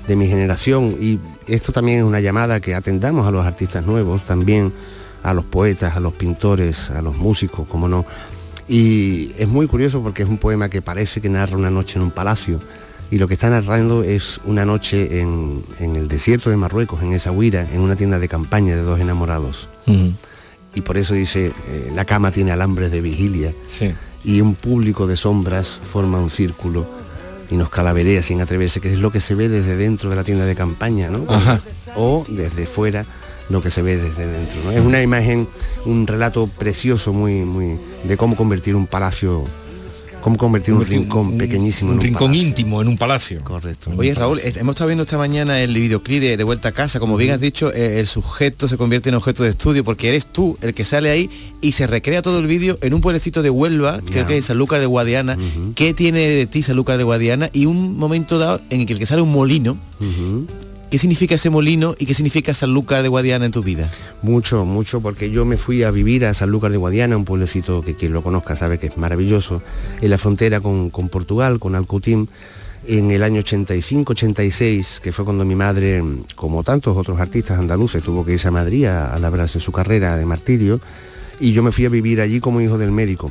de 0.07 0.17
mi 0.17 0.27
generación 0.27 0.97
y 1.01 1.19
esto 1.47 1.73
también 1.73 1.99
es 1.99 2.05
una 2.05 2.21
llamada 2.21 2.61
que 2.61 2.75
atendamos 2.75 3.27
a 3.27 3.31
los 3.31 3.47
artistas 3.47 3.87
nuevos, 3.87 4.23
también 4.27 4.73
a 5.23 5.33
los 5.35 5.45
poetas, 5.45 5.97
a 5.97 6.01
los 6.01 6.13
pintores, 6.15 6.91
a 6.91 7.01
los 7.01 7.17
músicos, 7.17 7.67
como 7.69 7.89
no. 7.89 8.05
Y 8.73 9.33
es 9.37 9.49
muy 9.49 9.67
curioso 9.67 10.01
porque 10.01 10.23
es 10.23 10.29
un 10.29 10.39
poema 10.39 10.69
que 10.69 10.81
parece 10.81 11.21
que 11.21 11.29
narra 11.29 11.57
una 11.57 11.71
noche 11.71 11.99
en 11.99 12.03
un 12.05 12.13
palacio 12.13 12.61
y 13.11 13.19
lo 13.19 13.27
que 13.27 13.35
está 13.35 13.51
narrando 13.51 14.05
es 14.05 14.41
una 14.45 14.65
noche 14.65 15.21
en, 15.21 15.65
en 15.81 15.97
el 15.97 16.07
desierto 16.07 16.51
de 16.51 16.57
Marruecos, 16.57 17.03
en 17.03 17.13
esa 17.13 17.33
huira, 17.33 17.67
en 17.73 17.81
una 17.81 17.97
tienda 17.97 18.21
de 18.21 18.29
campaña 18.29 18.77
de 18.77 18.83
dos 18.83 19.01
enamorados. 19.01 19.69
Y 20.73 20.83
por 20.83 20.97
eso 20.97 21.15
dice, 21.15 21.47
eh, 21.69 21.91
la 21.97 22.05
cama 22.05 22.31
tiene 22.31 22.53
alambres 22.53 22.93
de 22.93 23.01
vigilia 23.01 23.53
Sí. 23.67 23.93
y 24.23 24.41
un 24.41 24.55
público 24.55 25.09
de 25.09 25.17
sombras 25.17 25.81
forma 25.93 26.21
un 26.21 26.31
círculo 26.31 26.87
y 27.51 27.57
nos 27.57 27.71
calaverea 27.71 28.23
sin 28.23 28.41
atreverse, 28.41 28.81
que 28.81 28.93
es 28.93 29.01
lo 29.01 29.11
que 29.11 29.21
se 29.21 29.35
ve 29.35 29.49
desde 29.49 29.77
dentro 29.77 30.09
de 30.11 30.15
la 30.15 30.23
tienda 30.23 30.45
de 30.45 30.55
campaña, 30.55 31.11
¿no? 31.11 31.25
Ajá. 31.29 31.61
O 31.97 32.25
desde 32.29 32.67
fuera 32.67 33.05
lo 33.51 33.61
que 33.61 33.71
se 33.71 33.83
ve 33.83 33.97
desde 33.97 34.27
dentro. 34.27 34.63
¿no? 34.65 34.73
Es 34.73 34.81
una 34.85 35.03
imagen, 35.03 35.47
un 35.85 36.07
relato 36.07 36.47
precioso 36.47 37.13
muy, 37.13 37.45
muy 37.45 37.79
de 38.05 38.17
cómo 38.17 38.37
convertir 38.37 38.77
un 38.77 38.87
palacio, 38.87 39.45
cómo 40.23 40.37
convertir 40.37 40.75
un 40.75 40.85
rincón 40.85 41.27
un- 41.29 41.39
pequeñísimo 41.39 41.91
un 41.91 41.95
en 41.95 41.99
un 41.99 42.05
rincón 42.05 42.29
palacio. 42.29 42.49
íntimo 42.49 42.83
en 42.83 42.89
un 42.89 42.97
palacio. 42.99 43.41
Correcto. 43.43 43.91
Oye 43.97 44.15
Raúl, 44.15 44.39
hemos 44.45 44.75
estado 44.75 44.89
viendo 44.89 45.03
esta 45.05 45.17
mañana 45.19 45.61
el 45.61 45.75
videoclip 45.75 46.21
de, 46.21 46.37
de 46.37 46.45
Vuelta 46.45 46.69
a 46.69 46.73
Casa, 46.73 47.01
como 47.01 47.17
bien 47.17 47.33
has 47.33 47.41
dicho, 47.41 47.73
eh, 47.73 47.99
el 48.01 48.07
sujeto 48.07 48.69
se 48.69 48.77
convierte 48.77 49.09
en 49.09 49.15
objeto 49.17 49.43
de 49.43 49.49
estudio 49.51 49.83
porque 49.83 50.09
eres 50.11 50.27
tú 50.27 50.57
el 50.61 50.73
que 50.75 50.85
sale 50.85 51.11
ahí 51.11 51.31
y 51.61 51.73
se 51.73 51.87
recrea 51.87 52.23
todo 52.23 52.39
el 52.39 52.47
vídeo 52.47 52.79
en 52.83 52.95
un 52.95 53.01
pueblecito 53.01 53.43
de 53.43 53.51
Huelva, 53.51 54.01
creo 54.11 54.27
que 54.27 54.39
es 54.39 54.47
Sanlúcar 54.47 54.79
de 54.81 54.87
Guadiana. 54.87 55.37
¿Qué 55.75 55.93
tiene 55.95 56.21
de 56.29 56.47
ti 56.47 56.63
Sanlúcar 56.63 56.99
de 56.99 57.05
Guadiana? 57.05 57.49
Y 57.53 57.67
un 57.67 57.97
momento 57.97 58.39
dado 58.39 58.61
en 58.71 58.83
el 58.83 58.99
que 58.99 59.07
sale 59.07 59.23
un 59.23 59.33
molino. 59.33 59.77
¿Qué 60.91 60.99
significa 60.99 61.37
ese 61.37 61.51
molino 61.51 61.95
y 61.97 62.07
qué 62.07 62.15
significa 62.15 62.53
Sanlúcar 62.53 63.05
de 63.05 63.09
Guadiana 63.09 63.47
en 63.47 63.53
tu 63.53 63.63
vida? 63.63 63.89
Mucho, 64.23 64.65
mucho, 64.65 65.01
porque 65.01 65.31
yo 65.31 65.45
me 65.45 65.57
fui 65.57 65.85
a 65.85 65.93
vivir 65.93 66.25
a 66.25 66.35
Sanlúcar 66.35 66.73
de 66.73 66.79
Guadiana, 66.79 67.17
un 67.17 67.25
pueblecito 67.25 67.81
que 67.81 67.95
quien 67.95 68.13
lo 68.13 68.25
conozca 68.25 68.57
sabe 68.57 68.81
que 68.81 68.89
es 68.89 68.97
maravilloso, 68.97 69.63
en 70.01 70.11
la 70.11 70.19
frontera 70.19 70.61
con, 70.61 70.91
Portugal, 70.91 71.61
con 71.61 71.77
Alcutín, 71.77 72.29
en 72.89 73.13
el 73.13 73.23
año 73.23 73.41
85-86, 73.41 74.99
que 74.99 75.13
fue 75.13 75.25
cuando 75.25 75.45
mi 75.45 75.55
madre, 75.55 76.03
como 76.35 76.65
tantos 76.65 76.97
otros 76.97 77.21
artistas 77.21 77.61
andaluces, 77.61 78.03
tuvo 78.03 78.25
que 78.25 78.33
irse 78.33 78.49
a 78.49 78.51
Madrid 78.51 78.87
a, 78.87 79.15
a 79.15 79.19
labrarse 79.21 79.61
su 79.61 79.71
carrera 79.71 80.17
de 80.17 80.27
martirio, 80.27 80.81
y 81.39 81.53
yo 81.53 81.63
me 81.63 81.71
fui 81.71 81.85
a 81.85 81.89
vivir 81.89 82.21
allí 82.21 82.41
como 82.41 82.61
hijo 82.61 82.79
del 82.79 82.91
médico. 82.91 83.31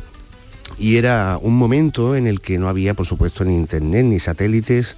Y 0.77 0.95
era 0.95 1.37
un 1.41 1.57
momento 1.57 2.15
en 2.15 2.25
el 2.25 2.39
que 2.39 2.57
no 2.57 2.69
había, 2.69 2.93
por 2.93 3.05
supuesto, 3.05 3.43
ni 3.43 3.53
internet, 3.53 4.05
ni 4.05 4.17
satélites, 4.17 4.95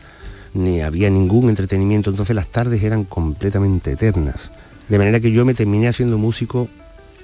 ni 0.54 0.82
había 0.82 1.10
ningún 1.10 1.50
entretenimiento, 1.50 2.10
entonces 2.10 2.36
las 2.36 2.48
tardes 2.48 2.84
eran 2.84 3.04
completamente 3.04 3.92
eternas. 3.92 4.52
De 4.90 4.98
manera 4.98 5.20
que 5.20 5.32
yo 5.32 5.46
me 5.46 5.54
terminé 5.54 5.88
haciendo 5.88 6.18
músico, 6.18 6.68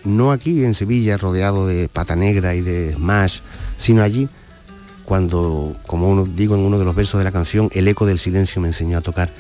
no 0.04 0.32
aquí 0.32 0.64
en 0.64 0.74
Sevilla, 0.74 1.18
rodeado 1.18 1.68
de 1.68 1.90
pata 1.90 2.16
negra 2.16 2.56
y 2.56 2.62
de 2.62 2.94
smash, 2.94 3.40
sino 3.78 4.02
allí, 4.02 4.30
cuando, 5.06 5.76
como 5.86 6.10
uno, 6.10 6.26
digo 6.26 6.56
en 6.56 6.62
uno 6.62 6.80
de 6.80 6.86
los 6.86 6.96
versos 6.96 7.18
de 7.18 7.24
la 7.24 7.32
canción, 7.32 7.70
el 7.74 7.88
eco 7.88 8.06
del 8.06 8.20
silencio 8.20 8.62
me 8.62 8.70
enseñó 8.70 8.98
a 8.98 9.02
tocar. 9.02 9.32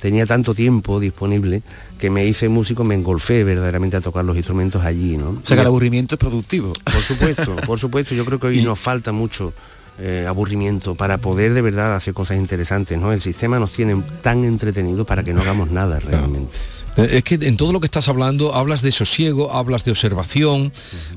Tenía 0.00 0.26
tanto 0.26 0.54
tiempo 0.54 1.00
disponible 1.00 1.62
que 1.98 2.10
me 2.10 2.26
hice 2.26 2.48
músico, 2.48 2.84
me 2.84 2.94
engolfé 2.94 3.42
verdaderamente 3.44 3.96
a 3.96 4.00
tocar 4.00 4.24
los 4.24 4.36
instrumentos 4.36 4.84
allí, 4.84 5.16
¿no? 5.16 5.30
O 5.30 5.40
sea 5.42 5.56
que 5.56 5.62
el 5.62 5.66
aburrimiento 5.66 6.14
es 6.14 6.18
productivo. 6.18 6.72
Por 6.84 7.00
supuesto, 7.00 7.56
por 7.66 7.78
supuesto. 7.78 8.14
Yo 8.14 8.24
creo 8.24 8.38
que 8.38 8.48
hoy 8.48 8.62
nos 8.64 8.78
falta 8.78 9.12
mucho 9.12 9.52
eh, 9.98 10.26
aburrimiento 10.28 10.94
para 10.94 11.18
poder 11.18 11.54
de 11.54 11.62
verdad 11.62 11.94
hacer 11.96 12.14
cosas 12.14 12.36
interesantes, 12.36 12.98
¿no? 12.98 13.12
El 13.12 13.20
sistema 13.20 13.58
nos 13.58 13.72
tiene 13.72 14.00
tan 14.22 14.44
entretenidos 14.44 15.06
para 15.06 15.22
que 15.24 15.32
no 15.32 15.40
hagamos 15.42 15.70
nada 15.70 15.98
realmente. 16.00 16.52
Eh, 16.98 17.08
Es 17.18 17.24
que 17.24 17.34
en 17.34 17.56
todo 17.56 17.72
lo 17.72 17.80
que 17.80 17.86
estás 17.86 18.08
hablando 18.08 18.54
hablas 18.54 18.80
de 18.82 18.90
sosiego, 18.92 19.52
hablas 19.52 19.84
de 19.84 19.90
observación, 19.90 20.72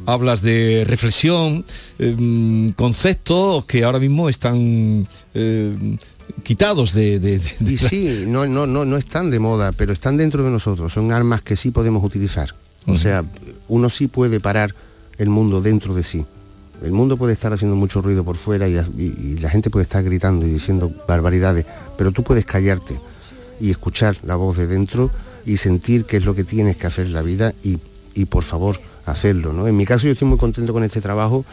hablas 0.05 0.41
de 0.41 0.83
reflexión, 0.87 1.63
eh, 1.99 2.15
mm, 2.17 2.69
conceptos 2.71 3.65
que 3.65 3.83
ahora 3.83 3.99
mismo 3.99 4.27
están 4.29 5.07
eh, 5.33 5.97
quitados 6.43 6.93
de... 6.93 7.19
de- 7.19 7.39
de- 7.59 7.73
Y 7.73 7.77
sí, 7.77 8.23
no, 8.27 8.45
no, 8.45 8.67
no, 8.67 8.85
no 8.85 8.97
están 8.97 9.31
de 9.31 9.39
moda, 9.39 9.71
pero 9.71 9.93
están 9.93 10.17
dentro 10.17 10.43
de 10.43 10.51
nosotros. 10.51 10.91
Son 10.93 11.11
armas 11.11 11.41
que 11.41 11.55
sí 11.55 11.71
podemos 11.71 12.03
utilizar. 12.03 12.55
O 12.85 12.97
sea, 12.97 13.23
uno 13.67 13.89
sí 13.89 14.07
puede 14.07 14.39
parar 14.39 14.73
el 15.17 15.29
mundo 15.29 15.61
dentro 15.61 15.93
de 15.93 16.03
sí. 16.03 16.25
El 16.81 16.91
mundo 16.91 17.17
puede 17.17 17.33
estar 17.33 17.51
haciendo 17.51 17.75
mucho 17.75 18.01
ruido 18.01 18.23
por 18.23 18.37
fuera 18.37 18.67
y, 18.67 19.37
la 19.39 19.49
gente 19.49 19.69
puede 19.69 19.83
estar 19.83 20.03
gritando 20.03 20.45
y 20.47 20.51
diciendo 20.51 20.91
barbaridades, 21.07 21.65
pero 21.97 22.11
tú 22.11 22.23
puedes 22.23 22.45
callarte 22.45 22.99
y 23.59 23.71
escuchar 23.71 24.17
la 24.23 24.35
voz 24.35 24.57
de 24.57 24.67
dentro 24.67 25.11
y 25.45 25.57
sentir 25.57 26.05
qué 26.05 26.17
es 26.17 26.25
lo 26.25 26.35
que 26.35 26.43
tienes 26.43 26.77
que 26.77 26.87
hacer 26.87 27.07
en 27.07 27.13
la 27.13 27.21
vida 27.21 27.53
y, 27.63 27.77
por 28.25 28.43
favor 28.43 28.77
hacerlo. 29.05 29.53
¿no? 29.53 29.65
En 29.67 29.77
mi 29.77 29.85
caso 29.85 30.05
yo 30.05 30.11
estoy 30.11 30.27
muy 30.27 30.37
contento 30.37 30.73
con 30.73 30.83
este 30.83 30.99
trabajo 30.99 31.45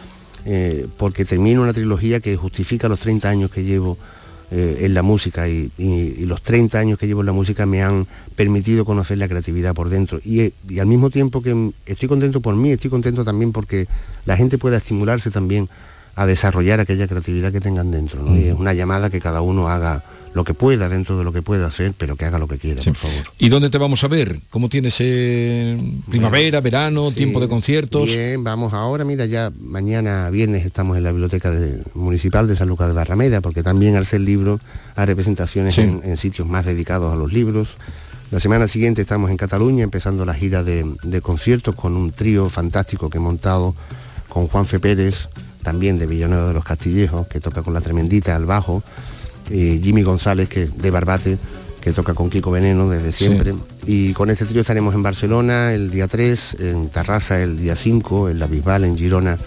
eh, 0.45 0.89
porque 0.97 1.25
termino 1.25 1.63
una 1.63 1.73
trilogía 1.73 2.19
que 2.19 2.37
justifica 2.37 2.89
los 2.89 2.99
30 2.99 3.29
años 3.29 3.51
que 3.53 3.63
llevo 3.63 3.97
eh, 4.53 4.79
en 4.83 4.95
la 4.95 5.03
música 5.03 5.49
y, 5.49 5.73
los 6.25 6.41
30 6.41 6.79
años 6.79 6.99
que 6.99 7.09
llevo 7.09 7.21
en 7.21 7.27
la 7.27 7.33
música 7.33 7.67
me 7.67 7.83
han 7.83 8.07
permitido 8.37 8.85
conocer 8.85 9.19
la 9.19 9.27
creatividad 9.27 9.75
por 9.75 9.89
dentro 9.89 10.21
y, 10.25 10.41
eh, 10.41 10.53
al 10.81 10.87
mismo 10.87 11.11
tiempo 11.11 11.43
que 11.43 11.73
estoy 11.85 12.09
contento 12.09 12.41
por 12.41 12.55
mí, 12.55 12.71
estoy 12.71 12.89
contento 12.89 13.25
también 13.25 13.51
porque 13.51 13.89
la 14.27 14.37
gente 14.37 14.59
pueda 14.59 14.77
estimularse 14.77 15.31
también 15.31 15.69
a 16.15 16.27
desarrollar 16.27 16.81
aquella 16.81 17.07
creatividad 17.09 17.53
que 17.53 17.61
tengan 17.61 17.91
dentro. 17.91 18.23
¿no? 18.23 18.37
Y 18.37 18.45
es 18.49 18.55
una 18.55 18.75
llamada 18.75 19.09
que 19.11 19.21
cada 19.21 19.41
uno 19.41 19.69
haga 19.69 20.03
lo 20.35 20.45
que 20.45 20.53
pueda 20.53 20.91
dentro 20.91 21.17
de 21.17 21.25
lo 21.25 21.33
que 21.33 21.41
pueda 21.41 21.67
hacer, 21.67 21.95
pero 21.97 22.17
que 22.17 22.27
haga 22.27 22.39
lo 22.39 22.47
que 22.47 22.59
quiera, 22.59 22.83
por 22.83 22.95
favor. 22.97 23.25
¿Y 23.39 23.49
dónde 23.49 23.71
te 23.71 23.79
vamos 23.79 24.05
a 24.05 24.09
ver? 24.09 24.41
¿Cómo 24.51 24.69
tienes 24.69 24.97
eh, 24.99 25.79
primavera, 26.11 26.61
verano, 26.61 27.09
Sí, 27.09 27.17
tiempo 27.17 27.41
de 27.41 27.49
conciertos? 27.49 28.05
Bien, 28.07 28.45
vamos 28.45 28.75
ahora, 28.75 29.03
mira, 29.07 29.25
ya 29.25 29.51
mañana 29.59 30.29
viernes 30.29 30.67
estamos 30.67 30.99
en 30.99 31.05
la 31.05 31.13
biblioteca 31.13 31.51
de- 31.51 31.83
municipal 31.95 32.47
de 32.49 32.55
San 32.57 32.69
Lucas 32.69 32.89
de 32.89 32.93
Barrameda, 32.95 33.41
porque 33.41 33.63
también 33.63 33.97
al 33.97 34.05
ser 34.05 34.21
libro 34.21 34.61
hay 34.95 35.07
representaciones 35.07 35.75
Sí. 35.75 35.81
en, 35.83 36.03
en 36.05 36.17
sitios 36.19 36.47
más 36.47 36.67
dedicados 36.67 37.13
a 37.15 37.17
los 37.17 37.33
libros. 37.33 37.77
La 38.31 38.39
semana 38.41 38.69
siguiente 38.69 39.01
estamos 39.01 39.31
en 39.31 39.39
Cataluña 39.39 39.85
empezando 39.85 40.27
la 40.27 40.35
gira 40.35 40.63
de, 40.65 40.97
de 41.03 41.21
conciertos 41.23 41.75
con 41.77 41.97
un 41.97 42.11
trío 42.13 42.51
fantástico 42.51 43.09
que 43.09 43.17
he 43.17 43.21
montado 43.23 43.75
con 44.37 44.49
Juan 44.49 44.67
Fe 44.67 44.79
Pérez, 44.79 45.31
también 45.63 45.99
de 45.99 46.05
Villanueva 46.05 46.49
de 46.49 46.53
los 46.53 46.63
Castillejos, 46.63 47.27
que 47.27 47.41
toca 47.41 47.63
con 47.63 47.73
la 47.73 47.81
tremendita 47.81 48.37
al 48.37 48.45
bajo, 48.45 48.83
y 49.51 49.81
Jimmy 49.81 50.03
González, 50.03 50.47
que 50.51 50.67
de 50.67 50.91
Barbate, 50.91 51.39
que 51.81 51.93
toca 51.93 52.13
con 52.13 52.29
Kiko 52.29 52.51
Veneno 52.51 52.87
desde 52.87 53.13
siempre. 53.13 53.55
Y 53.87 54.13
con 54.13 54.29
este 54.29 54.45
trío 54.45 54.61
estaremos 54.61 54.95
en 54.95 55.03
Barcelona 55.03 55.73
el 55.73 55.91
día 55.91 56.07
3, 56.07 56.57
en 56.61 56.91
Tarrasa 56.91 57.43
el 57.43 57.57
día 57.57 57.77
5, 57.77 58.29
en 58.29 58.39
La 58.39 58.47
Bisbal, 58.47 58.85
en 58.85 58.99
Girona 58.99 59.39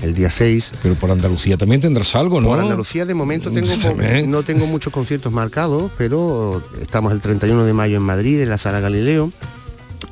el 0.00 0.14
día 0.14 0.30
6. 0.30 0.72
Pero 0.82 0.94
por 0.94 1.10
Andalucía 1.10 1.58
también 1.58 1.82
tendrás 1.82 2.14
algo, 2.14 2.40
¿no? 2.40 2.48
Por 2.48 2.58
Andalucía 2.58 3.04
de 3.04 3.12
momento 3.12 3.50
tengo 3.50 3.68
También. 3.76 4.30
no 4.30 4.44
tengo 4.44 4.66
muchos 4.66 4.94
conciertos 4.94 5.30
marcados, 5.30 5.92
pero 5.98 6.62
estamos 6.80 7.12
el 7.12 7.20
31 7.20 7.66
de 7.66 7.74
mayo 7.74 7.98
en 7.98 8.02
Madrid, 8.02 8.40
en 8.40 8.48
la 8.48 8.56
Sala 8.56 8.80
Galileo, 8.80 9.30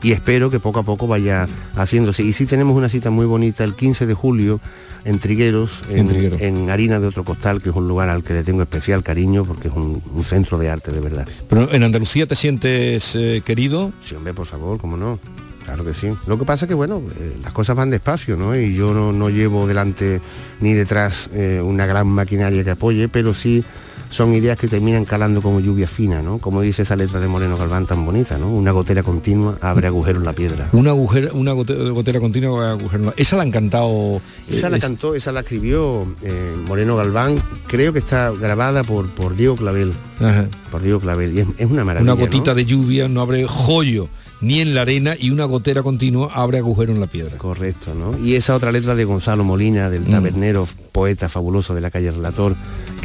y 0.02 0.12
espero 0.12 0.50
que 0.50 0.60
poco 0.60 0.80
a 0.80 0.82
poco 0.82 1.06
vaya 1.06 1.46
haciéndose. 1.74 2.22
Y 2.22 2.32
sí 2.32 2.46
tenemos 2.46 2.76
una 2.76 2.88
cita 2.88 3.10
muy 3.10 3.26
bonita 3.26 3.64
el 3.64 3.74
15 3.74 4.06
de 4.06 4.14
julio 4.14 4.60
en 5.04 5.20
Trigueros, 5.20 5.70
en, 5.88 6.10
En 6.40 6.68
Harina 6.68 6.98
de 6.98 7.06
Otro 7.06 7.24
Costal, 7.24 7.62
que 7.62 7.70
es 7.70 7.76
un 7.76 7.86
lugar 7.86 8.08
al 8.08 8.24
que 8.24 8.32
le 8.32 8.42
tengo 8.42 8.62
especial 8.62 9.04
cariño 9.04 9.44
porque 9.44 9.68
es 9.68 9.74
un, 9.74 10.02
un 10.12 10.24
centro 10.24 10.58
de 10.58 10.68
arte 10.68 10.90
de 10.90 11.00
verdad. 11.00 11.28
Pero 11.48 11.72
en 11.72 11.84
Andalucía 11.84 12.26
te 12.26 12.34
sientes 12.34 13.14
eh, 13.14 13.40
querido. 13.44 13.92
Sí, 14.02 14.16
hombre, 14.16 14.34
por 14.34 14.46
favor, 14.46 14.78
cómo 14.78 14.96
no. 14.96 15.20
Claro 15.64 15.84
que 15.84 15.94
sí. 15.94 16.08
Lo 16.26 16.38
que 16.38 16.44
pasa 16.44 16.64
es 16.64 16.68
que, 16.68 16.74
bueno, 16.74 17.02
eh, 17.18 17.38
las 17.42 17.52
cosas 17.52 17.74
van 17.74 17.90
despacio, 17.90 18.36
¿no? 18.36 18.56
Y 18.56 18.74
yo 18.74 18.94
no, 18.94 19.12
no 19.12 19.30
llevo 19.30 19.66
delante 19.66 20.20
ni 20.60 20.74
detrás 20.74 21.28
eh, 21.34 21.60
una 21.60 21.86
gran 21.86 22.06
maquinaria 22.06 22.62
que 22.62 22.70
apoye, 22.70 23.08
pero 23.08 23.34
sí 23.34 23.64
son 24.10 24.34
ideas 24.34 24.56
que 24.56 24.68
terminan 24.68 25.04
calando 25.04 25.42
como 25.42 25.60
lluvia 25.60 25.88
fina, 25.88 26.22
¿no? 26.22 26.38
Como 26.38 26.60
dice 26.62 26.82
esa 26.82 26.96
letra 26.96 27.20
de 27.20 27.28
Moreno 27.28 27.56
Galván 27.56 27.86
tan 27.86 28.04
bonita, 28.04 28.38
¿no? 28.38 28.50
Una 28.50 28.70
gotera 28.72 29.02
continua 29.02 29.58
abre 29.60 29.86
agujero 29.88 30.20
en 30.20 30.24
la 30.26 30.32
piedra. 30.32 30.68
Una 30.72 30.90
agujera, 30.90 31.32
una 31.32 31.52
gote- 31.52 31.90
gotera 31.92 32.20
continua, 32.20 32.70
agujero 32.72 33.00
en 33.02 33.06
la- 33.06 33.14
Esa 33.16 33.36
la 33.36 33.42
han 33.42 33.50
cantado. 33.50 34.20
Esa 34.48 34.68
eh, 34.68 34.70
la 34.70 34.76
es- 34.76 34.82
cantó, 34.82 35.14
esa 35.14 35.32
la 35.32 35.40
escribió 35.40 36.06
eh, 36.22 36.54
Moreno 36.66 36.96
Galván, 36.96 37.36
creo 37.66 37.92
que 37.92 37.98
está 37.98 38.30
grabada 38.30 38.84
por, 38.84 39.10
por 39.10 39.34
Diego 39.36 39.56
Clavel. 39.56 39.92
Ajá. 40.20 40.46
Por 40.70 40.82
Diego 40.82 41.00
Clavel. 41.00 41.34
Y 41.36 41.40
es, 41.40 41.46
es 41.58 41.66
una 41.70 41.84
maravilla. 41.84 42.12
Una 42.12 42.20
gotita 42.22 42.52
¿no? 42.52 42.54
de 42.56 42.64
lluvia 42.64 43.08
no 43.08 43.20
abre 43.20 43.44
joyo 43.46 44.08
ni 44.42 44.60
en 44.60 44.74
la 44.74 44.82
arena 44.82 45.14
y 45.18 45.30
una 45.30 45.46
gotera 45.46 45.82
continua 45.82 46.28
abre 46.34 46.58
agujero 46.58 46.92
en 46.92 47.00
la 47.00 47.06
piedra. 47.06 47.38
Correcto, 47.38 47.94
¿no? 47.94 48.16
Y 48.22 48.34
esa 48.34 48.54
otra 48.54 48.70
letra 48.70 48.94
de 48.94 49.04
Gonzalo 49.04 49.44
Molina, 49.44 49.88
del 49.88 50.02
Mm. 50.02 50.10
tabernero, 50.10 50.68
poeta 50.92 51.28
fabuloso 51.30 51.74
de 51.74 51.80
la 51.80 51.90
calle 51.90 52.10
Relator, 52.10 52.54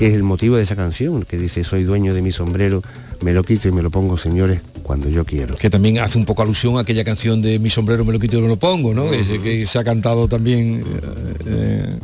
que 0.02 0.08
es 0.08 0.14
el 0.16 0.24
motivo 0.24 0.56
de 0.56 0.64
esa 0.64 0.76
canción, 0.76 1.22
que 1.26 1.38
dice, 1.38 1.64
soy 1.64 1.84
dueño 1.84 2.16
de 2.16 2.24
mi 2.24 2.32
sombrero, 2.32 2.82
me 3.22 3.34
lo 3.34 3.44
quito 3.44 3.68
y 3.68 3.72
me 3.72 3.84
lo 3.84 3.92
pongo, 3.92 4.18
señores, 4.18 4.60
cuando 4.82 5.08
yo 5.10 5.24
quiero. 5.26 5.54
Que 5.54 5.70
también 5.70 6.00
hace 6.00 6.18
un 6.18 6.26
poco 6.26 6.42
alusión 6.42 6.78
a 6.78 6.80
aquella 6.80 7.04
canción 7.04 7.40
de 7.40 7.60
Mi 7.60 7.70
sombrero 7.70 8.04
me 8.04 8.12
lo 8.12 8.18
quito 8.18 8.40
y 8.40 8.42
me 8.42 8.48
lo 8.48 8.58
pongo, 8.58 8.96
¿no? 8.96 9.12
Que 9.12 9.24
se- 9.24 9.40
que, 9.40 9.64
se 9.68 9.78
ha 9.78 9.84
cantado 9.84 10.28
también. 10.28 10.84
eh, 10.84 11.34
eh. 11.46 12.00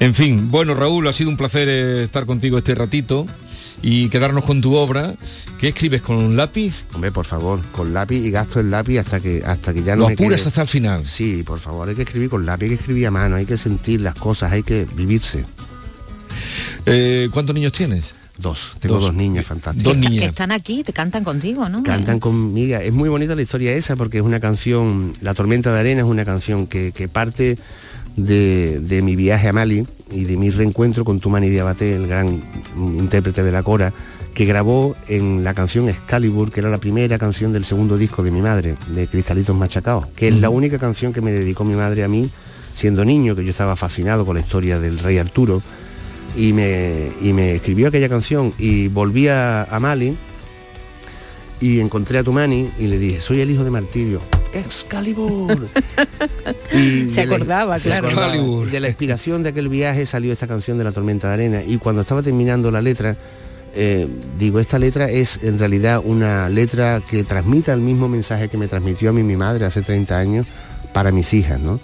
En 0.00 0.14
fin, 0.14 0.50
bueno 0.50 0.74
Raúl, 0.74 1.06
ha 1.06 1.12
sido 1.12 1.30
un 1.30 1.36
placer 1.36 1.68
eh, 1.68 2.02
estar 2.02 2.26
contigo 2.26 2.58
este 2.58 2.74
ratito 2.74 3.24
y 3.82 4.08
quedarnos 4.08 4.42
con 4.44 4.60
tu 4.60 4.74
obra. 4.74 5.14
¿Qué 5.60 5.68
escribes 5.68 6.02
con 6.02 6.16
un 6.16 6.36
lápiz? 6.36 6.86
Hombre, 6.92 7.12
por 7.12 7.24
favor, 7.24 7.60
con 7.70 7.94
lápiz 7.94 8.16
y 8.18 8.32
gasto 8.32 8.58
el 8.58 8.68
lápiz 8.72 8.98
hasta 8.98 9.20
que 9.20 9.42
hasta 9.46 9.72
que 9.72 9.84
ya 9.84 9.94
no 9.94 10.02
Lo 10.02 10.06
me 10.08 10.14
apuras 10.14 10.40
quede- 10.40 10.48
hasta 10.48 10.62
el 10.62 10.68
final. 10.68 11.06
Sí, 11.06 11.44
por 11.44 11.60
favor, 11.60 11.88
hay 11.88 11.94
que 11.94 12.02
escribir 12.02 12.30
con 12.30 12.44
lápiz, 12.44 12.64
hay 12.64 12.70
que 12.70 12.74
escribir 12.76 13.06
a 13.06 13.10
mano, 13.12 13.36
hay 13.36 13.46
que 13.46 13.56
sentir 13.56 14.00
las 14.00 14.14
cosas, 14.16 14.50
hay 14.52 14.64
que 14.64 14.86
vivirse. 14.96 15.44
Eh, 16.90 17.28
¿Cuántos 17.32 17.54
niños 17.54 17.72
tienes? 17.72 18.14
Dos, 18.36 18.76
tengo 18.78 18.96
Dos. 18.96 19.04
dos, 19.06 19.14
niñas 19.14 19.44
fantásticas. 19.46 19.84
Dos 19.84 19.94
Que 20.02 20.10
niñas. 20.10 20.26
están 20.26 20.52
aquí, 20.52 20.84
te 20.84 20.92
cantan 20.92 21.24
contigo, 21.24 21.68
¿no? 21.68 21.82
Cantan 21.82 22.20
conmigo. 22.20 22.76
Es 22.78 22.92
muy 22.92 23.08
bonita 23.08 23.34
la 23.34 23.42
historia 23.42 23.72
esa 23.72 23.96
porque 23.96 24.18
es 24.18 24.22
una 24.24 24.38
canción, 24.40 25.12
La 25.20 25.34
tormenta 25.34 25.72
de 25.72 25.80
arena 25.80 26.02
es 26.02 26.06
una 26.06 26.24
canción 26.24 26.66
que, 26.68 26.92
que 26.92 27.08
parte 27.08 27.58
de, 28.16 28.78
de 28.80 29.02
mi 29.02 29.16
viaje 29.16 29.48
a 29.48 29.52
Mali 29.52 29.86
y 30.10 30.24
de 30.24 30.36
mi 30.36 30.50
reencuentro 30.50 31.04
con 31.04 31.18
Tumani 31.20 31.48
Diabaté, 31.48 31.96
el 31.96 32.06
gran 32.06 32.40
intérprete 32.76 33.42
de 33.42 33.50
la 33.52 33.62
cora, 33.64 33.92
que 34.34 34.44
grabó 34.44 34.94
en 35.08 35.42
la 35.42 35.52
canción 35.52 35.88
Excalibur, 35.88 36.52
que 36.52 36.60
era 36.60 36.70
la 36.70 36.78
primera 36.78 37.18
canción 37.18 37.52
del 37.52 37.64
segundo 37.64 37.98
disco 37.98 38.22
de 38.22 38.30
mi 38.30 38.40
madre, 38.40 38.76
de 38.94 39.08
Cristalitos 39.08 39.56
Machacados, 39.56 40.06
que 40.14 40.28
es 40.28 40.36
la 40.36 40.48
única 40.48 40.78
canción 40.78 41.12
que 41.12 41.20
me 41.20 41.32
dedicó 41.32 41.64
mi 41.64 41.74
madre 41.74 42.04
a 42.04 42.08
mí 42.08 42.30
siendo 42.72 43.04
niño, 43.04 43.34
que 43.34 43.44
yo 43.44 43.50
estaba 43.50 43.74
fascinado 43.74 44.24
con 44.24 44.36
la 44.36 44.40
historia 44.42 44.78
del 44.78 45.00
rey 45.00 45.18
Arturo, 45.18 45.60
y 46.36 46.52
me, 46.52 47.08
y 47.22 47.32
me 47.32 47.54
escribió 47.56 47.88
aquella 47.88 48.08
canción 48.08 48.52
y 48.58 48.88
volví 48.88 49.28
a, 49.28 49.64
a 49.64 49.80
Mali 49.80 50.16
y 51.60 51.80
encontré 51.80 52.18
a 52.18 52.24
Tumani 52.24 52.70
y 52.78 52.86
le 52.86 52.98
dije, 52.98 53.20
soy 53.20 53.40
el 53.40 53.50
hijo 53.50 53.64
de 53.64 53.70
Martirio. 53.70 54.20
Excalibur. 54.52 55.68
Y 56.72 57.10
Se 57.12 57.26
la- 57.26 57.34
acordaba, 57.36 57.78
se 57.78 57.88
claro. 57.88 58.06
acordaba. 58.08 58.26
Excalibur. 58.34 58.70
De 58.70 58.80
la 58.80 58.88
inspiración 58.88 59.42
de 59.42 59.48
aquel 59.50 59.68
viaje 59.68 60.06
salió 60.06 60.32
esta 60.32 60.46
canción 60.46 60.78
de 60.78 60.84
la 60.84 60.92
tormenta 60.92 61.28
de 61.28 61.34
arena 61.34 61.62
y 61.66 61.78
cuando 61.78 62.02
estaba 62.02 62.22
terminando 62.22 62.70
la 62.70 62.80
letra, 62.80 63.16
eh, 63.74 64.06
digo, 64.38 64.60
esta 64.60 64.78
letra 64.78 65.10
es 65.10 65.42
en 65.42 65.58
realidad 65.58 66.00
una 66.04 66.48
letra 66.48 67.02
que 67.08 67.24
transmita 67.24 67.72
el 67.72 67.80
mismo 67.80 68.08
mensaje 68.08 68.48
que 68.48 68.56
me 68.58 68.68
transmitió 68.68 69.10
a 69.10 69.12
mí 69.12 69.22
mi 69.22 69.36
madre 69.36 69.64
hace 69.64 69.82
30 69.82 70.16
años 70.18 70.46
para 70.92 71.10
mis 71.10 71.32
hijas, 71.34 71.58
¿no? 71.60 71.80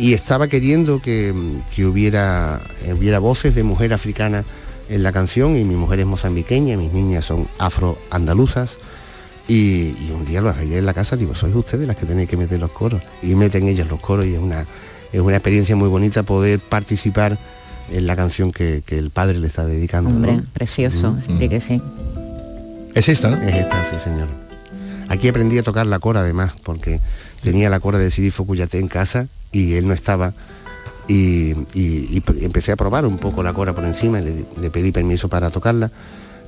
Y 0.00 0.14
estaba 0.14 0.48
queriendo 0.48 1.02
que, 1.02 1.34
que 1.76 1.84
hubiera, 1.84 2.62
hubiera 2.96 3.18
voces 3.18 3.54
de 3.54 3.62
mujer 3.64 3.92
africana 3.92 4.44
en 4.88 5.02
la 5.02 5.12
canción 5.12 5.58
y 5.58 5.64
mi 5.64 5.74
mujer 5.76 6.00
es 6.00 6.06
mozambiqueña, 6.06 6.74
mis 6.78 6.90
niñas 6.90 7.26
son 7.26 7.48
afroandaluzas. 7.58 8.78
Y, 9.46 9.94
y 10.00 10.10
un 10.14 10.24
día 10.24 10.40
lo 10.40 10.48
arreglé 10.48 10.78
en 10.78 10.86
la 10.86 10.94
casa, 10.94 11.16
digo, 11.16 11.34
sois 11.34 11.54
ustedes 11.54 11.86
las 11.86 11.96
que 11.96 12.06
tenéis 12.06 12.30
que 12.30 12.38
meter 12.38 12.58
los 12.58 12.70
coros. 12.72 13.02
Y 13.22 13.34
meten 13.34 13.68
ellas 13.68 13.88
los 13.90 14.00
coros 14.00 14.24
y 14.24 14.32
es 14.34 14.40
una, 14.40 14.64
es 15.12 15.20
una 15.20 15.36
experiencia 15.36 15.76
muy 15.76 15.88
bonita 15.88 16.22
poder 16.22 16.60
participar 16.60 17.36
en 17.92 18.06
la 18.06 18.16
canción 18.16 18.52
que, 18.52 18.82
que 18.86 18.96
el 18.98 19.10
padre 19.10 19.38
le 19.38 19.48
está 19.48 19.66
dedicando. 19.66 20.08
Hombre, 20.08 20.32
¿no? 20.38 20.44
precioso, 20.54 21.12
Mm. 21.12 21.20
sí 21.40 21.48
que 21.50 21.60
sí. 21.60 21.82
Es 22.94 23.06
esta, 23.10 23.28
¿no? 23.30 23.42
Es 23.42 23.54
esta, 23.54 23.84
sí 23.84 23.98
señor. 23.98 24.28
Aquí 25.08 25.28
aprendí 25.28 25.58
a 25.58 25.62
tocar 25.62 25.86
la 25.86 25.98
cora 25.98 26.20
además, 26.20 26.52
porque 26.64 27.00
tenía 27.42 27.68
la 27.68 27.80
cora 27.80 27.98
de 27.98 28.10
Sidifo 28.10 28.46
Cuyate 28.46 28.78
en 28.78 28.88
casa 28.88 29.26
y 29.52 29.74
él 29.74 29.86
no 29.88 29.94
estaba. 29.94 30.32
Y, 31.08 31.52
y- 31.74 32.22
empecé 32.42 32.72
a 32.72 32.76
probar 32.76 33.04
un 33.04 33.18
poco 33.18 33.42
la 33.42 33.52
cora 33.52 33.74
por 33.74 33.84
encima, 33.84 34.20
y 34.20 34.24
le, 34.24 34.46
le 34.60 34.70
pedí 34.70 34.92
permiso 34.92 35.28
para 35.28 35.50
tocarla 35.50 35.90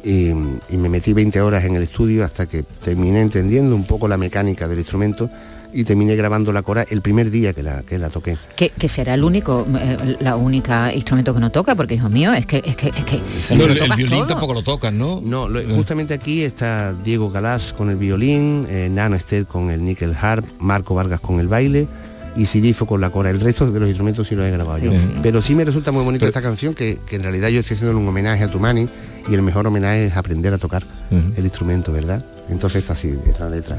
y, 0.04 0.28
y 0.30 0.76
me 0.76 0.88
metí 0.88 1.12
20 1.12 1.40
horas 1.40 1.64
en 1.64 1.74
el 1.76 1.82
estudio 1.84 2.24
hasta 2.24 2.46
que 2.46 2.62
terminé 2.62 3.20
entendiendo 3.22 3.74
un 3.74 3.84
poco 3.86 4.06
la 4.08 4.16
mecánica 4.16 4.66
del 4.68 4.78
instrumento 4.78 5.30
y 5.74 5.84
terminé 5.84 6.14
grabando 6.16 6.52
la 6.52 6.62
cora 6.62 6.84
el 6.90 7.00
primer 7.02 7.30
día 7.30 7.52
que 7.54 7.62
la, 7.62 7.82
que 7.82 7.98
la 7.98 8.10
toqué. 8.10 8.36
Que, 8.56 8.68
que 8.70 8.88
será 8.88 9.14
el 9.14 9.24
único, 9.24 9.66
eh, 9.80 10.16
la 10.20 10.36
única 10.36 10.92
instrumento 10.94 11.32
que 11.34 11.40
no 11.40 11.50
toca, 11.50 11.74
porque 11.74 11.94
hijo 11.94 12.08
mío, 12.10 12.32
es 12.32 12.46
que 12.46 12.62
es 12.64 12.76
que 12.76 12.88
es 12.88 13.04
que, 13.04 13.16
es 13.16 13.48
que 13.48 13.56
No, 13.56 13.66
lo 13.66 13.72
el, 13.72 13.80
violín 13.96 14.08
todo. 14.18 14.26
tampoco 14.26 14.54
lo 14.54 14.62
tocan, 14.62 14.98
¿no? 14.98 15.20
No, 15.24 15.48
lo- 15.48 15.62
justamente 15.74 16.14
aquí 16.14 16.42
está 16.42 16.92
Diego 16.92 17.30
Galás 17.30 17.72
con 17.72 17.88
el 17.90 17.96
violín, 17.96 18.66
eh, 18.68 18.88
Nano 18.90 19.16
Estel 19.16 19.46
con 19.46 19.70
el 19.70 19.84
nickel 19.84 20.14
harp, 20.20 20.44
Marco 20.60 20.94
Vargas 20.94 21.20
con 21.20 21.40
el 21.40 21.48
baile 21.48 21.88
y 22.36 22.46
Sidifo 22.46 22.86
con 22.86 23.00
la 23.00 23.10
cora. 23.10 23.30
El 23.30 23.40
resto 23.40 23.70
de 23.70 23.78
los 23.78 23.88
instrumentos 23.88 24.28
sí 24.28 24.34
los 24.34 24.46
he 24.46 24.50
grabado 24.50 24.78
yo. 24.78 24.92
Sí, 24.92 24.98
sí. 24.98 25.12
Pero 25.22 25.42
sí 25.42 25.54
me 25.54 25.64
resulta 25.64 25.92
muy 25.92 26.04
bonita 26.04 26.26
esta 26.26 26.42
canción 26.42 26.74
que, 26.74 26.98
que 27.06 27.16
en 27.16 27.22
realidad 27.22 27.48
yo 27.48 27.60
estoy 27.60 27.74
haciendo 27.76 27.98
un 27.98 28.06
homenaje 28.06 28.44
a 28.44 28.48
Tumani 28.48 28.88
y 29.28 29.34
el 29.34 29.42
mejor 29.42 29.66
homenaje 29.66 30.06
es 30.06 30.16
aprender 30.16 30.52
a 30.52 30.58
tocar 30.58 30.82
el 31.10 31.44
instrumento, 31.44 31.92
¿verdad? 31.92 32.24
Entonces 32.48 32.82
esta 32.82 32.94
sí, 32.94 33.16
esta 33.26 33.48
letra. 33.48 33.76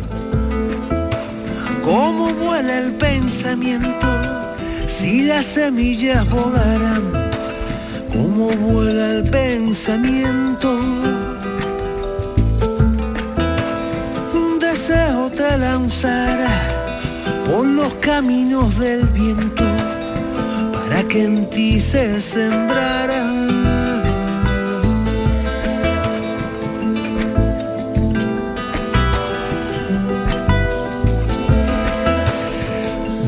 cómo 1.83 2.33
vuela 2.33 2.79
el 2.79 2.93
pensamiento 2.93 4.07
si 4.85 5.23
las 5.25 5.45
semillas 5.45 6.29
volaran, 6.29 7.01
cómo 8.13 8.49
vuela 8.51 9.17
el 9.17 9.29
pensamiento. 9.29 10.71
Un 14.33 14.59
deseo 14.59 15.29
te 15.29 15.57
lanzara 15.57 16.82
por 17.53 17.67
los 17.67 17.93
caminos 17.95 18.79
del 18.79 19.05
viento 19.09 19.63
para 20.73 21.03
que 21.07 21.25
en 21.25 21.47
ti 21.51 21.79
se 21.79 22.19
sembrara. 22.19 23.32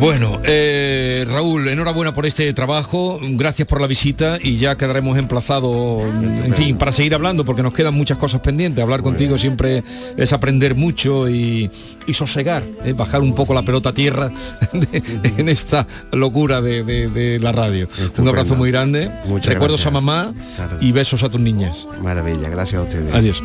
Bueno, 0.05 0.39
eh, 0.43 1.25
Raúl, 1.27 1.67
enhorabuena 1.67 2.13
por 2.13 2.27
este 2.27 2.53
trabajo, 2.53 3.19
gracias 3.21 3.67
por 3.67 3.81
la 3.81 3.87
visita 3.87 4.37
y 4.39 4.57
ya 4.57 4.77
quedaremos 4.77 5.17
emplazados, 5.17 6.03
en 6.21 6.53
fin, 6.53 6.77
para 6.77 6.91
seguir 6.91 7.15
hablando 7.15 7.43
porque 7.43 7.63
nos 7.63 7.73
quedan 7.73 7.95
muchas 7.95 8.19
cosas 8.19 8.39
pendientes. 8.41 8.83
Hablar 8.83 9.01
contigo 9.01 9.39
siempre 9.39 9.83
es 10.15 10.31
aprender 10.31 10.75
mucho 10.75 11.27
y, 11.27 11.71
y 12.05 12.13
sosegar, 12.13 12.61
eh, 12.85 12.93
bajar 12.93 13.21
un 13.21 13.33
poco 13.33 13.55
la 13.55 13.63
pelota 13.63 13.89
a 13.89 13.93
tierra 13.93 14.29
de- 14.73 15.01
en 15.37 15.49
esta 15.49 15.87
locura 16.11 16.61
de, 16.61 16.83
de- 16.83 17.09
de 17.09 17.39
la 17.39 17.51
radio. 17.51 17.89
Un 18.19 18.27
abrazo 18.27 18.55
muy 18.55 18.69
grande, 18.69 19.09
Muchas 19.25 19.53
recuerdos 19.53 19.81
gracias. 19.81 19.87
a 19.87 19.91
mamá 20.05 20.33
Claro. 20.55 20.77
y 20.81 20.91
besos 20.91 21.23
a 21.23 21.29
tus 21.29 21.41
niñas. 21.41 21.87
Maravilla, 22.03 22.47
gracias 22.49 22.79
a 22.79 22.83
ustedes. 22.83 23.11
Adiós. 23.11 23.41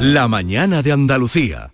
La 0.00 0.26
mañana 0.26 0.82
de 0.82 0.90
Andalucía. 0.92 1.73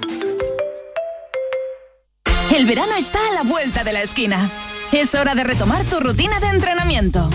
El 2.53 2.65
verano 2.65 2.91
está 2.97 3.19
a 3.29 3.33
la 3.33 3.43
vuelta 3.43 3.85
de 3.85 3.93
la 3.93 4.01
esquina. 4.01 4.37
Es 4.91 5.15
hora 5.15 5.35
de 5.35 5.43
retomar 5.45 5.85
tu 5.85 6.01
rutina 6.01 6.37
de 6.41 6.47
entrenamiento. 6.47 7.29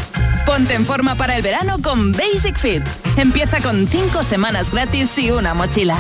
Ponte 0.45 0.75
en 0.75 0.85
forma 0.85 1.15
para 1.15 1.37
el 1.37 1.43
verano 1.43 1.77
con 1.83 2.13
Basic 2.13 2.57
Fit. 2.59 2.83
Empieza 3.17 3.63
con 3.63 3.87
5 3.87 4.23
semanas 4.23 4.71
gratis 4.71 5.19
y 5.19 5.31
una 5.31 5.55
mochila. 5.55 5.97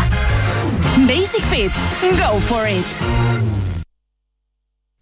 Basic 0.98 1.42
Fit. 1.46 1.72
Go 2.18 2.38
for 2.40 2.68
it. 2.68 2.84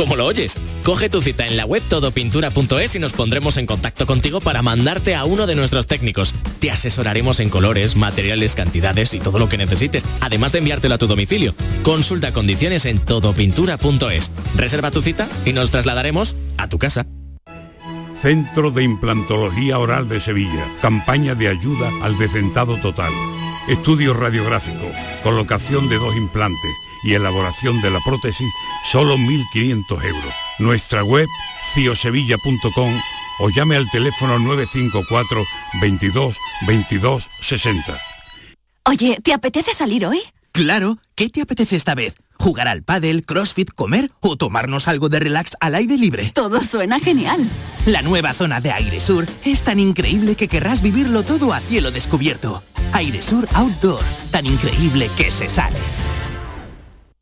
¿Cómo 0.00 0.16
lo 0.16 0.24
oyes? 0.24 0.56
Coge 0.82 1.10
tu 1.10 1.20
cita 1.20 1.46
en 1.46 1.58
la 1.58 1.66
web 1.66 1.82
todopintura.es 1.86 2.94
y 2.94 2.98
nos 2.98 3.12
pondremos 3.12 3.58
en 3.58 3.66
contacto 3.66 4.06
contigo 4.06 4.40
para 4.40 4.62
mandarte 4.62 5.14
a 5.14 5.26
uno 5.26 5.46
de 5.46 5.54
nuestros 5.54 5.86
técnicos. 5.86 6.34
Te 6.58 6.70
asesoraremos 6.70 7.38
en 7.38 7.50
colores, 7.50 7.96
materiales, 7.96 8.54
cantidades 8.54 9.12
y 9.12 9.18
todo 9.18 9.38
lo 9.38 9.50
que 9.50 9.58
necesites, 9.58 10.02
además 10.22 10.52
de 10.52 10.60
enviártelo 10.60 10.94
a 10.94 10.98
tu 10.98 11.06
domicilio. 11.06 11.54
Consulta 11.82 12.32
condiciones 12.32 12.86
en 12.86 12.98
todopintura.es. 12.98 14.30
Reserva 14.56 14.90
tu 14.90 15.02
cita 15.02 15.28
y 15.44 15.52
nos 15.52 15.70
trasladaremos 15.70 16.34
a 16.56 16.66
tu 16.70 16.78
casa. 16.78 17.06
Centro 18.22 18.70
de 18.70 18.84
Implantología 18.84 19.78
Oral 19.78 20.08
de 20.08 20.20
Sevilla. 20.20 20.66
Campaña 20.80 21.34
de 21.34 21.48
ayuda 21.48 21.90
al 22.02 22.16
decentado 22.16 22.78
total. 22.78 23.12
Estudio 23.68 24.14
radiográfico. 24.14 24.90
Colocación 25.22 25.90
de 25.90 25.98
dos 25.98 26.16
implantes 26.16 26.70
y 27.02 27.14
elaboración 27.14 27.80
de 27.80 27.90
la 27.90 28.00
prótesis, 28.00 28.48
solo 28.90 29.16
1.500 29.16 30.04
euros. 30.04 30.34
Nuestra 30.58 31.02
web, 31.04 31.26
ciosevilla.com 31.74 32.92
o 33.40 33.48
llame 33.50 33.76
al 33.76 33.90
teléfono 33.90 34.38
954 34.38 35.44
22 35.80 36.36
22 36.66 37.28
60. 37.40 37.98
Oye, 38.84 39.18
¿te 39.22 39.32
apetece 39.32 39.74
salir 39.74 40.06
hoy? 40.06 40.20
Claro, 40.52 40.98
¿qué 41.14 41.28
te 41.28 41.42
apetece 41.42 41.76
esta 41.76 41.94
vez? 41.94 42.14
¿Jugar 42.38 42.68
al 42.68 42.82
pádel, 42.82 43.24
crossfit, 43.24 43.70
comer 43.72 44.10
o 44.20 44.36
tomarnos 44.36 44.88
algo 44.88 45.08
de 45.08 45.20
relax 45.20 45.52
al 45.60 45.74
aire 45.74 45.96
libre? 45.96 46.32
Todo 46.34 46.62
suena 46.62 46.98
genial. 46.98 47.48
La 47.86 48.02
nueva 48.02 48.32
zona 48.32 48.60
de 48.60 48.72
Aire 48.72 48.98
Sur 48.98 49.26
es 49.44 49.62
tan 49.62 49.78
increíble 49.78 50.34
que 50.36 50.48
querrás 50.48 50.80
vivirlo 50.80 51.22
todo 51.22 51.52
a 51.52 51.60
cielo 51.60 51.90
descubierto. 51.90 52.62
Aire 52.92 53.22
Sur 53.22 53.46
Outdoor, 53.52 54.02
tan 54.30 54.46
increíble 54.46 55.10
que 55.16 55.30
se 55.30 55.48
sale. 55.48 55.78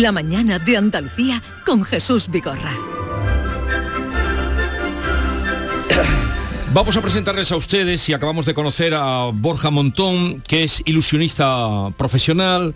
La 0.00 0.12
mañana 0.12 0.58
de 0.58 0.76
Andalucía 0.76 1.42
con 1.64 1.82
Jesús 1.82 2.28
Vigorra. 2.28 2.72
Vamos 6.74 6.94
a 6.98 7.00
presentarles 7.00 7.50
a 7.50 7.56
ustedes 7.56 8.06
y 8.10 8.12
acabamos 8.12 8.44
de 8.44 8.52
conocer 8.52 8.92
a 8.94 9.30
Borja 9.32 9.70
Montón, 9.70 10.42
que 10.42 10.64
es 10.64 10.82
ilusionista 10.84 11.94
profesional, 11.96 12.74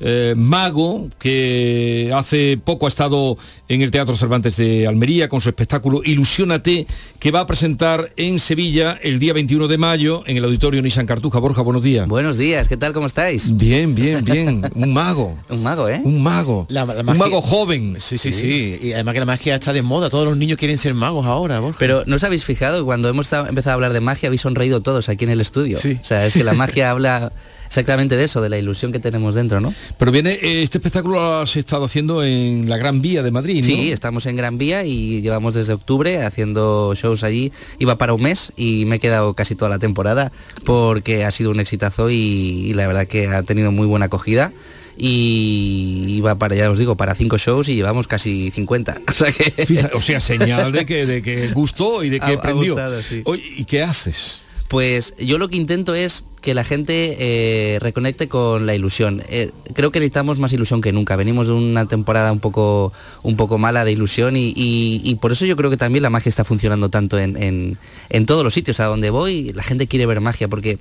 eh, 0.00 0.34
mago 0.36 1.08
que 1.18 2.10
hace 2.14 2.58
poco 2.62 2.86
ha 2.86 2.88
estado 2.88 3.36
en 3.68 3.82
el 3.82 3.90
Teatro 3.90 4.16
Cervantes 4.16 4.56
de 4.56 4.86
Almería 4.86 5.28
con 5.28 5.40
su 5.40 5.48
espectáculo 5.48 6.00
Ilusiónate, 6.04 6.86
que 7.18 7.30
va 7.30 7.40
a 7.40 7.46
presentar 7.46 8.12
en 8.16 8.38
Sevilla 8.40 8.98
el 9.02 9.18
día 9.18 9.32
21 9.32 9.68
de 9.68 9.78
mayo 9.78 10.22
en 10.26 10.36
el 10.36 10.44
Auditorio 10.44 10.80
Nissan 10.82 11.06
Cartuja. 11.06 11.38
Borja, 11.38 11.62
buenos 11.62 11.82
días. 11.82 12.08
Buenos 12.08 12.38
días, 12.38 12.68
¿qué 12.68 12.76
tal? 12.76 12.92
¿Cómo 12.92 13.06
estáis? 13.06 13.56
Bien, 13.56 13.94
bien, 13.94 14.24
bien. 14.24 14.62
Un 14.74 14.92
mago. 14.92 15.38
Un 15.48 15.62
mago, 15.62 15.88
¿eh? 15.88 16.00
Un 16.02 16.22
mago. 16.22 16.66
La- 16.68 16.84
la 16.84 17.00
Un 17.12 17.18
mago 17.18 17.40
joven. 17.42 17.96
Sí, 17.98 18.18
sí, 18.18 18.32
sí. 18.32 18.78
Y 18.82 18.92
además 18.92 19.14
que 19.14 19.20
la 19.20 19.26
magia 19.26 19.54
está 19.54 19.72
de 19.72 19.82
moda. 19.82 20.08
Todos 20.10 20.26
los 20.26 20.36
niños 20.36 20.58
quieren 20.58 20.78
ser 20.78 20.94
magos 20.94 21.26
ahora, 21.26 21.60
Borja. 21.60 21.78
Pero 21.78 22.04
¿no 22.06 22.16
os 22.16 22.24
habéis 22.24 22.44
fijado? 22.44 22.84
Cuando 22.84 23.08
hemos 23.08 23.32
empezado 23.32 23.70
a 23.72 23.74
hablar 23.74 23.92
de 23.92 24.00
magia 24.00 24.28
habéis 24.28 24.40
sonreído 24.42 24.80
todos 24.80 25.08
aquí 25.08 25.24
en 25.24 25.30
el 25.30 25.40
estudio. 25.40 25.78
O 25.78 26.04
sea, 26.04 26.26
es 26.26 26.34
que 26.34 26.44
la 26.44 26.54
magia 26.54 26.90
habla 26.90 27.32
exactamente 27.70 28.16
de 28.16 28.24
eso, 28.24 28.42
de 28.42 28.48
la 28.48 28.58
ilusión 28.58 28.90
que 28.92 28.98
tenemos 28.98 29.34
dentro, 29.34 29.60
¿no? 29.60 29.72
Pero 29.96 30.10
viene, 30.12 30.32
eh, 30.42 30.62
este 30.62 30.78
espectáculo 30.78 31.14
lo 31.14 31.34
has 31.38 31.54
estado 31.56 31.84
haciendo 31.84 32.22
en 32.24 32.68
la 32.68 32.76
Gran 32.76 33.00
Vía 33.00 33.22
de 33.22 33.30
Madrid, 33.30 33.60
¿no? 33.60 33.66
Sí, 33.66 33.92
estamos 33.92 34.26
en 34.26 34.34
Gran 34.36 34.58
Vía 34.58 34.84
y 34.84 35.22
llevamos 35.22 35.54
desde 35.54 35.72
octubre 35.72 36.22
haciendo 36.26 36.92
shows 36.96 37.22
allí. 37.22 37.52
Iba 37.78 37.96
para 37.96 38.12
un 38.12 38.22
mes 38.22 38.52
y 38.56 38.84
me 38.86 38.96
he 38.96 38.98
quedado 38.98 39.34
casi 39.34 39.54
toda 39.54 39.68
la 39.70 39.78
temporada 39.78 40.32
porque 40.64 41.24
ha 41.24 41.30
sido 41.30 41.52
un 41.52 41.60
exitazo 41.60 42.10
y, 42.10 42.16
y 42.16 42.74
la 42.74 42.86
verdad 42.88 43.06
que 43.06 43.28
ha 43.28 43.42
tenido 43.44 43.70
muy 43.70 43.86
buena 43.86 44.06
acogida. 44.06 44.52
Y 44.98 46.04
iba 46.16 46.34
para, 46.34 46.54
ya 46.54 46.70
os 46.70 46.78
digo, 46.78 46.96
para 46.96 47.14
cinco 47.14 47.38
shows 47.38 47.68
y 47.68 47.74
llevamos 47.76 48.06
casi 48.06 48.50
50. 48.50 49.00
O 49.08 49.12
sea 49.12 49.32
que... 49.32 49.50
Fija- 49.66 49.90
o 49.94 50.00
sea, 50.00 50.20
señal 50.20 50.72
de 50.72 50.84
que, 50.86 51.06
de 51.06 51.22
que 51.22 51.48
gustó 51.48 52.02
y 52.04 52.10
de 52.10 52.18
que 52.20 52.26
Ha- 52.26 52.34
ha 52.34 52.40
prendió. 52.40 52.74
gustado, 52.74 53.00
sí. 53.02 53.22
Oye, 53.24 53.42
¿y 53.56 53.64
qué 53.64 53.82
haces? 53.82 54.42
Pues 54.70 55.14
yo 55.18 55.38
lo 55.38 55.48
que 55.48 55.56
intento 55.56 55.96
es 55.96 56.22
que 56.42 56.54
la 56.54 56.62
gente 56.62 57.16
eh, 57.18 57.80
reconecte 57.80 58.28
con 58.28 58.66
la 58.66 58.74
ilusión. 58.76 59.20
Eh, 59.28 59.50
creo 59.74 59.90
que 59.90 59.98
necesitamos 59.98 60.38
más 60.38 60.52
ilusión 60.52 60.80
que 60.80 60.92
nunca. 60.92 61.16
Venimos 61.16 61.48
de 61.48 61.54
una 61.54 61.86
temporada 61.88 62.30
un 62.30 62.38
poco, 62.38 62.92
un 63.24 63.36
poco 63.36 63.58
mala 63.58 63.84
de 63.84 63.90
ilusión 63.90 64.36
y, 64.36 64.52
y- 64.54 65.00
y 65.02 65.16
por 65.16 65.32
eso 65.32 65.44
yo 65.44 65.56
creo 65.56 65.70
que 65.70 65.76
también 65.76 66.04
la 66.04 66.10
magia 66.10 66.28
está 66.30 66.44
funcionando 66.44 66.88
tanto 66.88 67.18
en, 67.18 67.36
en- 67.42 67.78
en 68.10 68.26
todos 68.26 68.44
los 68.44 68.54
sitios. 68.54 68.78
A 68.78 68.84
donde 68.84 69.10
voy, 69.10 69.50
la 69.54 69.64
gente 69.64 69.88
quiere 69.88 70.06
ver 70.06 70.20
magia 70.20 70.46
porque 70.46 70.78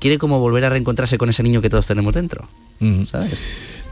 quiere 0.00 0.18
como 0.18 0.38
volver 0.38 0.66
a 0.66 0.68
reencontrarse 0.68 1.16
con 1.16 1.30
ese 1.30 1.42
niño 1.42 1.62
que 1.62 1.70
todos 1.70 1.86
tenemos 1.86 2.12
dentro. 2.12 2.46
¿Sabes? 3.10 3.38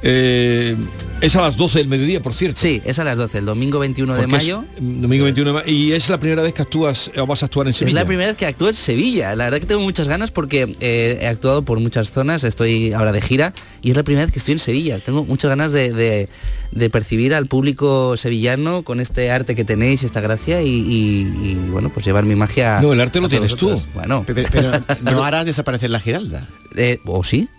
Eh, 0.03 0.76
es 1.20 1.34
a 1.34 1.40
las 1.42 1.57
12 1.57 1.80
del 1.80 1.88
mediodía, 1.88 2.22
por 2.22 2.32
cierto. 2.32 2.61
Sí, 2.61 2.80
es 2.84 2.99
a 3.01 3.05
las 3.05 3.18
12, 3.18 3.38
el 3.38 3.46
domingo 3.46 3.80
21 3.80 4.14
de 4.14 4.20
Porque 4.20 4.36
es, 4.36 4.42
mayo. 4.44 4.64
domingo 4.78 5.24
21 5.24 5.51
de 5.51 5.55
mayo. 5.55 5.68
Y 5.72 5.92
es 5.92 6.09
la 6.09 6.20
primera 6.20 6.42
vez 6.42 6.55
que 6.55 6.62
actúas 6.62 7.11
o 7.16 7.26
vas 7.26 7.42
a 7.42 7.46
actuar 7.46 7.66
en 7.66 7.70
Es 7.70 7.76
Sevilla. 7.78 8.01
la 8.01 8.07
primera 8.07 8.28
vez 8.28 8.36
que 8.36 8.46
actúo 8.46 8.68
en 8.68 8.74
Sevilla. 8.74 9.34
La 9.34 9.44
verdad 9.44 9.59
que 9.59 9.66
tengo 9.66 9.80
muchas 9.80 10.07
ganas 10.07 10.30
porque 10.30 10.76
eh, 10.80 11.18
he 11.20 11.26
actuado 11.26 11.62
por 11.62 11.80
muchas 11.80 12.12
zonas, 12.12 12.44
estoy 12.44 12.92
ahora 12.92 13.11
de 13.12 13.20
gira 13.20 13.53
y 13.82 13.90
es 13.90 13.96
la 13.96 14.05
primera 14.05 14.24
vez 14.26 14.32
que 14.32 14.38
estoy 14.38 14.53
en 14.53 14.59
Sevilla. 14.61 15.01
Tengo 15.01 15.24
muchas 15.24 15.49
ganas 15.49 15.72
de, 15.72 15.90
de- 15.92 16.28
de 16.71 16.91
percibir 16.91 17.35
al 17.35 17.47
público 17.47 18.16
sevillano 18.16 18.83
con 18.83 19.01
este 19.01 19.31
arte 19.31 19.55
que 19.55 19.64
tenéis, 19.64 20.05
esta 20.05 20.21
gracia 20.21 20.62
y, 20.62 20.69
y- 20.69 21.51
y, 21.51 21.55
bueno, 21.71 21.91
pues 21.93 22.05
llevar 22.07 22.25
mi 22.25 22.35
magia. 22.37 22.81
No, 22.81 22.93
el 22.93 23.01
arte 23.01 23.21
lo 23.21 23.29
tienes 23.29 23.55
tú. 23.57 23.83
Bueno, 23.95 24.25
Pero, 24.27 24.43
pero 24.53 24.71
no 25.03 25.25
harás 25.25 25.47
desaparecer 25.47 25.91
la 25.91 26.01
Giralda. 26.01 26.47
eh, 26.77 27.01
¿O 27.07 27.25
sí? 27.25 27.49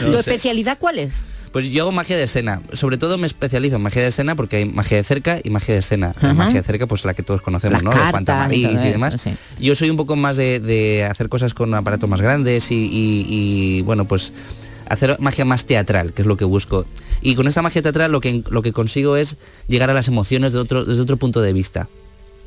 ¿Tu 0.00 0.12
sé. 0.12 0.18
especialidad 0.20 0.78
cuál 0.78 0.98
es? 0.98 1.26
Pues 1.52 1.68
yo 1.68 1.82
hago 1.82 1.92
magia 1.92 2.16
de 2.16 2.22
escena. 2.22 2.62
Sobre 2.72 2.96
todo 2.96 3.18
me 3.18 3.26
especializo 3.26 3.76
en 3.76 3.82
magia 3.82 4.00
de 4.00 4.08
escena 4.08 4.34
porque 4.34 4.56
hay 4.56 4.64
magia 4.64 4.96
de 4.96 5.04
cerca 5.04 5.38
y 5.44 5.50
magia 5.50 5.74
de 5.74 5.80
escena. 5.80 6.14
La 6.22 6.32
magia 6.32 6.62
de 6.62 6.66
cerca, 6.66 6.86
pues 6.86 7.04
la 7.04 7.12
que 7.12 7.22
todos 7.22 7.42
conocemos, 7.42 7.82
Las 7.82 7.82
¿no? 7.82 7.90
Cartas 7.90 8.52
y 8.54 8.62
y, 8.62 8.64
eso, 8.64 8.78
demás. 8.78 9.20
sí. 9.20 9.34
Yo 9.60 9.74
soy 9.74 9.90
un 9.90 9.98
poco 9.98 10.16
más 10.16 10.38
de, 10.38 10.60
de 10.60 11.04
hacer 11.04 11.28
cosas 11.28 11.52
con 11.52 11.74
aparatos 11.74 12.08
más 12.08 12.22
grandes 12.22 12.70
y, 12.70 12.76
y- 12.76 13.26
y, 13.28 13.82
bueno, 13.82 14.06
pues 14.08 14.32
hacer 14.88 15.16
magia 15.20 15.44
más 15.44 15.66
teatral, 15.66 16.12
que 16.12 16.22
es 16.22 16.26
lo 16.26 16.36
que 16.36 16.44
busco. 16.44 16.86
Y 17.20 17.34
con 17.34 17.48
esta 17.48 17.62
magia 17.62 17.82
teatral 17.82 18.12
lo 18.12 18.20
que, 18.20 18.42
lo 18.50 18.62
que 18.62 18.72
consigo 18.72 19.16
es 19.16 19.36
llegar 19.68 19.90
a 19.90 19.94
las 19.94 20.08
emociones 20.08 20.54
otro, 20.54 20.84
desde 20.84 21.02
otro 21.02 21.16
punto 21.16 21.40
de 21.40 21.52
vista. 21.52 21.88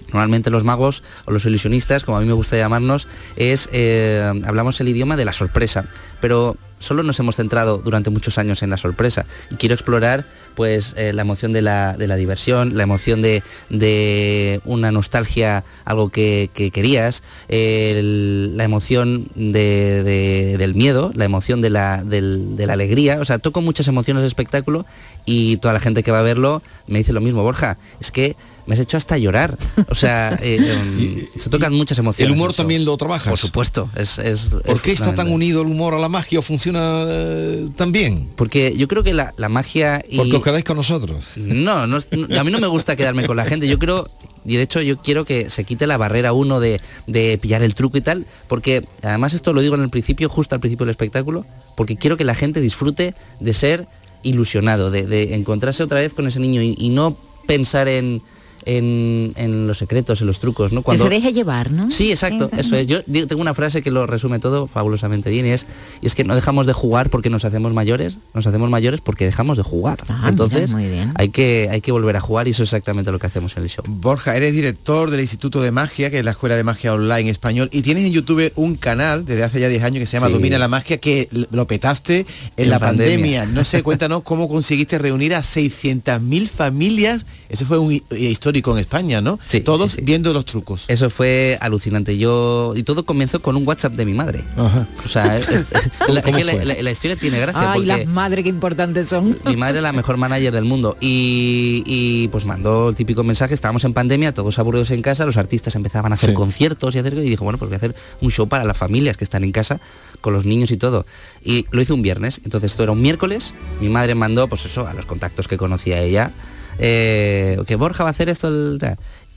Normalmente 0.07 0.49
los 0.49 0.63
magos 0.63 1.03
o 1.25 1.31
los 1.31 1.45
ilusionistas, 1.45 2.03
como 2.03 2.17
a 2.17 2.21
mí 2.21 2.27
me 2.27 2.33
gusta 2.33 2.57
llamarnos, 2.57 3.07
es 3.35 3.69
eh, 3.71 4.31
hablamos 4.45 4.79
el 4.79 4.89
idioma 4.89 5.15
de 5.15 5.25
la 5.25 5.33
sorpresa, 5.33 5.85
pero 6.21 6.57
solo 6.79 7.03
nos 7.03 7.19
hemos 7.19 7.35
centrado 7.37 7.79
durante 7.79 8.09
muchos 8.09 8.37
años 8.37 8.61
en 8.61 8.69
la 8.69 8.77
sorpresa 8.77 9.25
y 9.49 9.55
quiero 9.55 9.73
explorar 9.73 10.25
pues 10.55 10.93
eh, 10.97 11.11
la 11.13 11.21
emoción 11.21 11.51
de 11.53 11.61
la, 11.61 11.93
de 11.97 12.07
la 12.07 12.15
diversión, 12.15 12.75
la 12.77 12.83
emoción 12.83 13.21
de, 13.21 13.43
de 13.69 14.61
una 14.65 14.91
nostalgia, 14.91 15.63
algo 15.85 16.09
que, 16.09 16.49
que 16.53 16.71
querías, 16.71 17.23
el- 17.69 18.55
la 18.57 18.63
emoción 18.63 19.27
de- 19.35 20.03
de- 20.03 20.57
del 20.57 20.75
miedo, 20.75 21.11
la 21.15 21.25
emoción 21.25 21.61
de 21.61 21.69
la, 21.69 22.03
del- 22.03 22.55
de 22.55 22.65
la 22.67 22.73
alegría, 22.73 23.19
o 23.19 23.25
sea, 23.25 23.39
toco 23.39 23.61
muchas 23.61 23.87
emociones 23.87 24.21
de 24.21 24.27
espectáculo 24.27 24.85
y 25.25 25.57
toda 25.57 25.73
la 25.73 25.79
gente 25.79 26.03
que 26.03 26.11
va 26.11 26.19
a 26.19 26.23
verlo 26.23 26.61
me 26.87 26.99
dice 26.99 27.13
lo 27.13 27.21
mismo, 27.21 27.43
Borja, 27.43 27.77
es 27.99 28.11
que 28.11 28.35
me 28.67 28.73
has 28.73 28.79
hecho 28.79 28.97
hasta 28.97 29.15
llorar. 29.19 29.57
O 29.89 29.95
sea, 29.95 30.39
eh, 30.41 30.57
em, 30.59 31.27
se 31.35 31.51
tocan 31.51 31.71
muchas 31.73 31.99
emociones. 31.99 32.31
¿El 32.31 32.35
humor 32.35 32.49
eso. 32.49 32.57
también 32.63 32.83
lo 32.83 32.97
trabajas? 32.97 33.27
Por 33.29 33.37
supuesto. 33.37 33.89
Es, 33.95 34.17
es- 34.17 34.45
¿Por 34.45 34.63
es 34.77 34.81
qué 34.81 34.91
está 34.91 35.13
tan 35.13 35.29
unido 35.31 35.61
el 35.61 35.67
humor 35.67 35.93
a 35.93 35.99
la 35.99 36.09
magia 36.09 36.39
o 36.39 36.41
funciona 36.41 37.05
eh, 37.07 37.67
tan 37.75 37.91
bien? 37.91 38.29
Porque 38.35 38.73
yo 38.75 38.87
creo 38.87 39.03
que 39.03 39.13
la, 39.13 39.33
la 39.37 39.49
magia 39.49 40.03
y... 40.09 40.17
Quedáis 40.45 40.63
con 40.63 40.77
nosotros. 40.77 41.25
No, 41.37 41.87
no, 41.87 41.97
a 41.97 42.43
mí 42.43 42.51
no 42.51 42.59
me 42.59 42.67
gusta 42.67 42.95
quedarme 42.95 43.25
con 43.25 43.35
la 43.35 43.45
gente. 43.45 43.67
Yo 43.67 43.79
creo, 43.79 44.07
y 44.45 44.57
de 44.57 44.61
hecho 44.61 44.79
yo 44.79 44.99
quiero 44.99 45.25
que 45.25 45.49
se 45.49 45.63
quite 45.63 45.87
la 45.87 45.97
barrera 45.97 46.33
uno 46.33 46.59
de, 46.59 46.79
de 47.07 47.39
pillar 47.41 47.63
el 47.63 47.73
truco 47.73 47.97
y 47.97 48.01
tal, 48.01 48.27
porque 48.47 48.85
además 49.01 49.33
esto 49.33 49.53
lo 49.53 49.61
digo 49.61 49.73
en 49.73 49.81
el 49.81 49.89
principio, 49.89 50.29
justo 50.29 50.53
al 50.53 50.61
principio 50.61 50.85
del 50.85 50.91
espectáculo, 50.91 51.47
porque 51.75 51.97
quiero 51.97 52.15
que 52.15 52.25
la 52.25 52.35
gente 52.35 52.61
disfrute 52.61 53.15
de 53.39 53.53
ser 53.55 53.87
ilusionado, 54.21 54.91
de, 54.91 55.07
de 55.07 55.33
encontrarse 55.33 55.81
otra 55.81 55.99
vez 55.99 56.13
con 56.13 56.27
ese 56.27 56.39
niño 56.39 56.61
y, 56.61 56.75
y 56.77 56.89
no 56.89 57.17
pensar 57.47 57.87
en, 57.87 58.21
en, 58.65 59.33
en 59.35 59.67
los 59.67 59.77
secretos, 59.77 60.21
en 60.21 60.27
los 60.27 60.39
trucos, 60.39 60.71
¿no? 60.71 60.81
Que 60.83 60.97
se 60.97 61.09
deje 61.09 61.33
llevar, 61.33 61.71
¿no? 61.71 61.91
Sí, 61.91 62.11
exacto, 62.11 62.49
eso 62.57 62.75
es. 62.75 62.87
Yo 62.87 62.99
digo- 63.05 63.27
tengo 63.27 63.41
una 63.41 63.53
frase 63.53 63.81
que 63.81 63.91
lo 63.91 64.05
resume 64.07 64.39
todo 64.39 64.67
fabulosamente 64.67 65.29
bien 65.29 65.45
y 65.45 65.49
es, 65.51 65.65
y 66.01 66.07
es 66.07 66.15
que 66.15 66.23
no 66.23 66.35
dejamos 66.35 66.65
de 66.65 66.73
jugar 66.73 67.09
porque 67.09 67.29
nos 67.29 67.45
hacemos 67.45 67.73
mayores, 67.73 68.17
nos 68.33 68.45
hacemos 68.47 68.69
mayores 68.69 69.01
porque 69.01 69.25
dejamos 69.25 69.57
de 69.57 69.63
jugar. 69.63 70.03
Ah, 70.09 70.25
Entonces, 70.29 70.71
mira, 70.73 70.77
muy 70.87 70.89
bien. 70.89 71.11
hay 71.15 71.29
que 71.29 71.67
hay 71.71 71.81
que 71.81 71.91
volver 71.91 72.15
a 72.17 72.21
jugar 72.21 72.47
y 72.47 72.51
eso 72.51 72.63
es 72.63 72.69
exactamente 72.69 73.11
lo 73.11 73.19
que 73.19 73.27
hacemos 73.27 73.55
en 73.57 73.63
el 73.63 73.69
show. 73.69 73.83
Borja, 73.87 74.35
eres 74.35 74.53
director 74.53 75.11
del 75.11 75.21
Instituto 75.21 75.61
de 75.61 75.71
Magia, 75.71 76.09
que 76.09 76.19
es 76.19 76.25
la 76.25 76.31
Escuela 76.31 76.55
de 76.55 76.63
Magia 76.63 76.93
Online 76.93 77.29
español, 77.29 77.69
y 77.71 77.81
tienes 77.81 78.05
en 78.05 78.11
YouTube 78.13 78.51
un 78.55 78.75
canal 78.75 79.25
desde 79.25 79.43
hace 79.43 79.59
ya 79.59 79.67
10 79.69 79.83
años 79.83 79.99
que 79.99 80.05
se 80.05 80.13
llama 80.17 80.27
Sí. 80.27 80.33
Domina 80.33 80.57
la 80.57 80.67
Magia, 80.67 80.97
que 80.97 81.29
lo 81.51 81.67
petaste 81.67 82.19
en, 82.19 82.25
En 82.57 82.69
la 82.69 82.79
pandemia. 82.79 83.41
pandemia. 83.41 83.45
No 83.45 83.63
sé, 83.63 83.83
cuéntanos 83.83 84.23
cómo 84.23 84.47
conseguiste 84.47 84.97
reunir 84.97 85.35
a 85.35 85.41
600.000 85.43 86.47
familias. 86.47 87.25
Eso 87.49 87.65
fue 87.65 87.77
un 87.79 87.91
hi- 87.93 88.03
eh, 88.11 88.29
histórico 88.55 88.71
en 88.71 88.77
España, 88.79 89.21
¿no? 89.21 89.37
Todos 89.65 89.97
viendo 90.01 90.31
los 90.33 90.45
trucos. 90.45 90.85
Eso 90.87 91.09
fue 91.09 91.57
alucinante. 91.61 92.17
Yo 92.17 92.73
y 92.75 92.83
todo 92.83 93.05
comenzó 93.05 93.41
con 93.41 93.55
un 93.57 93.67
WhatsApp 93.67 93.93
de 93.93 94.05
mi 94.05 94.13
madre. 94.13 94.45
O 94.57 95.09
sea, 95.09 95.37
es- 95.37 95.49
es- 95.49 95.65
la, 96.07 96.21
¿Cómo 96.21 96.37
es 96.37 96.43
que 96.43 96.43
la- 96.45 96.53
fue? 96.53 96.65
la- 96.65 96.81
la 96.81 96.91
historia 96.91 97.15
tiene 97.17 97.39
gracia 97.39 97.71
Ay, 97.73 97.85
las 97.85 98.05
madres 98.07 98.43
que 98.43 98.49
importantes 98.49 99.07
son. 99.07 99.37
mi 99.45 99.57
madre 99.57 99.77
es 99.79 99.83
la 99.83 99.91
mejor 99.91 100.15
manager 100.17 100.53
del 100.53 100.63
mundo 100.65 100.95
y, 101.01 101.83
y, 101.85 102.27
pues 102.29 102.45
mandó 102.45 102.89
el 102.89 102.95
típico 102.95 103.23
mensaje, 103.23 103.53
estábamos 103.53 103.83
en 103.83 103.93
pandemia, 103.93 104.33
todos 104.33 104.57
aburridos 104.59 104.91
en 104.91 105.01
casa, 105.01 105.25
los 105.25 105.37
artistas 105.37 105.75
empezaban 105.75 106.11
a 106.11 106.15
hacer 106.15 106.29
Sí. 106.29 106.35
conciertos 106.35 106.95
y 106.95 106.99
hacer 106.99 107.13
y 107.15 107.21
dijo, 107.29 107.43
bueno, 107.43 107.57
pues 107.59 107.69
voy 107.69 107.75
a 107.75 107.77
hacer 107.77 107.95
un 108.21 108.31
show 108.31 108.47
para 108.47 108.63
las 108.63 108.77
familias 108.77 109.17
que 109.17 109.23
están 109.25 109.43
en 109.43 109.51
casa 109.51 109.81
con 110.21 110.33
los 110.33 110.45
niños 110.45 110.71
y 110.71 110.77
todo. 110.77 111.05
Y 111.43 111.65
lo 111.71 111.81
hice 111.81 111.93
un 111.93 112.01
viernes, 112.01 112.39
entonces 112.43 112.71
esto 112.71 112.83
era 112.83 112.91
un 112.93 113.01
miércoles, 113.01 113.53
mi 113.81 113.89
madre 113.89 114.15
mandó 114.15 114.47
pues 114.47 114.65
eso 114.65 114.87
a 114.87 114.93
los 114.93 115.05
contactos 115.05 115.47
que 115.47 115.57
conocía 115.57 115.99
ella, 116.01 116.31
eh, 116.79 117.57
que 117.67 117.75
Borja 117.75 118.03
va 118.03 118.09
a 118.09 118.11
hacer 118.11 118.29
esto 118.29 118.47
el 118.47 118.79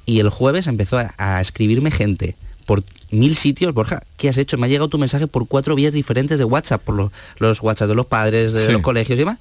y 0.07 0.21
el 0.21 0.31
jueves 0.31 0.67
empezó 0.67 0.99
a, 0.99 1.15
a 1.19 1.41
escribirme 1.41 1.91
gente 1.91 2.35
por 2.65 2.83
mil 3.11 3.35
sitios, 3.37 3.73
Borja, 3.73 4.03
¿qué 4.17 4.29
has 4.29 4.37
hecho? 4.39 4.59
Me 4.59 4.67
ha 4.67 4.69
llegado 4.69 4.89
tu 4.89 4.99
mensaje 4.99 5.27
por 5.27 5.47
cuatro 5.49 5.75
vías 5.75 5.95
diferentes 5.95 6.39
de 6.39 6.45
WhatsApp, 6.45 6.83
por 6.83 6.95
los, 6.95 7.11
los 7.39 7.63
WhatsApp 7.63 7.89
de 7.89 7.95
los 7.95 8.07
padres, 8.07 8.53
de 8.53 8.67
Sí. 8.67 8.73
los 8.73 8.83
colegios 8.83 9.17
y 9.17 9.21
demás. 9.21 9.39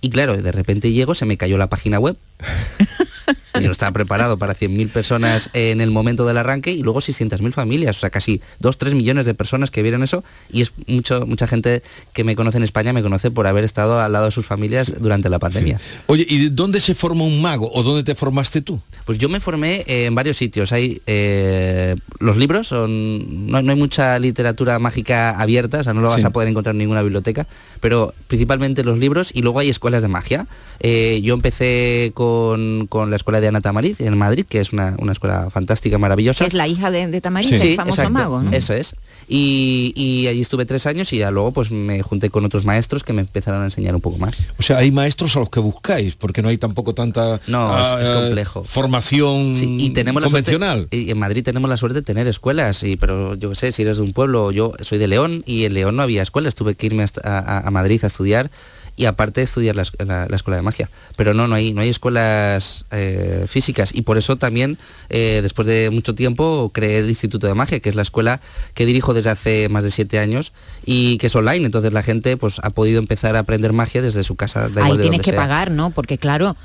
Y 0.00 0.10
claro, 0.10 0.36
de 0.36 0.52
repente 0.52 0.90
llego, 0.92 1.14
se 1.14 1.24
me 1.24 1.36
cayó 1.36 1.56
la 1.56 1.68
página 1.68 1.98
web. 1.98 2.16
Yo 3.62 3.70
estaba 3.70 3.92
preparado 3.92 4.36
para 4.36 4.54
100.000 4.54 4.88
personas 4.90 5.48
en 5.52 5.80
el 5.80 5.90
momento 5.90 6.26
del 6.26 6.36
arranque 6.38 6.72
y 6.72 6.82
luego 6.82 7.00
600.000 7.00 7.52
familias, 7.52 7.96
o 7.96 8.00
sea, 8.00 8.10
casi 8.10 8.40
2-3 8.60 8.94
millones 8.94 9.26
de 9.26 9.34
personas 9.34 9.70
que 9.70 9.82
vieron 9.82 10.02
eso 10.02 10.24
y 10.50 10.62
es 10.62 10.72
mucho 10.88 11.24
mucha 11.26 11.46
gente 11.46 11.82
que 12.12 12.24
me 12.24 12.34
conoce 12.34 12.56
en 12.58 12.64
España 12.64 12.92
me 12.92 13.02
conoce 13.02 13.30
por 13.30 13.46
haber 13.46 13.62
estado 13.64 14.00
al 14.00 14.12
lado 14.12 14.26
de 14.26 14.30
sus 14.32 14.44
familias 14.44 14.92
durante 15.00 15.28
la 15.28 15.38
pandemia. 15.38 15.78
Oye, 16.06 16.26
¿y 16.28 16.38
de 16.44 16.50
dónde 16.50 16.80
se 16.80 16.94
forma 16.94 17.24
un 17.24 17.40
mago 17.40 17.70
o 17.72 17.82
dónde 17.82 18.02
te 18.02 18.14
formaste 18.14 18.60
tú? 18.60 18.80
Pues 19.04 19.18
yo 19.18 19.28
me 19.28 19.38
formé 19.38 19.84
eh, 19.86 20.06
en 20.06 20.14
varios 20.14 20.36
sitios. 20.36 20.72
Hay 20.72 21.00
eh, 21.06 21.94
los 22.18 22.36
libros, 22.36 22.66
son, 22.68 23.46
no, 23.46 23.62
no 23.62 23.72
hay 23.72 23.78
mucha 23.78 24.18
literatura 24.18 24.78
mágica 24.78 25.30
abierta, 25.30 25.78
o 25.80 25.84
sea, 25.84 25.94
no 25.94 26.00
lo 26.00 26.08
vas 26.08 26.20
Sí. 26.20 26.26
a 26.26 26.30
poder 26.30 26.48
encontrar 26.48 26.74
en 26.74 26.78
ninguna 26.78 27.02
biblioteca, 27.02 27.46
pero 27.80 28.14
principalmente 28.28 28.82
los 28.84 28.98
libros 28.98 29.30
y 29.34 29.42
luego 29.42 29.58
hay 29.60 29.68
escuelas 29.70 30.02
de 30.02 30.08
magia. 30.08 30.46
Eh, 30.80 31.20
yo 31.22 31.34
empecé 31.34 32.12
con, 32.14 32.86
con 32.88 33.10
la 33.10 33.16
escuela 33.16 33.40
de 33.40 33.43
de 33.44 33.48
Ana 33.48 33.60
Tamariz 33.60 34.00
en 34.00 34.16
Madrid, 34.16 34.46
que 34.48 34.60
es 34.60 34.72
una, 34.72 34.96
una 34.98 35.12
escuela 35.12 35.50
fantástica, 35.50 35.98
maravillosa. 35.98 36.46
Es 36.46 36.54
la 36.54 36.66
hija 36.66 36.90
de, 36.90 37.06
de 37.08 37.20
Tamariz, 37.20 37.52
el 37.52 37.76
famoso 37.76 38.00
exacto, 38.02 38.10
mago, 38.12 38.42
¿no? 38.42 38.50
Eso 38.50 38.72
es. 38.72 38.96
Y, 39.28 39.92
y 39.96 40.26
allí 40.28 40.40
estuve 40.40 40.64
tres 40.66 40.86
años 40.86 41.12
y 41.12 41.18
ya 41.18 41.30
luego 41.30 41.52
pues 41.52 41.70
me 41.70 42.02
junté 42.02 42.30
con 42.30 42.44
otros 42.44 42.64
maestros 42.64 43.04
que 43.04 43.12
me 43.12 43.20
empezaron 43.22 43.62
a 43.62 43.64
enseñar 43.66 43.94
un 43.94 44.00
poco 44.00 44.18
más. 44.18 44.44
O 44.58 44.62
sea, 44.62 44.78
hay 44.78 44.90
maestros 44.90 45.36
a 45.36 45.40
los 45.40 45.50
que 45.50 45.60
buscáis, 45.60 46.14
porque 46.16 46.42
no 46.42 46.48
hay 46.48 46.56
tampoco 46.58 46.94
tanta 46.94 47.40
No, 47.46 47.68
ah, 47.74 47.98
es, 48.00 48.08
es 48.08 48.14
eh, 48.14 48.20
complejo. 48.22 48.64
formación 48.64 49.54
Sí, 49.54 49.76
y 49.78 49.90
tenemos 49.90 50.22
la 50.22 50.28
suerte- 50.28 50.52
convencional. 50.52 50.88
y 50.90 51.10
en 51.10 51.18
Madrid 51.18 51.42
tenemos 51.44 51.68
la 51.70 51.76
suerte 51.76 52.00
de 52.00 52.02
tener 52.02 52.26
escuelas, 52.26 52.82
y, 52.82 52.96
pero 52.96 53.34
yo 53.34 53.50
qué 53.50 53.56
sé, 53.56 53.72
si 53.72 53.82
eres 53.82 53.96
de 53.98 54.02
un 54.02 54.12
pueblo, 54.12 54.50
yo 54.52 54.72
soy 54.80 54.98
de 54.98 55.08
León 55.08 55.42
y 55.46 55.64
en 55.64 55.74
León 55.74 55.96
no 55.96 56.02
había 56.02 56.22
escuelas, 56.22 56.54
tuve 56.54 56.74
que 56.74 56.86
irme 56.86 57.02
hasta- 57.02 57.20
a, 57.24 57.38
a- 57.58 57.68
a 57.68 57.70
Madrid 57.70 58.00
a 58.04 58.06
estudiar 58.08 58.50
y 58.96 59.06
aparte 59.06 59.42
estudiar 59.42 59.74
la, 59.76 59.82
es- 59.82 59.92
la- 59.98 60.26
la 60.28 60.36
escuela 60.36 60.56
de 60.56 60.62
magia. 60.62 60.88
Pero 61.16 61.34
no, 61.34 61.48
no 61.48 61.54
hay, 61.54 61.72
no 61.72 61.80
hay 61.80 61.88
escuelas 61.88 62.84
eh, 62.90 63.46
físicas 63.48 63.90
y 63.94 64.02
por 64.02 64.18
eso 64.18 64.36
también, 64.36 64.78
eh, 65.08 65.40
después 65.42 65.66
de 65.66 65.90
mucho 65.90 66.14
tiempo, 66.14 66.70
creé 66.72 66.98
el 66.98 67.08
Instituto 67.08 67.46
de 67.46 67.54
Magia, 67.54 67.80
que 67.80 67.88
es 67.88 67.94
la 67.94 68.02
escuela 68.02 68.40
que 68.74 68.86
dirijo 68.86 69.14
desde 69.14 69.30
hace 69.30 69.68
más 69.68 69.84
de 69.84 69.90
siete 69.90 70.18
años 70.18 70.52
y 70.84 71.18
que 71.18 71.26
es 71.26 71.34
online, 71.36 71.66
entonces 71.66 71.92
la 71.92 72.02
gente 72.02 72.36
pues 72.36 72.58
ha 72.62 72.70
podido 72.70 72.98
empezar 72.98 73.36
a 73.36 73.40
aprender 73.40 73.72
magia 73.72 74.02
desde 74.02 74.22
su 74.24 74.36
casa. 74.36 74.68
da 74.68 74.82
Ahí 74.82 74.86
igual 74.86 74.96
de 74.98 75.02
tienes 75.02 75.20
que 75.22 75.30
sea. 75.30 75.40
pagar, 75.40 75.70
¿no? 75.70 75.90
Porque 75.90 76.18
claro, 76.18 76.56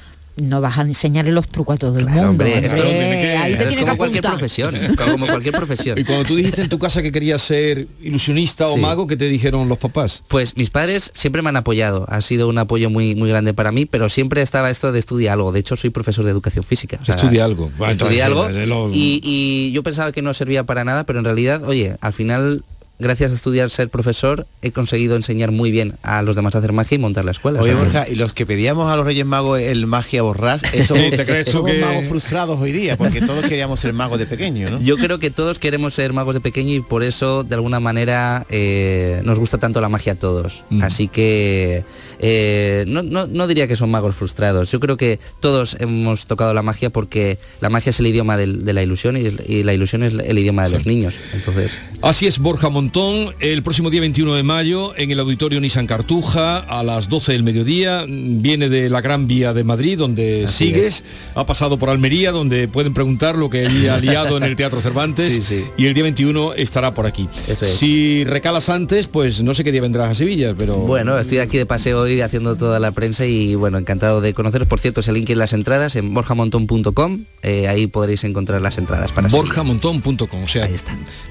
no 0.42 0.62
vas 0.62 0.78
a 0.78 0.82
enseñarle 0.82 1.32
los 1.32 1.48
trucos 1.48 1.76
a 1.76 1.78
todo 1.78 1.98
el 2.00 2.08
mundo. 2.08 2.30
hombre, 2.30 2.60
esto 2.60 2.82
hombre. 2.82 3.38
ahí 3.38 3.56
te 3.56 3.64
es 3.64 3.70
tienes 3.70 3.76
que 3.78 3.86
como 3.86 3.98
cualquier 3.98 4.24
profesión, 4.24 4.76
como 4.98 5.28
cualquier 5.28 5.54
profesión. 5.56 5.98
Y 6.00 6.04
cuando 6.04 6.26
tú 6.26 6.36
dijiste 6.36 6.62
en 6.62 6.70
tu 6.70 6.80
casa 6.80 7.02
que 7.02 7.12
querías 7.12 7.42
ser 7.42 7.88
ilusionista 8.02 8.68
o 8.68 8.78
mago, 8.78 9.08
¿qué 9.08 9.18
te 9.18 9.26
dijeron 9.26 9.70
los 9.70 9.78
papás? 9.78 10.24
Pues 10.28 10.56
mis 10.58 10.70
padres 10.70 11.12
siempre 11.14 11.42
me 11.42 11.50
han 11.50 11.58
apoyado, 11.58 12.06
ha 12.10 12.22
sido 12.22 12.48
un 12.48 12.58
apoyo 12.58 12.90
muy 12.90 13.16
muy 13.16 13.30
grande 13.30 13.54
para 13.54 13.72
mí, 13.72 13.86
pero 13.86 14.10
siempre 14.10 14.42
estaba 14.42 14.70
esto 14.70 14.92
de 14.92 15.00
estudiar 15.00 15.34
algo. 15.34 15.52
De 15.52 15.60
hecho, 15.60 15.76
soy 15.76 15.90
profesor 15.90 16.26
de 16.26 16.32
educación 16.32 16.64
física. 16.64 17.00
o 17.02 17.06
sea, 17.06 17.16
Estudia 17.16 17.46
algo. 17.46 17.72
Estudié 17.88 18.24
algo 18.24 18.50
eh, 18.50 18.68
y 18.94 19.72
yo 19.74 19.84
pensaba 19.84 20.12
que 20.12 20.22
no 20.22 20.34
servía 20.34 20.64
para 20.64 20.84
nada, 20.84 21.06
pero 21.06 21.20
en 21.20 21.26
realidad, 21.26 21.64
oye, 21.64 21.98
al 22.02 22.14
final, 22.14 22.64
gracias 23.00 23.32
a 23.32 23.36
estudiar 23.36 23.70
ser 23.70 23.90
profesor, 23.90 24.46
he 24.62 24.72
conseguido 24.72 25.16
enseñar 25.16 25.52
muy 25.52 25.72
bien 25.72 25.96
a 26.04 26.22
los 26.22 26.36
demás 26.36 26.54
a 26.56 26.60
hacer 26.60 26.74
magia 26.74 26.96
y 26.96 27.00
montar 27.00 27.26
la 27.26 27.32
escuela. 27.32 27.62
Oye, 27.62 27.74
Borja, 27.74 28.08
y 28.08 28.16
los 28.16 28.34
que 28.34 28.46
pedíamos 28.46 28.92
a 28.92 28.96
los 28.98 29.06
Reyes 29.06 29.26
Magos 29.26 29.60
el 29.60 29.88
magia 29.88 30.22
borrás, 30.22 30.62
eso 30.74 30.96
Sí, 30.96 31.10
¿te 31.12 31.26
crees 31.26 31.50
somos 31.50 31.72
que- 31.72 31.80
magos 31.80 32.06
frustrados 32.06 32.60
hoy 32.60 32.72
día, 32.72 32.98
porque 32.98 33.22
todos 33.22 33.44
queríamos 33.46 33.80
ser 33.80 33.94
magos 33.94 34.20
de 34.20 34.26
pequeño, 34.26 34.70
¿no? 34.70 34.82
Yo 34.82 34.98
creo 34.98 35.18
que 35.20 35.32
todos 35.32 35.60
queremos 35.60 35.94
ser 35.94 36.14
magos 36.14 36.36
de 36.36 36.42
pequeño 36.42 36.74
y 36.74 36.82
por 36.82 37.04
eso 37.04 37.44
de 37.44 37.56
alguna 37.56 37.80
manera 37.80 38.46
eh, 38.50 39.22
nos 39.24 39.40
gusta 39.40 39.58
tanto 39.58 39.80
la 39.82 39.90
magia 39.90 40.14
a 40.14 40.16
todos. 40.16 40.64
Mm. 40.70 40.84
Así 40.84 41.08
que 41.08 41.86
eh, 42.20 42.84
no, 42.88 43.02
no- 43.04 43.28
no 43.28 43.48
diría 43.48 43.68
que 43.68 43.76
son 43.76 43.92
magos 43.92 44.16
frustrados. 44.16 44.72
Yo 44.72 44.80
creo 44.80 44.98
que 44.98 45.20
todos 45.40 45.78
hemos 45.80 46.26
tocado 46.26 46.54
la 46.54 46.64
magia 46.64 46.90
porque 46.90 47.38
la 47.62 47.70
magia 47.70 47.92
es 47.92 48.00
el 48.00 48.08
idioma 48.08 48.36
de, 48.38 48.48
la 48.74 48.84
ilusión 48.84 49.16
y, 49.18 49.64
la 49.64 49.74
ilusión 49.74 50.04
es 50.04 50.14
el 50.14 50.38
idioma 50.38 50.64
de 50.66 50.72
los 50.72 50.86
niños. 50.86 51.14
Entonces, 51.34 51.72
Así 52.02 52.28
es, 52.28 52.40
Borja 52.40 52.70
Montón, 52.90 53.36
el 53.40 53.62
próximo 53.62 53.92
día 53.92 54.02
21 54.02 54.34
de 54.34 54.42
mayo 54.42 54.94
en 54.98 55.12
el 55.12 55.20
Auditorio 55.20 55.62
Nissan 55.62 55.86
Cartuja 55.86 56.58
a 56.58 56.82
las 56.82 57.08
12 57.08 57.34
del 57.34 57.44
mediodía. 57.44 58.04
mm, 58.08 58.42
Viene 58.42 58.68
de 58.68 58.90
la 58.90 59.00
Gran 59.00 59.28
Vía 59.28 59.54
de 59.54 59.64
Madrid, 59.64 59.96
donde 59.96 60.46
Así 60.46 60.70
sigues. 60.70 61.04
Ha 61.36 61.46
pasado 61.46 61.78
por 61.78 61.92
Almería, 61.92 62.32
donde 62.32 62.68
pueden 62.68 62.96
preguntar 62.96 63.38
lo 63.38 63.48
que 63.52 63.62
él 63.64 63.88
ha 63.92 63.98
liado 64.02 64.38
en 64.38 64.44
el 64.44 64.56
Teatro 64.56 64.82
Cervantes. 64.82 65.36
Sí, 65.36 65.42
sí. 65.44 65.66
Y 65.78 65.86
el 65.86 65.94
día 65.94 66.02
21 66.02 66.56
estará 66.56 66.96
por 66.96 67.06
aquí. 67.06 67.30
Eso 67.48 67.64
es. 67.64 67.76
Si 67.76 68.24
recalas 68.24 68.70
antes, 68.70 69.06
pues 69.06 69.44
no 69.44 69.54
sé 69.54 69.64
qué 69.64 69.72
día 69.72 69.82
vendrás 69.82 70.10
a 70.10 70.16
Sevilla, 70.16 70.56
pero... 70.58 70.78
bueno, 70.78 71.20
estoy 71.20 71.38
aquí 71.38 71.60
de 71.60 71.68
paseo 71.68 72.02
hoy 72.02 72.22
haciendo 72.22 72.58
toda 72.58 72.80
la 72.80 72.92
prensa 72.92 73.24
y 73.24 73.54
bueno, 73.54 73.78
encantado 73.78 74.20
de 74.20 74.34
conoceros. 74.34 74.68
Por 74.68 74.80
cierto, 74.80 75.02
alguien 75.06 75.28
quiere 75.28 75.38
las 75.38 75.54
entradas 75.54 75.96
en 75.96 76.12
borjamontón.com, 76.12 77.26
eh, 77.44 77.68
ahí 77.68 77.86
podréis 77.86 78.24
encontrar 78.24 78.64
las 78.64 78.80
entradas 78.80 79.12
para 79.12 79.28
borjamontón.com, 79.28 80.44
o 80.44 80.48
sea, 80.48 80.68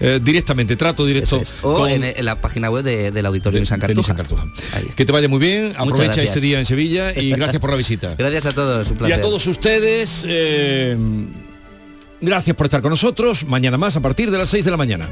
eh, 0.00 0.20
directamente, 0.22 0.76
trato 0.76 1.04
directo 1.04 1.42
O 1.62 1.74
con- 1.78 1.90
en, 1.90 2.04
en 2.04 2.24
la 2.24 2.40
página 2.40 2.70
web 2.70 2.84
de- 2.84 3.10
del 3.10 3.26
Auditorio 3.26 3.60
de, 3.60 3.66
San 3.66 3.80
Cartuja. 3.80 4.14
Que 4.96 5.04
te 5.04 5.12
vaya 5.12 5.28
muy 5.28 5.38
bien, 5.38 5.72
aprovecha 5.76 6.22
este 6.22 6.40
día 6.40 6.58
en 6.58 6.66
Sevilla 6.66 7.12
y 7.18 7.30
gracias 7.36 7.60
por 7.60 7.70
la 7.70 7.76
visita. 7.76 8.14
Gracias 8.18 8.46
a 8.46 8.52
todos, 8.52 8.90
un 8.90 9.08
Y 9.08 9.12
a 9.12 9.20
todos 9.20 9.46
ustedes, 9.46 10.24
eh, 10.26 10.96
gracias 12.20 12.56
por 12.56 12.66
estar 12.66 12.80
con 12.82 12.90
nosotros. 12.90 13.44
Mañana 13.46 13.78
más 13.78 13.96
a 13.96 14.00
partir 14.00 14.30
de 14.30 14.38
las 14.38 14.50
6 14.50 14.64
de 14.64 14.70
la 14.70 14.76
mañana. 14.76 15.08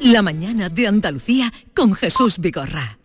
La 0.00 0.22
mañana 0.22 0.68
de 0.68 0.86
Andalucía 0.88 1.52
con 1.74 1.94
Jesús 1.94 2.38
Vigorra. 2.38 2.98